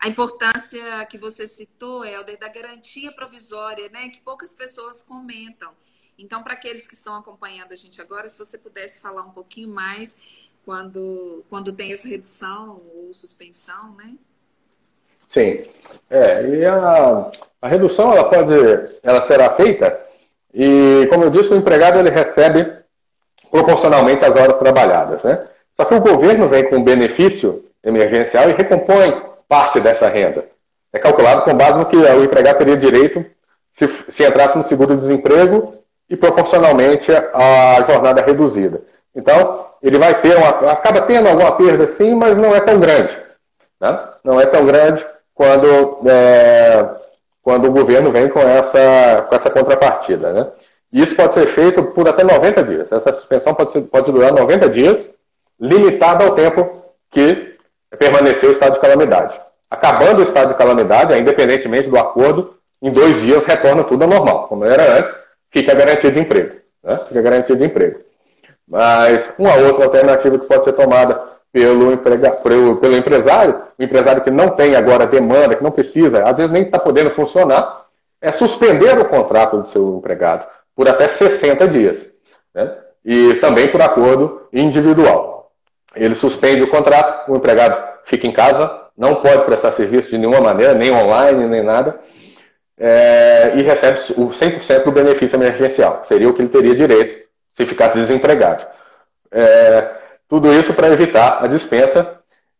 A 0.00 0.08
importância 0.08 1.04
que 1.06 1.18
você 1.18 1.46
citou, 1.46 2.04
Helder, 2.04 2.38
da 2.38 2.48
garantia 2.48 3.12
provisória, 3.12 3.88
né, 3.90 4.08
que 4.08 4.20
poucas 4.20 4.54
pessoas 4.54 5.02
comentam. 5.02 5.70
Então, 6.18 6.42
para 6.42 6.54
aqueles 6.54 6.86
que 6.86 6.94
estão 6.94 7.16
acompanhando 7.16 7.72
a 7.72 7.76
gente 7.76 8.00
agora, 8.00 8.28
se 8.28 8.38
você 8.38 8.56
pudesse 8.56 9.00
falar 9.00 9.22
um 9.22 9.30
pouquinho 9.30 9.68
mais 9.68 10.48
quando, 10.64 11.44
quando 11.48 11.72
tem 11.72 11.92
essa 11.92 12.08
redução 12.08 12.80
ou 12.94 13.12
suspensão, 13.12 13.94
né? 13.96 14.14
Sim. 15.32 15.64
É, 16.08 16.46
e 16.48 16.64
a, 16.64 17.30
a 17.62 17.68
redução 17.68 18.12
ela 18.12 18.28
pode, 18.28 18.54
ela 19.02 19.22
será 19.26 19.54
feita 19.54 20.08
e, 20.52 21.06
como 21.08 21.24
eu 21.24 21.30
disse, 21.30 21.50
o 21.50 21.56
empregado 21.56 21.98
ele 21.98 22.10
recebe 22.10 22.80
proporcionalmente 23.50 24.24
às 24.24 24.34
horas 24.34 24.58
trabalhadas. 24.58 25.22
Né? 25.22 25.46
Só 25.76 25.84
que 25.84 25.94
o 25.94 26.00
governo 26.00 26.48
vem 26.48 26.68
com 26.68 26.76
um 26.76 26.84
benefício 26.84 27.64
emergencial 27.82 28.50
e 28.50 28.54
recompõe 28.54 29.29
parte 29.50 29.80
dessa 29.80 30.08
renda. 30.08 30.44
É 30.92 30.98
calculado 31.00 31.42
com 31.42 31.56
base 31.56 31.76
no 31.76 31.86
que 31.86 31.96
o 31.96 32.24
empregado 32.24 32.58
teria 32.58 32.76
direito 32.76 33.24
se, 33.72 33.88
se 34.08 34.24
entrasse 34.24 34.56
no 34.56 34.66
seguro-desemprego 34.68 35.74
e 36.08 36.16
proporcionalmente 36.16 37.10
a 37.12 37.84
jornada 37.88 38.22
reduzida. 38.22 38.80
Então, 39.14 39.66
ele 39.82 39.98
vai 39.98 40.20
ter 40.20 40.36
uma, 40.36 40.48
acaba 40.70 41.02
tendo 41.02 41.28
alguma 41.28 41.52
perda 41.56 41.88
sim, 41.88 42.14
mas 42.14 42.36
não 42.36 42.54
é 42.54 42.60
tão 42.60 42.78
grande. 42.78 43.16
Né? 43.80 43.98
Não 44.22 44.40
é 44.40 44.46
tão 44.46 44.64
grande 44.64 45.04
quando, 45.34 45.98
é, 46.08 46.88
quando 47.42 47.66
o 47.66 47.72
governo 47.72 48.12
vem 48.12 48.28
com 48.28 48.40
essa, 48.40 49.26
com 49.28 49.34
essa 49.34 49.50
contrapartida. 49.50 50.32
Né? 50.32 50.46
E 50.92 51.02
isso 51.02 51.16
pode 51.16 51.34
ser 51.34 51.48
feito 51.48 51.82
por 51.82 52.08
até 52.08 52.22
90 52.22 52.62
dias. 52.62 52.92
Essa 52.92 53.12
suspensão 53.12 53.52
pode, 53.54 53.72
ser, 53.72 53.80
pode 53.82 54.12
durar 54.12 54.32
90 54.32 54.68
dias, 54.68 55.12
limitada 55.58 56.24
ao 56.24 56.34
tempo 56.36 56.84
que 57.10 57.50
permaneceu 57.98 58.50
o 58.50 58.52
estado 58.52 58.74
de 58.74 58.80
calamidade. 58.80 59.38
Acabando 59.70 60.20
o 60.20 60.24
estado 60.24 60.48
de 60.48 60.58
calamidade, 60.58 61.18
independentemente 61.18 61.88
do 61.88 61.98
acordo, 61.98 62.54
em 62.82 62.92
dois 62.92 63.20
dias 63.20 63.44
retorna 63.44 63.84
tudo 63.84 64.02
ao 64.02 64.08
normal. 64.10 64.48
Como 64.48 64.64
era 64.64 64.98
antes, 64.98 65.14
fica 65.50 65.72
a 65.72 65.74
garantia 65.74 66.10
de 66.10 66.20
emprego. 66.20 66.56
Né? 66.82 66.98
Fica 67.08 67.20
a 67.20 67.22
garantia 67.22 67.56
de 67.56 67.64
emprego. 67.64 68.00
Mas 68.66 69.32
uma 69.38 69.54
outra 69.56 69.84
alternativa 69.84 70.38
que 70.38 70.46
pode 70.46 70.64
ser 70.64 70.72
tomada 70.72 71.20
pelo, 71.52 71.92
emprega, 71.92 72.30
pelo, 72.32 72.76
pelo 72.76 72.96
empresário, 72.96 73.60
o 73.78 73.82
empresário 73.82 74.22
que 74.22 74.30
não 74.30 74.50
tem 74.50 74.76
agora 74.76 75.06
demanda, 75.06 75.56
que 75.56 75.62
não 75.62 75.72
precisa, 75.72 76.22
às 76.22 76.36
vezes 76.36 76.52
nem 76.52 76.62
está 76.62 76.78
podendo 76.78 77.10
funcionar, 77.10 77.86
é 78.20 78.30
suspender 78.32 78.98
o 78.98 79.04
contrato 79.04 79.58
do 79.58 79.66
seu 79.66 79.96
empregado 79.96 80.46
por 80.76 80.88
até 80.88 81.08
60 81.08 81.68
dias. 81.68 82.08
Né? 82.54 82.72
E 83.04 83.34
também 83.34 83.68
por 83.68 83.82
acordo 83.82 84.46
individual. 84.52 85.39
Ele 85.94 86.14
suspende 86.14 86.62
o 86.62 86.70
contrato, 86.70 87.30
o 87.30 87.36
empregado 87.36 87.76
fica 88.04 88.26
em 88.26 88.32
casa, 88.32 88.88
não 88.96 89.16
pode 89.16 89.44
prestar 89.44 89.72
serviço 89.72 90.10
de 90.10 90.18
nenhuma 90.18 90.40
maneira, 90.40 90.74
nem 90.74 90.92
online, 90.92 91.46
nem 91.46 91.62
nada, 91.62 91.98
é, 92.78 93.52
e 93.56 93.62
recebe 93.62 93.98
o 94.16 94.28
100% 94.28 94.84
do 94.84 94.92
benefício 94.92 95.36
emergencial. 95.36 96.02
Seria 96.04 96.28
o 96.28 96.34
que 96.34 96.42
ele 96.42 96.48
teria 96.48 96.74
direito 96.74 97.28
se 97.54 97.66
ficasse 97.66 97.98
desempregado. 97.98 98.64
É, 99.30 99.90
tudo 100.28 100.52
isso 100.52 100.72
para 100.72 100.88
evitar 100.88 101.44
a 101.44 101.46
dispensa 101.46 102.18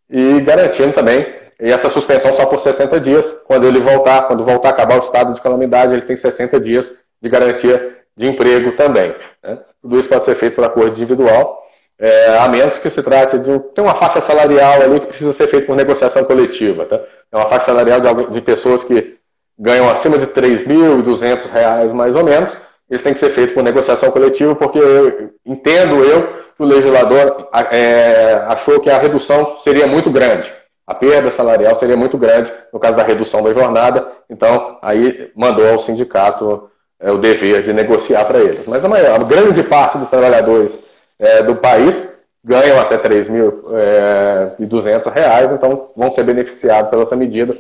e 0.09 0.41
garantindo 0.41 0.93
também 0.93 1.41
essa 1.59 1.89
suspensão 1.89 2.35
só 2.35 2.47
por 2.47 2.61
60 2.61 2.99
dias. 3.01 3.27
Quando 3.47 3.67
ele 3.67 3.81
voltar, 3.81 4.23
quando 4.23 4.45
voltar 4.45 4.69
a 4.69 4.73
acabar 4.73 4.97
o 4.97 5.05
estado 5.05 5.35
de 5.35 5.41
calamidade, 5.41 5.93
ele 5.93 6.03
tem 6.03 6.17
60 6.17 6.59
dias 6.59 7.05
de 7.21 7.29
garantia 7.29 7.99
de 8.17 8.27
emprego 8.27 8.73
também. 8.73 9.15
Né? 9.43 9.59
Tudo 9.81 9.99
isso 9.99 10.09
pode 10.09 10.25
ser 10.25 10.35
feito 10.35 10.55
por 10.55 10.65
acordo 10.65 10.91
individual, 10.91 11.63
é, 12.01 12.39
a 12.39 12.49
menos 12.49 12.79
que 12.79 12.89
se 12.89 13.03
trate 13.03 13.39
de 13.39 13.59
tem 13.75 13.85
uma 13.85 13.95
faixa 13.95 14.23
salarial 14.23 14.81
ali 14.81 15.01
que 15.01 15.09
precisa 15.09 15.35
ser 15.35 15.49
feita 15.49 15.67
por 15.67 15.77
negociação 15.77 16.25
coletiva. 16.25 16.87
Tá? 16.87 16.99
É 17.31 17.37
uma 17.37 17.47
faixa 17.47 17.67
salarial 17.67 18.01
de, 18.01 18.27
de 18.33 18.41
pessoas 18.41 18.83
que 18.85 19.19
ganham 19.59 19.91
acima 19.91 20.17
de 20.17 20.25
R$ 20.25 20.33
3.200 20.33 21.93
mais 21.93 22.17
ou 22.17 22.25
menos, 22.25 22.51
isso 22.91 23.05
tem 23.05 23.13
que 23.13 23.21
ser 23.21 23.31
feito 23.31 23.53
por 23.53 23.63
negociação 23.63 24.11
coletiva, 24.11 24.57
porque 24.57 24.79
eu, 24.79 25.31
entendo 25.45 26.03
eu 26.03 26.23
que 26.57 26.63
o 26.63 26.65
legislador 26.65 27.49
é, 27.71 28.43
achou 28.49 28.81
que 28.81 28.89
a 28.89 28.99
redução 28.99 29.59
seria 29.63 29.87
muito 29.87 30.11
grande. 30.11 30.51
A 30.87 30.95
perda 30.95 31.31
salarial 31.31 31.77
seria 31.77 31.97
muito 31.97 32.17
grande 32.17 32.51
no 32.73 32.81
caso 32.81 32.97
da 32.97 33.05
redução 33.05 33.43
da 33.43 33.53
jornada, 33.53 34.09
então 34.29 34.79
aí 34.81 35.31
mandou 35.37 35.69
ao 35.69 35.79
sindicato 35.79 36.69
é, 36.99 37.13
o 37.13 37.19
dever 37.19 37.63
de 37.63 37.73
negociar 37.73 38.25
para 38.25 38.39
eles. 38.39 38.67
Mas 38.67 38.83
a, 38.83 38.89
maior, 38.89 39.21
a 39.21 39.25
grande 39.25 39.63
parte 39.63 39.99
dos 39.99 40.09
trabalhadores 40.09 40.90
é, 41.21 41.43
do 41.43 41.55
país 41.57 42.11
ganham 42.43 42.81
até 42.81 42.97
R$ 42.97 43.25
3.200, 43.25 45.13
é, 45.17 45.55
então 45.55 45.93
vão 45.95 46.11
ser 46.11 46.25
beneficiados 46.25 46.91
pela 46.91 47.03
essa 47.03 47.15
medida 47.15 47.57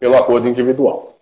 pelo 0.00 0.16
acordo 0.16 0.48
individual. 0.48 1.14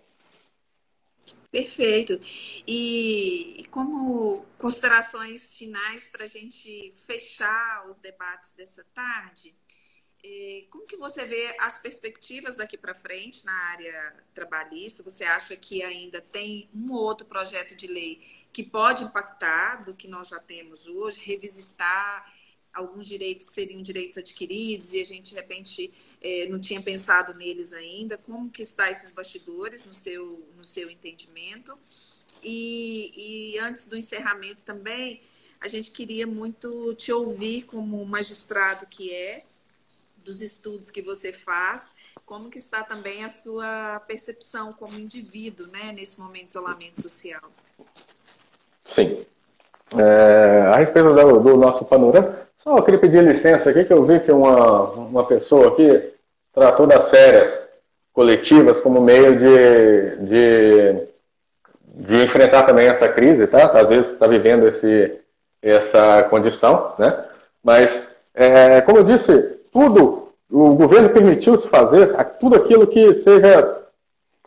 Perfeito. 1.51 2.19
E 2.67 3.67
como 3.69 4.43
considerações 4.57 5.53
finais 5.55 6.07
para 6.07 6.23
a 6.23 6.27
gente 6.27 6.93
fechar 7.05 7.85
os 7.87 7.99
debates 7.99 8.53
dessa 8.57 8.83
tarde, 8.95 9.53
como 10.69 10.85
que 10.85 10.95
você 10.95 11.25
vê 11.25 11.55
as 11.59 11.77
perspectivas 11.77 12.55
daqui 12.55 12.77
para 12.77 12.95
frente 12.95 13.45
na 13.45 13.53
área 13.71 14.15
trabalhista? 14.33 15.03
Você 15.03 15.25
acha 15.25 15.55
que 15.55 15.83
ainda 15.83 16.21
tem 16.21 16.69
um 16.73 16.91
ou 16.93 17.01
outro 17.01 17.25
projeto 17.25 17.75
de 17.75 17.87
lei 17.87 18.21
que 18.51 18.63
pode 18.63 19.03
impactar 19.03 19.83
do 19.83 19.93
que 19.93 20.07
nós 20.07 20.29
já 20.29 20.39
temos 20.39 20.87
hoje, 20.87 21.19
revisitar 21.19 22.31
alguns 22.73 23.05
direitos 23.05 23.45
que 23.45 23.53
seriam 23.53 23.81
direitos 23.83 24.17
adquiridos 24.17 24.93
e 24.93 25.01
a 25.01 25.05
gente 25.05 25.29
de 25.29 25.35
repente 25.35 25.93
é, 26.21 26.47
não 26.47 26.59
tinha 26.59 26.81
pensado 26.81 27.33
neles 27.33 27.73
ainda. 27.73 28.17
Como 28.17 28.49
que 28.49 28.61
está 28.61 28.89
esses 28.89 29.11
bastidores 29.11 29.85
no 29.85 29.93
seu, 29.93 30.47
no 30.55 30.63
seu 30.63 30.89
entendimento? 30.89 31.77
E, 32.41 33.53
e 33.55 33.59
antes 33.59 33.85
do 33.87 33.95
encerramento 33.95 34.63
também, 34.63 35.21
a 35.59 35.67
gente 35.67 35.91
queria 35.91 36.25
muito 36.25 36.93
te 36.95 37.11
ouvir 37.11 37.63
como 37.63 38.03
magistrado 38.05 38.87
que 38.87 39.13
é, 39.13 39.45
dos 40.23 40.41
estudos 40.41 40.89
que 40.89 41.01
você 41.01 41.31
faz, 41.31 41.93
como 42.25 42.49
que 42.49 42.57
está 42.57 42.83
também 42.83 43.23
a 43.23 43.29
sua 43.29 44.01
percepção 44.07 44.73
como 44.73 44.97
indivíduo, 44.97 45.67
né, 45.67 45.91
nesse 45.93 46.19
momento 46.19 46.45
de 46.45 46.51
isolamento 46.51 47.01
social? 47.01 47.41
Sim. 48.85 49.25
É, 49.95 50.61
a 50.67 50.77
respeito 50.77 51.13
do, 51.13 51.39
do 51.39 51.57
nosso 51.57 51.85
panorama, 51.85 52.43
só 52.57 52.81
queria 52.81 52.99
pedir 52.99 53.23
licença 53.23 53.69
aqui, 53.69 53.83
que 53.83 53.93
eu 53.93 54.05
vi 54.05 54.19
que 54.19 54.31
uma, 54.31 54.83
uma 54.91 55.25
pessoa 55.25 55.67
aqui 55.67 56.13
tratou 56.53 56.87
das 56.87 57.09
férias 57.09 57.63
coletivas 58.13 58.79
como 58.79 59.01
meio 59.01 59.37
de, 59.37 60.17
de, 60.25 61.07
de 61.85 62.23
enfrentar 62.23 62.63
também 62.63 62.87
essa 62.87 63.09
crise, 63.09 63.47
tá? 63.47 63.65
Às 63.65 63.89
vezes 63.89 64.13
está 64.13 64.27
vivendo 64.27 64.67
esse, 64.67 65.19
essa 65.61 66.23
condição, 66.23 66.93
né? 66.97 67.25
Mas, 67.63 68.01
é, 68.33 68.81
como 68.81 68.99
eu 68.99 69.03
disse, 69.03 69.59
tudo, 69.73 70.29
o 70.49 70.75
governo 70.75 71.09
permitiu-se 71.09 71.67
fazer 71.67 72.15
tudo 72.39 72.55
aquilo 72.55 72.87
que 72.87 73.15
seja 73.15 73.83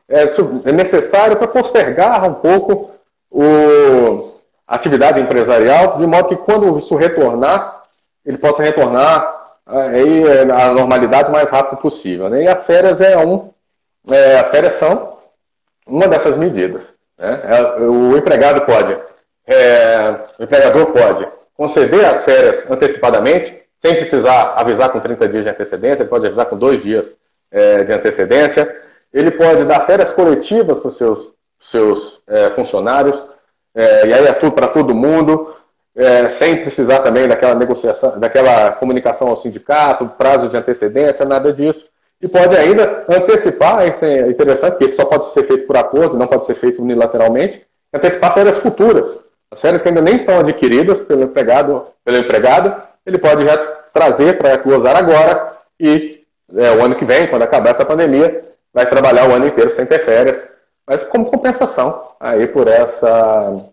é, 0.08 0.72
necessário 0.72 1.36
para 1.36 1.48
postergar 1.48 2.24
um 2.24 2.34
pouco 2.34 2.92
o, 3.30 4.32
a 4.66 4.76
atividade 4.76 5.20
empresarial, 5.20 5.98
de 5.98 6.06
modo 6.06 6.28
que 6.28 6.36
quando 6.36 6.78
isso 6.78 6.94
retornar, 6.94 7.82
ele 8.24 8.38
possa 8.38 8.62
retornar 8.62 9.36
aí, 9.66 10.22
à 10.50 10.72
normalidade 10.72 11.28
o 11.28 11.32
mais 11.32 11.50
rápido 11.50 11.78
possível. 11.78 12.28
Né? 12.28 12.44
E 12.44 12.48
as 12.48 12.64
férias 12.64 13.00
é 13.00 13.18
um, 13.18 13.50
é, 14.08 14.38
as 14.38 14.48
férias 14.48 14.74
são 14.74 15.18
uma 15.86 16.06
dessas 16.08 16.36
medidas. 16.36 16.94
Né? 17.18 17.40
É, 17.44 17.80
o 17.82 18.16
empregado 18.16 18.62
pode, 18.62 18.96
é, 19.46 20.14
o 20.38 20.42
empregador 20.44 20.86
pode 20.86 21.26
conceder 21.56 22.04
as 22.04 22.24
férias 22.24 22.70
antecipadamente, 22.70 23.62
sem 23.86 23.96
precisar 23.96 24.54
avisar 24.56 24.90
com 24.90 24.98
30 24.98 25.28
dias 25.28 25.44
de 25.44 25.50
antecedência, 25.50 26.02
ele 26.02 26.10
pode 26.10 26.26
avisar 26.26 26.46
com 26.46 26.56
dois 26.56 26.82
dias 26.82 27.06
é, 27.52 27.84
de 27.84 27.92
antecedência. 27.92 28.76
Ele 29.14 29.30
pode 29.30 29.64
dar 29.64 29.86
férias 29.86 30.12
coletivas 30.12 30.80
para 30.80 30.88
os 30.88 30.98
seus, 30.98 31.32
seus 31.70 32.20
é, 32.26 32.50
funcionários, 32.50 33.16
é, 33.74 34.08
e 34.08 34.12
aí 34.12 34.26
é 34.26 34.32
tudo 34.32 34.52
para 34.52 34.68
todo 34.68 34.94
mundo 34.94 35.54
sem 36.32 36.60
precisar 36.60 36.98
também 36.98 37.26
daquela 37.26 37.54
negociação, 37.54 38.20
daquela 38.20 38.72
comunicação 38.72 39.28
ao 39.28 39.36
sindicato, 39.38 40.06
prazo 40.08 40.50
de 40.50 40.54
antecedência, 40.54 41.24
nada 41.24 41.50
disso. 41.50 41.86
E 42.20 42.28
pode 42.28 42.54
ainda 42.54 43.06
antecipar, 43.08 43.88
isso 43.88 44.04
é 44.04 44.28
interessante, 44.28 44.76
que 44.76 44.84
isso 44.84 44.96
só 44.96 45.06
pode 45.06 45.32
ser 45.32 45.44
feito 45.44 45.66
por 45.66 45.74
acordo, 45.74 46.18
não 46.18 46.26
pode 46.26 46.44
ser 46.44 46.54
feito 46.54 46.82
unilateralmente, 46.82 47.66
antecipar 47.94 48.34
férias 48.34 48.58
futuras. 48.58 49.24
As 49.50 49.58
férias 49.58 49.80
que 49.80 49.88
ainda 49.88 50.02
nem 50.02 50.16
estão 50.16 50.38
adquiridas 50.38 51.02
pelo 51.02 51.22
empregado, 51.22 51.86
pelo 52.04 52.18
empregado 52.18 52.76
ele 53.06 53.18
pode 53.18 53.44
já 53.44 53.56
trazer 53.92 54.36
para 54.36 54.56
gozar 54.56 54.96
agora 54.96 55.56
e 55.78 56.24
é, 56.54 56.70
o 56.72 56.84
ano 56.84 56.96
que 56.96 57.04
vem, 57.04 57.28
quando 57.28 57.42
acabar 57.42 57.70
essa 57.70 57.84
pandemia, 57.84 58.42
vai 58.74 58.86
trabalhar 58.86 59.28
o 59.28 59.32
ano 59.32 59.46
inteiro 59.46 59.74
sem 59.74 59.86
ter 59.86 60.04
férias, 60.04 60.48
mas 60.86 61.04
como 61.04 61.30
compensação 61.30 62.08
aí 62.20 62.46
por 62.46 62.68
essa 62.68 63.64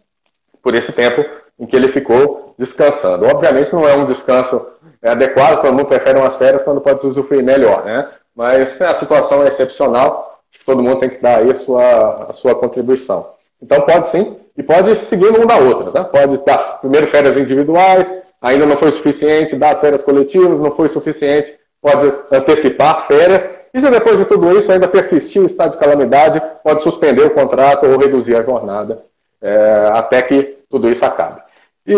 por 0.62 0.74
esse 0.76 0.94
tempo 0.94 1.26
em 1.60 1.66
que 1.66 1.76
ele 1.76 1.90
ficou 1.90 2.56
descansando. 2.58 3.26
Obviamente 3.26 3.74
não 3.74 3.88
é 3.88 3.96
um 3.96 4.06
descanso 4.06 4.66
adequado, 5.02 5.62
todo 5.62 5.74
mundo 5.74 5.88
prefere 5.88 6.18
umas 6.18 6.38
férias 6.38 6.64
quando 6.64 6.80
pode 6.80 7.06
usufruir 7.06 7.44
melhor, 7.44 7.84
né? 7.84 8.08
Mas 8.36 8.82
a 8.82 8.96
situação 8.96 9.44
é 9.44 9.50
excepcional, 9.50 10.40
todo 10.66 10.82
mundo 10.82 11.00
tem 11.00 11.10
que 11.10 11.22
dar 11.22 11.40
aí 11.40 11.52
a 11.52 11.56
sua, 11.56 12.28
a 12.30 12.34
sua 12.34 12.56
contribuição. 12.56 13.28
Então 13.62 13.82
pode 13.82 14.08
sim, 14.08 14.38
e 14.58 14.64
pode 14.64 14.96
seguir 14.96 15.28
uma 15.28 15.46
da 15.46 15.58
outra, 15.58 15.92
né? 15.92 16.10
Pode 16.10 16.38
dar 16.46 16.80
primeiro 16.80 17.08
férias 17.08 17.38
individuais, 17.38 18.10
ainda 18.44 18.66
não 18.66 18.76
foi 18.76 18.91
suficiente, 18.91 19.56
dar 19.56 19.72
as 19.72 19.80
férias 19.80 20.04
coletivas, 20.04 20.60
não 20.60 20.76
foi 20.76 20.89
suficiente, 20.89 21.58
pode 21.82 22.14
antecipar 22.30 23.08
férias, 23.08 23.50
e 23.74 23.82
se 23.82 23.89
depois 23.89 24.20
de 24.20 24.26
tudo 24.26 24.58
isso 24.58 24.72
ainda 24.72 24.88
persistir 24.88 25.41
o 25.41 25.48
estado 25.48 25.72
de 25.72 25.78
calamidade, 25.80 26.41
pode 26.64 26.84
suspender 26.84 27.24
o 27.24 27.34
contrato 27.34 27.86
ou 27.86 27.98
reduzir 27.98 28.36
a 28.36 28.44
jornada 28.44 29.04
é, 29.41 29.89
até 29.94 30.22
que 30.22 30.58
tudo 30.70 30.89
isso 30.89 31.04
acabe. 31.04 31.41
E 31.88 31.96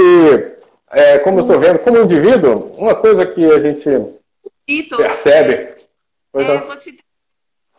é, 0.92 1.20
como 1.20 1.40
eu 1.40 1.44
estou 1.44 1.60
vendo, 1.60 1.80
como 1.80 2.00
indivíduo, 2.00 2.74
uma 2.78 2.96
coisa 2.96 3.26
que 3.26 3.44
a 3.44 3.60
gente 3.60 3.90
percebe. 4.96 5.76
É, 6.34 6.58
vou 6.60 6.78
te 6.78 6.98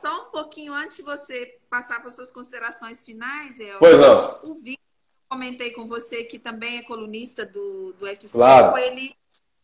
só 0.03 0.23
um 0.23 0.31
pouquinho 0.31 0.73
antes 0.73 0.99
de 0.99 1.03
você 1.03 1.55
passar 1.71 2.01
para 2.01 2.11
suas 2.11 2.31
considerações 2.31 3.05
finais, 3.05 3.59
El. 3.59 3.79
Pois 3.79 3.99
não. 3.99 4.39
O 4.45 4.55
Vitor, 4.55 4.86
comentei 5.29 5.71
com 5.73 5.87
você 5.87 6.25
que 6.25 6.39
também 6.39 6.79
é 6.79 6.83
colunista 6.83 7.45
do, 7.45 7.93
do 7.95 8.07
FC, 8.07 8.39
claro. 8.39 8.77
ele 8.79 9.15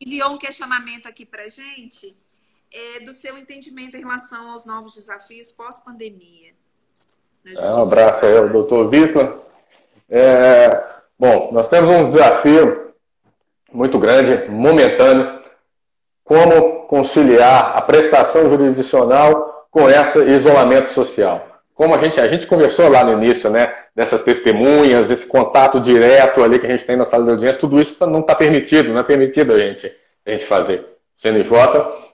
enviou 0.00 0.30
um 0.30 0.38
questionamento 0.38 1.06
aqui 1.06 1.24
para 1.24 1.48
gente 1.48 2.16
é, 2.72 3.00
do 3.00 3.12
seu 3.12 3.38
entendimento 3.38 3.96
em 3.96 4.00
relação 4.00 4.50
aos 4.50 4.66
novos 4.66 4.94
desafios 4.94 5.52
pós-pandemia. 5.52 6.52
É, 7.46 7.72
um 7.72 7.82
abraço 7.82 8.24
aí 8.24 8.36
ao 8.36 8.48
doutor 8.48 8.88
Vitor. 8.88 9.40
É, 10.08 10.84
bom, 11.18 11.50
nós 11.52 11.68
temos 11.68 11.90
um 11.90 12.10
desafio 12.10 12.92
muito 13.72 13.98
grande, 13.98 14.48
momentâneo, 14.50 15.42
como 16.24 16.86
conciliar 16.86 17.76
a 17.76 17.82
prestação 17.82 18.48
jurisdicional 18.48 19.66
com 19.70 19.88
esse 19.88 20.18
isolamento 20.18 20.92
social. 20.92 21.51
Como 21.82 21.96
a 21.96 22.00
gente, 22.00 22.20
a 22.20 22.28
gente 22.28 22.46
conversou 22.46 22.88
lá 22.88 23.02
no 23.02 23.20
início, 23.20 23.50
né, 23.50 23.74
dessas 23.92 24.22
testemunhas, 24.22 25.10
esse 25.10 25.26
contato 25.26 25.80
direto 25.80 26.40
ali 26.40 26.60
que 26.60 26.66
a 26.66 26.70
gente 26.70 26.84
tem 26.84 26.94
na 26.94 27.04
sala 27.04 27.24
de 27.24 27.30
audiência, 27.30 27.58
tudo 27.58 27.82
isso 27.82 28.06
não 28.06 28.20
está 28.20 28.36
permitido, 28.36 28.92
não 28.92 29.00
é 29.00 29.02
permitido 29.02 29.52
a 29.52 29.58
gente, 29.58 29.92
a 30.24 30.30
gente 30.30 30.46
fazer. 30.46 30.78
O 30.78 31.20
CNJ 31.20 31.52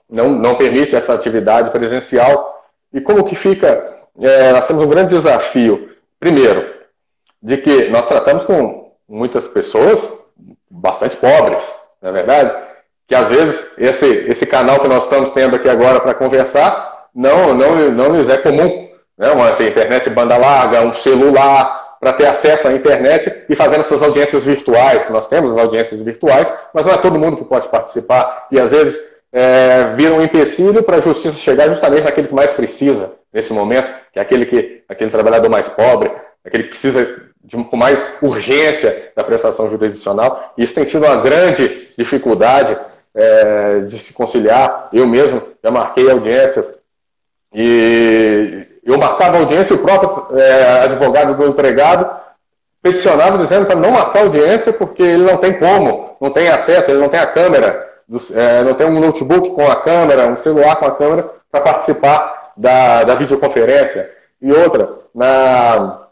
não, 0.09 0.29
não 0.29 0.55
permite 0.55 0.95
essa 0.95 1.13
atividade 1.13 1.69
presencial. 1.69 2.65
E 2.91 2.99
como 2.99 3.23
que 3.23 3.35
fica? 3.35 3.93
É, 4.19 4.51
nós 4.53 4.65
temos 4.65 4.83
um 4.83 4.89
grande 4.89 5.15
desafio. 5.15 5.91
Primeiro, 6.19 6.67
de 7.39 7.57
que 7.57 7.89
nós 7.89 8.07
tratamos 8.07 8.45
com 8.45 8.91
muitas 9.07 9.45
pessoas 9.45 10.01
bastante 10.67 11.15
pobres, 11.15 11.61
não 12.01 12.09
é 12.09 12.13
verdade? 12.13 12.55
Que 13.07 13.13
às 13.13 13.27
vezes 13.27 13.67
esse, 13.77 14.07
esse 14.07 14.47
canal 14.47 14.79
que 14.79 14.87
nós 14.87 15.03
estamos 15.03 15.31
tendo 15.31 15.55
aqui 15.55 15.69
agora 15.69 15.99
para 15.99 16.15
conversar 16.15 17.07
não, 17.13 17.53
não, 17.53 17.91
não 17.91 18.15
lhes 18.15 18.29
é 18.29 18.37
comum. 18.39 18.88
Né? 19.19 19.29
Uma 19.31 19.51
internet 19.51 20.09
banda 20.09 20.37
larga, 20.37 20.81
um 20.81 20.93
celular, 20.93 21.97
para 21.99 22.13
ter 22.13 22.25
acesso 22.25 22.67
à 22.67 22.71
internet 22.71 23.43
e 23.49 23.55
fazendo 23.55 23.81
essas 23.81 24.01
audiências 24.01 24.45
virtuais, 24.45 25.03
que 25.03 25.11
nós 25.11 25.27
temos 25.27 25.51
as 25.51 25.57
audiências 25.57 26.01
virtuais, 26.01 26.51
mas 26.73 26.85
não 26.85 26.93
é 26.93 26.97
todo 26.97 27.19
mundo 27.19 27.35
que 27.35 27.43
pode 27.43 27.67
participar. 27.67 28.47
E 28.49 28.59
às 28.59 28.71
vezes 28.71 28.97
é, 29.33 29.93
vira 29.95 30.13
um 30.13 30.23
empecilho 30.23 30.81
para 30.81 30.97
a 30.97 31.01
justiça 31.01 31.37
chegar 31.37 31.67
justamente 31.67 32.05
naquele 32.05 32.29
que 32.29 32.33
mais 32.33 32.53
precisa 32.53 33.11
nesse 33.33 33.51
momento, 33.51 33.93
que 34.13 34.17
é 34.17 34.21
aquele, 34.21 34.45
que, 34.45 34.81
aquele 34.87 35.11
trabalhador 35.11 35.49
mais 35.49 35.67
pobre, 35.67 36.09
aquele 36.43 36.63
que 36.63 36.69
precisa 36.69 37.29
de, 37.43 37.57
com 37.63 37.75
mais 37.75 38.09
urgência 38.21 39.11
da 39.13 39.23
prestação 39.23 39.69
jurisdicional. 39.69 40.53
E 40.57 40.63
isso 40.63 40.73
tem 40.73 40.85
sido 40.85 41.05
uma 41.05 41.17
grande 41.17 41.89
dificuldade 41.97 42.77
é, 43.13 43.79
de 43.81 43.99
se 43.99 44.13
conciliar. 44.13 44.89
Eu 44.93 45.05
mesmo 45.05 45.41
já 45.61 45.69
marquei 45.69 46.09
audiências 46.09 46.79
e 47.53 48.65
eu 48.89 48.97
marcava 48.97 49.37
audiência 49.37 49.73
e 49.73 49.77
o 49.77 49.79
próprio 49.79 50.37
é, 50.37 50.83
advogado 50.83 51.35
do 51.35 51.47
empregado 51.47 52.09
peticionava 52.81 53.37
dizendo 53.37 53.65
para 53.65 53.75
não 53.75 53.91
marcar 53.91 54.21
audiência 54.21 54.71
porque 54.71 55.03
ele 55.03 55.23
não 55.23 55.37
tem 55.37 55.53
como, 55.53 56.15
não 56.19 56.31
tem 56.31 56.49
acesso, 56.49 56.89
ele 56.89 56.99
não 56.99 57.09
tem 57.09 57.19
a 57.19 57.27
câmera 57.27 57.89
é, 58.33 58.63
não 58.63 58.73
tem 58.73 58.87
um 58.87 58.99
notebook 58.99 59.51
com 59.51 59.69
a 59.69 59.75
câmera, 59.75 60.27
um 60.27 60.37
celular 60.37 60.75
com 60.77 60.85
a 60.85 60.91
câmera 60.95 61.29
para 61.51 61.61
participar 61.61 62.51
da, 62.57 63.03
da 63.03 63.15
videoconferência. 63.15 64.09
E 64.41 64.51
outra, 64.51 64.89
na, 65.13 66.07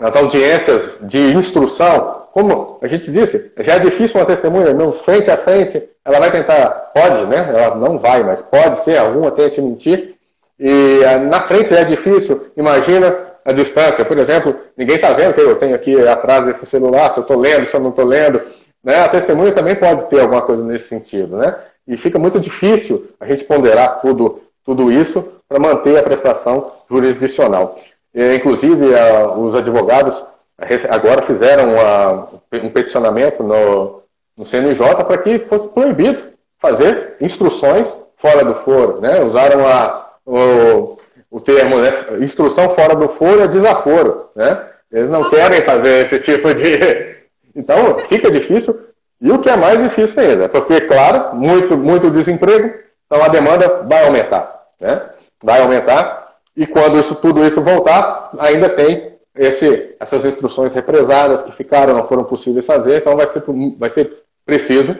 nas 0.00 0.16
audiências 0.16 0.92
de 1.02 1.34
instrução, 1.34 2.22
como 2.32 2.78
a 2.80 2.88
gente 2.88 3.10
disse, 3.10 3.52
já 3.58 3.74
é 3.74 3.78
difícil 3.78 4.18
uma 4.18 4.26
testemunha, 4.26 4.72
não 4.72 4.92
frente 4.92 5.30
a 5.30 5.36
frente, 5.36 5.82
ela 6.04 6.20
vai 6.20 6.30
tentar, 6.30 6.70
pode, 6.94 7.26
né? 7.26 7.52
Ela 7.54 7.74
não 7.74 7.98
vai, 7.98 8.22
mas 8.22 8.40
pode 8.40 8.80
ser, 8.80 8.96
alguma 8.98 9.30
tente 9.30 9.60
mentir. 9.60 10.15
E 10.58 11.02
é, 11.04 11.18
na 11.18 11.42
frente 11.42 11.74
é 11.74 11.84
difícil, 11.84 12.48
imagina 12.56 13.14
a 13.44 13.52
distância. 13.52 14.04
Por 14.04 14.18
exemplo, 14.18 14.54
ninguém 14.76 14.96
está 14.96 15.12
vendo 15.12 15.34
que 15.34 15.40
eu 15.40 15.56
tenho 15.56 15.74
aqui 15.74 16.06
atrás 16.08 16.46
desse 16.46 16.66
celular, 16.66 17.10
se 17.12 17.18
eu 17.18 17.22
estou 17.22 17.38
lendo, 17.38 17.66
se 17.66 17.76
eu 17.76 17.80
não 17.80 17.90
estou 17.90 18.04
lendo. 18.04 18.40
Né? 18.82 19.00
A 19.00 19.08
testemunha 19.08 19.52
também 19.52 19.76
pode 19.76 20.08
ter 20.08 20.20
alguma 20.20 20.42
coisa 20.42 20.64
nesse 20.64 20.88
sentido. 20.88 21.36
Né? 21.36 21.54
E 21.86 21.96
fica 21.96 22.18
muito 22.18 22.40
difícil 22.40 23.06
a 23.20 23.26
gente 23.26 23.44
ponderar 23.44 24.00
tudo, 24.00 24.40
tudo 24.64 24.90
isso 24.90 25.32
para 25.48 25.60
manter 25.60 25.98
a 25.98 26.02
prestação 26.02 26.72
jurisdicional. 26.90 27.78
E, 28.14 28.34
inclusive, 28.34 28.94
a, 28.98 29.28
os 29.32 29.54
advogados 29.54 30.24
agora 30.88 31.22
fizeram 31.22 31.66
um 32.52 32.70
peticionamento 32.70 33.42
no, 33.42 34.02
no 34.36 34.46
CNJ 34.46 35.04
para 35.04 35.18
que 35.18 35.38
fosse 35.40 35.68
proibido 35.68 36.18
fazer 36.58 37.16
instruções 37.20 38.00
fora 38.16 38.44
do 38.44 38.54
foro. 38.54 39.00
Né? 39.00 39.20
Usaram 39.20 39.66
a, 39.68 40.05
o, 40.26 40.98
o 41.30 41.40
termo 41.40 41.78
né? 41.78 41.92
instrução 42.20 42.74
fora 42.74 42.94
do 42.94 43.08
foro 43.08 43.40
é 43.42 43.48
desaforo. 43.48 44.30
Né? 44.34 44.62
Eles 44.92 45.08
não 45.08 45.30
querem 45.30 45.62
fazer 45.62 46.04
esse 46.04 46.18
tipo 46.20 46.52
de, 46.52 47.16
então, 47.54 47.98
fica 48.00 48.30
difícil. 48.30 48.78
E 49.20 49.30
o 49.30 49.38
que 49.38 49.48
é 49.48 49.56
mais 49.56 49.82
difícil 49.82 50.20
ainda, 50.20 50.48
porque, 50.48 50.82
claro, 50.82 51.34
muito, 51.34 51.76
muito 51.76 52.10
desemprego, 52.10 52.70
então 53.06 53.24
a 53.24 53.28
demanda 53.28 53.84
vai 53.84 54.04
aumentar. 54.04 54.66
Né? 54.78 55.00
Vai 55.42 55.62
aumentar. 55.62 56.34
E 56.54 56.66
quando 56.66 56.98
isso, 56.98 57.14
tudo 57.14 57.46
isso 57.46 57.62
voltar, 57.62 58.30
ainda 58.38 58.68
tem 58.68 59.16
esse, 59.34 59.94
essas 59.98 60.24
instruções 60.24 60.74
represadas 60.74 61.42
que 61.42 61.52
ficaram, 61.52 61.94
não 61.94 62.06
foram 62.06 62.24
possíveis 62.24 62.66
fazer, 62.66 62.98
então 62.98 63.16
vai 63.16 63.26
ser, 63.26 63.42
vai 63.78 63.90
ser 63.90 64.12
preciso 64.44 64.96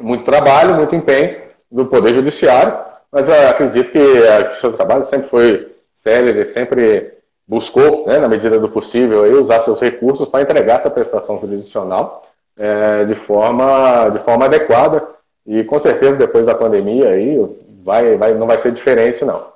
muito 0.00 0.24
trabalho, 0.24 0.74
muito 0.74 0.94
empenho 0.94 1.36
do 1.70 1.86
Poder 1.86 2.14
Judiciário, 2.14 2.78
mas 3.10 3.28
acredito 3.28 3.90
que 3.92 3.98
a 3.98 4.48
Justiça 4.48 4.70
do 4.70 4.76
Trabalho 4.76 5.04
sempre 5.04 5.28
foi 5.28 5.72
célere, 5.94 6.44
sempre 6.44 7.14
buscou, 7.46 8.06
né, 8.06 8.18
na 8.18 8.28
medida 8.28 8.58
do 8.58 8.68
possível, 8.68 9.24
aí, 9.24 9.32
usar 9.32 9.62
seus 9.62 9.80
recursos 9.80 10.28
para 10.28 10.42
entregar 10.42 10.80
essa 10.80 10.90
prestação 10.90 11.40
jurisdicional 11.40 12.30
é, 12.56 13.04
de, 13.04 13.14
forma, 13.14 14.10
de 14.10 14.18
forma 14.18 14.44
adequada. 14.44 15.16
E 15.46 15.64
com 15.64 15.80
certeza 15.80 16.16
depois 16.16 16.44
da 16.44 16.54
pandemia 16.54 17.08
aí 17.08 17.36
vai, 17.82 18.16
vai, 18.16 18.34
não 18.34 18.46
vai 18.46 18.58
ser 18.58 18.72
diferente, 18.72 19.24
não. 19.24 19.50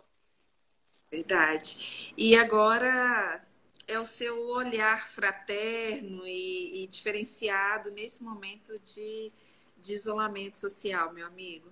Verdade. 1.10 2.14
E 2.16 2.34
agora 2.34 3.42
é 3.86 3.98
o 3.98 4.04
seu 4.04 4.48
olhar 4.48 5.06
fraterno 5.08 6.26
e, 6.26 6.84
e 6.84 6.86
diferenciado 6.86 7.90
nesse 7.90 8.24
momento 8.24 8.78
de, 8.78 9.30
de, 9.76 9.92
isolamento 9.92 10.56
social, 10.56 11.12
meu 11.12 11.26
amigo. 11.26 11.68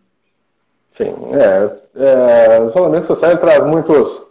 Sim, 0.96 1.14
é, 1.32 1.80
é, 2.02 2.60
o 2.60 2.70
isolamento 2.70 3.06
social 3.06 3.36
traz 3.38 3.64
muitos 3.64 4.30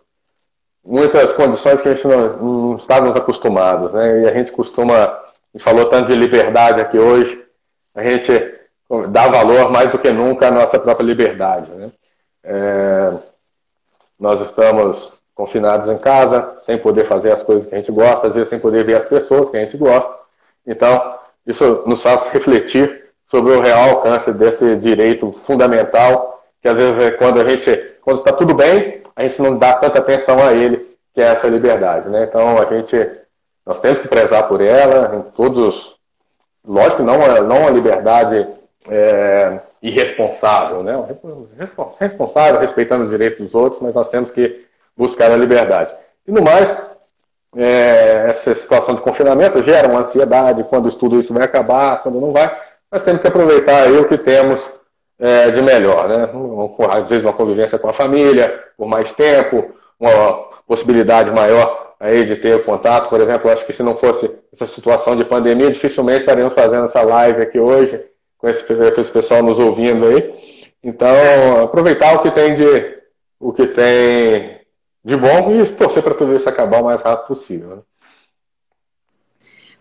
muitas 0.84 1.34
condições 1.34 1.82
que 1.82 1.89
a 1.89 1.93
gente 1.93 2.07
não, 2.07 2.38
não 2.38 2.78
estávamos 2.78 3.16
acostumados, 3.16 3.93
né? 3.93 4.22
E 4.22 4.28
a 4.28 4.34
gente 4.34 4.51
costuma, 4.51 5.20
gente 5.53 5.64
falou 5.64 5.86
tanto 5.86 6.07
de 6.07 6.16
liberdade 6.16 6.82
aqui 6.82 6.97
hoje, 6.97 7.43
a 7.93 8.03
gente 8.03 8.55
dá 9.10 9.28
valor 9.28 9.72
mais 9.72 9.91
do 9.91 9.99
que 9.99 10.12
nunca 10.12 10.47
à 10.47 10.51
nossa 10.51 10.80
própria 10.80 11.05
liberdade, 11.05 11.70
né? 11.72 11.91
É, 12.43 13.14
nós 14.20 14.41
estamos 14.41 15.20
confinados 15.36 15.88
em 15.88 15.97
casa, 15.97 16.60
sem 16.66 16.78
poder 16.78 17.05
fazer 17.05 17.32
as 17.32 17.43
coisas 17.43 17.68
que 17.68 17.76
a 17.76 17.78
gente 17.78 17.91
gosta, 17.91 18.28
às 18.28 18.34
vezes 18.34 18.49
sem 18.49 18.60
poder 18.60 18.84
ver 18.84 18.97
as 18.97 19.05
pessoas 19.05 19.49
que 19.49 19.57
a 19.57 19.62
gente 19.62 19.78
gosta. 19.78 20.14
Então, 20.66 21.18
isso 21.45 21.84
nos 21.86 22.01
faz 22.01 22.28
refletir 22.34 23.05
sobre 23.26 23.53
o 23.53 23.62
real 23.62 23.91
alcance 23.91 24.32
desse 24.34 24.76
direito 24.78 25.32
fundamental, 25.45 26.39
que 26.62 26.68
às 26.68 26.76
vezes 26.76 26.97
é 26.99 27.12
quando 27.12 27.41
a 27.41 27.47
gente, 27.47 27.95
quando 28.01 28.20
está 28.20 28.32
tudo 28.34 28.53
bem, 28.53 29.01
a 29.16 29.24
gente 29.24 29.41
não 29.41 29.57
dá 29.57 29.74
tanta 29.74 29.99
atenção 29.99 30.41
a 30.43 30.53
ele, 30.53 30.78
que 31.14 31.22
é 31.22 31.26
essa 31.26 31.47
liberdade. 31.47 32.10
Né? 32.10 32.24
Então, 32.24 32.57
a 32.57 32.66
gente, 32.66 33.10
nós 33.66 33.80
temos 33.80 33.99
que 33.99 34.07
prezar 34.07 34.47
por 34.47 34.62
ela, 34.62 35.16
em 35.16 35.22
todos 35.32 35.57
os. 35.57 35.99
Lógico, 36.66 37.03
não, 37.03 37.18
não 37.43 37.68
a 37.68 37.70
liberdade 37.70 38.47
é, 38.88 39.60
irresponsável, 39.82 40.84
né? 40.84 40.93
responsável, 41.99 42.60
respeitando 42.60 43.05
os 43.05 43.10
direitos 43.10 43.39
dos 43.39 43.55
outros, 43.55 43.82
mas 43.82 43.95
nós 43.95 44.10
temos 44.10 44.32
que 44.32 44.66
buscar 44.95 45.32
a 45.32 45.38
liberdade. 45.38 45.93
E 46.28 46.32
no 46.32 46.41
mais, 46.41 46.70
é, 47.55 48.26
essa 48.30 48.53
situação 48.53 48.95
de 48.95 49.01
confinamento 49.01 49.64
gera 49.64 49.88
uma 49.88 50.01
ansiedade 50.01 50.64
quando 50.66 50.91
tudo 50.91 51.20
isso 51.20 51.34
vai 51.34 51.43
acabar, 51.43 52.03
quando 52.03 52.20
não 52.20 52.32
vai. 52.32 52.55
Nós 52.91 53.03
temos 53.03 53.22
que 53.22 53.28
aproveitar 53.28 53.84
aí 53.84 53.97
o 53.97 54.07
que 54.07 54.18
temos 54.18 54.79
é, 55.20 55.52
de 55.52 55.62
melhor, 55.62 56.08
né? 56.08 56.30
Às 56.90 57.10
vezes 57.10 57.26
uma 57.26 57.34
convivência 57.34 57.78
com 57.78 57.90
a 57.90 57.94
família 57.94 58.64
por 58.78 58.88
mais 58.88 59.14
tempo, 59.14 59.72
uma 60.00 60.36
possibilidade 60.66 61.30
maior 61.32 61.96
aí 62.00 62.24
de 62.24 62.38
ter 62.38 62.64
contato. 62.64 63.10
Por 63.10 63.20
exemplo, 63.20 63.52
acho 63.52 63.66
que 63.66 63.74
se 63.74 63.84
não 63.84 63.96
fosse 63.96 64.32
essa 64.52 64.66
situação 64.66 65.16
de 65.16 65.26
pandemia, 65.26 65.72
dificilmente 65.72 66.22
estaríamos 66.22 66.54
fazendo 66.54 66.86
essa 66.86 67.02
live 67.02 67.42
aqui 67.42 67.60
hoje, 67.60 68.02
com 68.38 68.48
esse, 68.48 68.64
com 68.64 69.02
esse 69.02 69.12
pessoal 69.12 69.44
nos 69.44 69.60
ouvindo 69.60 70.08
aí. 70.08 70.72
Então, 70.82 71.64
aproveitar 71.64 72.16
o 72.16 72.22
que 72.22 72.32
tem 72.32 72.54
de, 72.54 72.98
o 73.40 73.52
que 73.52 73.68
tem 73.68 74.62
de 75.04 75.18
bom 75.18 75.52
e 75.52 75.66
torcer 75.74 76.02
para 76.02 76.14
tudo 76.16 76.36
isso 76.36 76.48
acabar 76.48 76.82
o 76.82 76.86
mais 76.86 77.02
rápido 77.02 77.28
possível. 77.28 77.76
Né? 77.76 77.82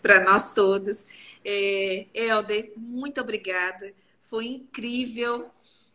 para 0.02 0.24
nós 0.24 0.54
todos. 0.54 1.06
É, 1.44 2.06
Helder, 2.14 2.72
muito 2.76 3.20
obrigada. 3.20 3.92
Foi 4.28 4.46
incrível. 4.46 5.50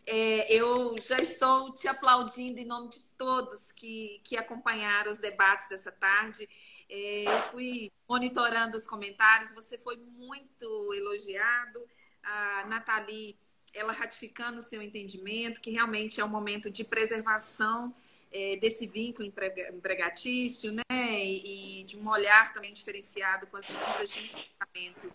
É, 0.05 0.51
eu 0.51 0.95
já 0.99 1.19
estou 1.19 1.71
te 1.73 1.87
aplaudindo 1.87 2.59
em 2.59 2.65
nome 2.65 2.89
de 2.89 3.01
todos 3.17 3.71
que, 3.71 4.19
que 4.23 4.35
acompanharam 4.35 5.11
os 5.11 5.19
debates 5.19 5.69
dessa 5.69 5.91
tarde. 5.91 6.49
É, 6.89 7.23
eu 7.25 7.51
fui 7.51 7.91
monitorando 8.09 8.75
os 8.75 8.87
comentários, 8.87 9.53
você 9.53 9.77
foi 9.77 9.97
muito 9.97 10.93
elogiado. 10.93 11.87
A 12.23 12.65
Nathalie, 12.67 13.37
ela 13.73 13.93
ratificando 13.93 14.59
o 14.59 14.63
seu 14.63 14.81
entendimento, 14.81 15.61
que 15.61 15.69
realmente 15.69 16.19
é 16.19 16.25
um 16.25 16.29
momento 16.29 16.71
de 16.71 16.83
preservação 16.83 17.93
é, 18.31 18.55
desse 18.57 18.87
vínculo 18.87 19.27
empregatício, 19.27 20.71
né? 20.71 20.83
E, 20.91 21.81
e, 21.81 21.83
de 21.83 21.97
um 21.97 22.09
olhar 22.09 22.51
também 22.51 22.73
diferenciado 22.73 23.45
com 23.45 23.57
as 23.57 23.67
medidas 23.67 24.09
de 24.09 24.19
enfrentamento, 24.19 25.13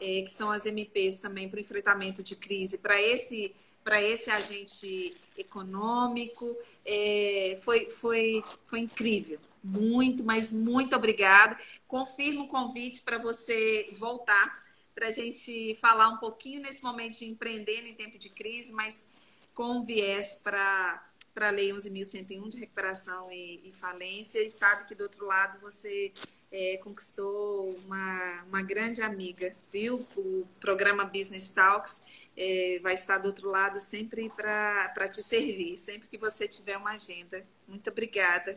é, 0.00 0.22
que 0.22 0.30
são 0.30 0.50
as 0.50 0.66
MPs 0.66 1.20
também 1.20 1.48
para 1.48 1.58
o 1.58 1.60
enfrentamento 1.60 2.22
de 2.22 2.36
crise, 2.36 2.78
para 2.78 3.00
esse 3.00 3.54
para 3.86 4.02
esse 4.02 4.28
agente 4.32 5.14
econômico. 5.38 6.56
É, 6.84 7.56
foi, 7.62 7.88
foi, 7.88 8.42
foi 8.66 8.80
incrível. 8.80 9.38
Muito, 9.62 10.24
mas 10.24 10.50
muito 10.50 10.96
obrigada. 10.96 11.56
Confirmo 11.86 12.44
o 12.44 12.48
convite 12.48 13.02
para 13.02 13.16
você 13.16 13.88
voltar, 13.92 14.64
para 14.92 15.06
a 15.06 15.10
gente 15.12 15.76
falar 15.76 16.08
um 16.08 16.16
pouquinho 16.16 16.60
nesse 16.60 16.82
momento 16.82 17.18
de 17.18 17.26
empreender 17.26 17.86
em 17.86 17.94
tempo 17.94 18.18
de 18.18 18.28
crise, 18.28 18.72
mas 18.72 19.08
com 19.54 19.84
viés 19.84 20.34
para 20.42 21.00
a 21.36 21.50
Lei 21.50 21.70
11.101 21.70 22.48
de 22.48 22.58
recuperação 22.58 23.30
e, 23.30 23.68
e, 23.68 23.72
falência, 23.72 24.44
e 24.44 24.50
sabe 24.50 24.88
que 24.88 24.96
do 24.96 25.04
outro 25.04 25.24
lado 25.26 25.60
você 25.60 26.12
é, 26.56 26.78
conquistou 26.78 27.76
uma, 27.84 28.44
uma 28.48 28.62
grande 28.62 29.02
amiga, 29.02 29.52
viu? 29.70 30.06
O 30.16 30.44
programa 30.58 31.04
Business 31.04 31.50
Talks 31.50 32.02
é, 32.34 32.80
vai 32.82 32.94
estar 32.94 33.18
do 33.18 33.26
outro 33.26 33.50
lado 33.50 33.78
sempre 33.78 34.32
para 34.34 35.08
te 35.08 35.22
servir, 35.22 35.76
sempre 35.76 36.08
que 36.08 36.16
você 36.16 36.48
tiver 36.48 36.78
uma 36.78 36.92
agenda. 36.92 37.42
Muito 37.68 37.90
obrigada. 37.90 38.56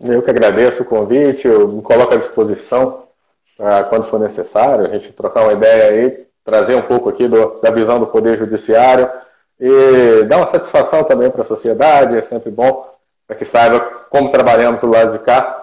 Eu 0.00 0.22
que 0.22 0.30
agradeço 0.30 0.82
o 0.82 0.86
convite, 0.86 1.48
eu 1.48 1.66
me 1.66 1.82
coloco 1.82 2.14
à 2.14 2.16
disposição 2.16 3.08
para 3.56 3.84
quando 3.84 4.08
for 4.08 4.20
necessário, 4.20 4.86
a 4.86 4.88
gente 4.88 5.12
trocar 5.12 5.42
uma 5.42 5.52
ideia 5.52 5.90
aí, 5.90 6.26
trazer 6.44 6.76
um 6.76 6.82
pouco 6.82 7.08
aqui 7.08 7.26
do, 7.26 7.60
da 7.60 7.72
visão 7.72 7.98
do 7.98 8.06
Poder 8.06 8.38
Judiciário 8.38 9.10
e 9.58 10.22
dar 10.24 10.38
uma 10.38 10.50
satisfação 10.50 11.02
também 11.04 11.30
para 11.30 11.42
a 11.42 11.46
sociedade, 11.46 12.16
é 12.16 12.22
sempre 12.22 12.50
bom 12.50 12.88
para 13.26 13.36
que 13.36 13.44
saiba 13.44 13.80
como 14.08 14.30
trabalhamos 14.30 14.80
do 14.80 14.86
lado 14.86 15.18
de 15.18 15.24
cá, 15.24 15.59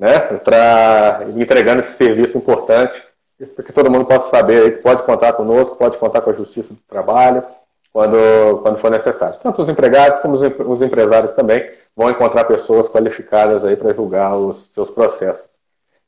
né, 0.00 0.18
para 0.18 1.26
entregando 1.36 1.82
esse 1.82 1.92
serviço 1.92 2.38
importante, 2.38 3.00
para 3.54 3.64
que 3.64 3.72
todo 3.72 3.90
mundo 3.90 4.06
possa 4.06 4.30
saber 4.30 4.80
pode 4.80 5.02
contar 5.02 5.34
conosco, 5.34 5.76
pode 5.76 5.98
contar 5.98 6.22
com 6.22 6.30
a 6.30 6.32
Justiça 6.32 6.72
do 6.72 6.80
Trabalho, 6.88 7.44
quando, 7.92 8.62
quando 8.62 8.78
for 8.78 8.90
necessário. 8.90 9.38
Tanto 9.42 9.60
os 9.60 9.68
empregados 9.68 10.20
como 10.20 10.36
os 10.36 10.80
empresários 10.80 11.32
também 11.32 11.70
vão 11.94 12.08
encontrar 12.08 12.44
pessoas 12.44 12.88
qualificadas 12.88 13.62
aí 13.62 13.76
para 13.76 13.92
julgar 13.92 14.34
os 14.34 14.72
seus 14.72 14.90
processos. 14.90 15.50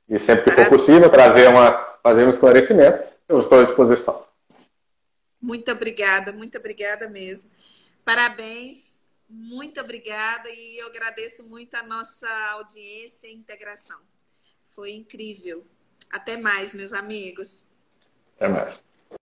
E 0.09 0.19
sempre 0.19 0.45
que 0.45 0.51
for 0.53 0.69
possível 0.71 1.11
trazer 1.11 1.49
uma, 1.49 1.73
fazer 2.03 2.25
um 2.25 2.31
esclarecimento, 2.31 3.03
eu 3.29 3.41
estou 3.41 3.61
à 3.61 3.65
disposição. 3.65 4.23
Muito 5.41 5.71
obrigada, 5.71 6.33
muito 6.33 6.57
obrigada 6.57 7.09
mesmo. 7.09 7.51
Parabéns, 8.05 9.02
muito 9.33 9.81
obrigada 9.81 10.51
e 10.51 10.79
eu 10.79 10.87
agradeço 10.87 11.49
muito 11.49 11.75
a 11.75 11.83
nossa 11.83 12.29
audiência 12.51 13.29
e 13.29 13.35
integração. 13.35 13.99
Foi 14.71 14.93
incrível. 14.93 15.67
Até 16.11 16.37
mais, 16.37 16.75
meus 16.75 16.93
amigos. 16.93 17.65
Até 18.37 18.49
mais. 18.49 18.83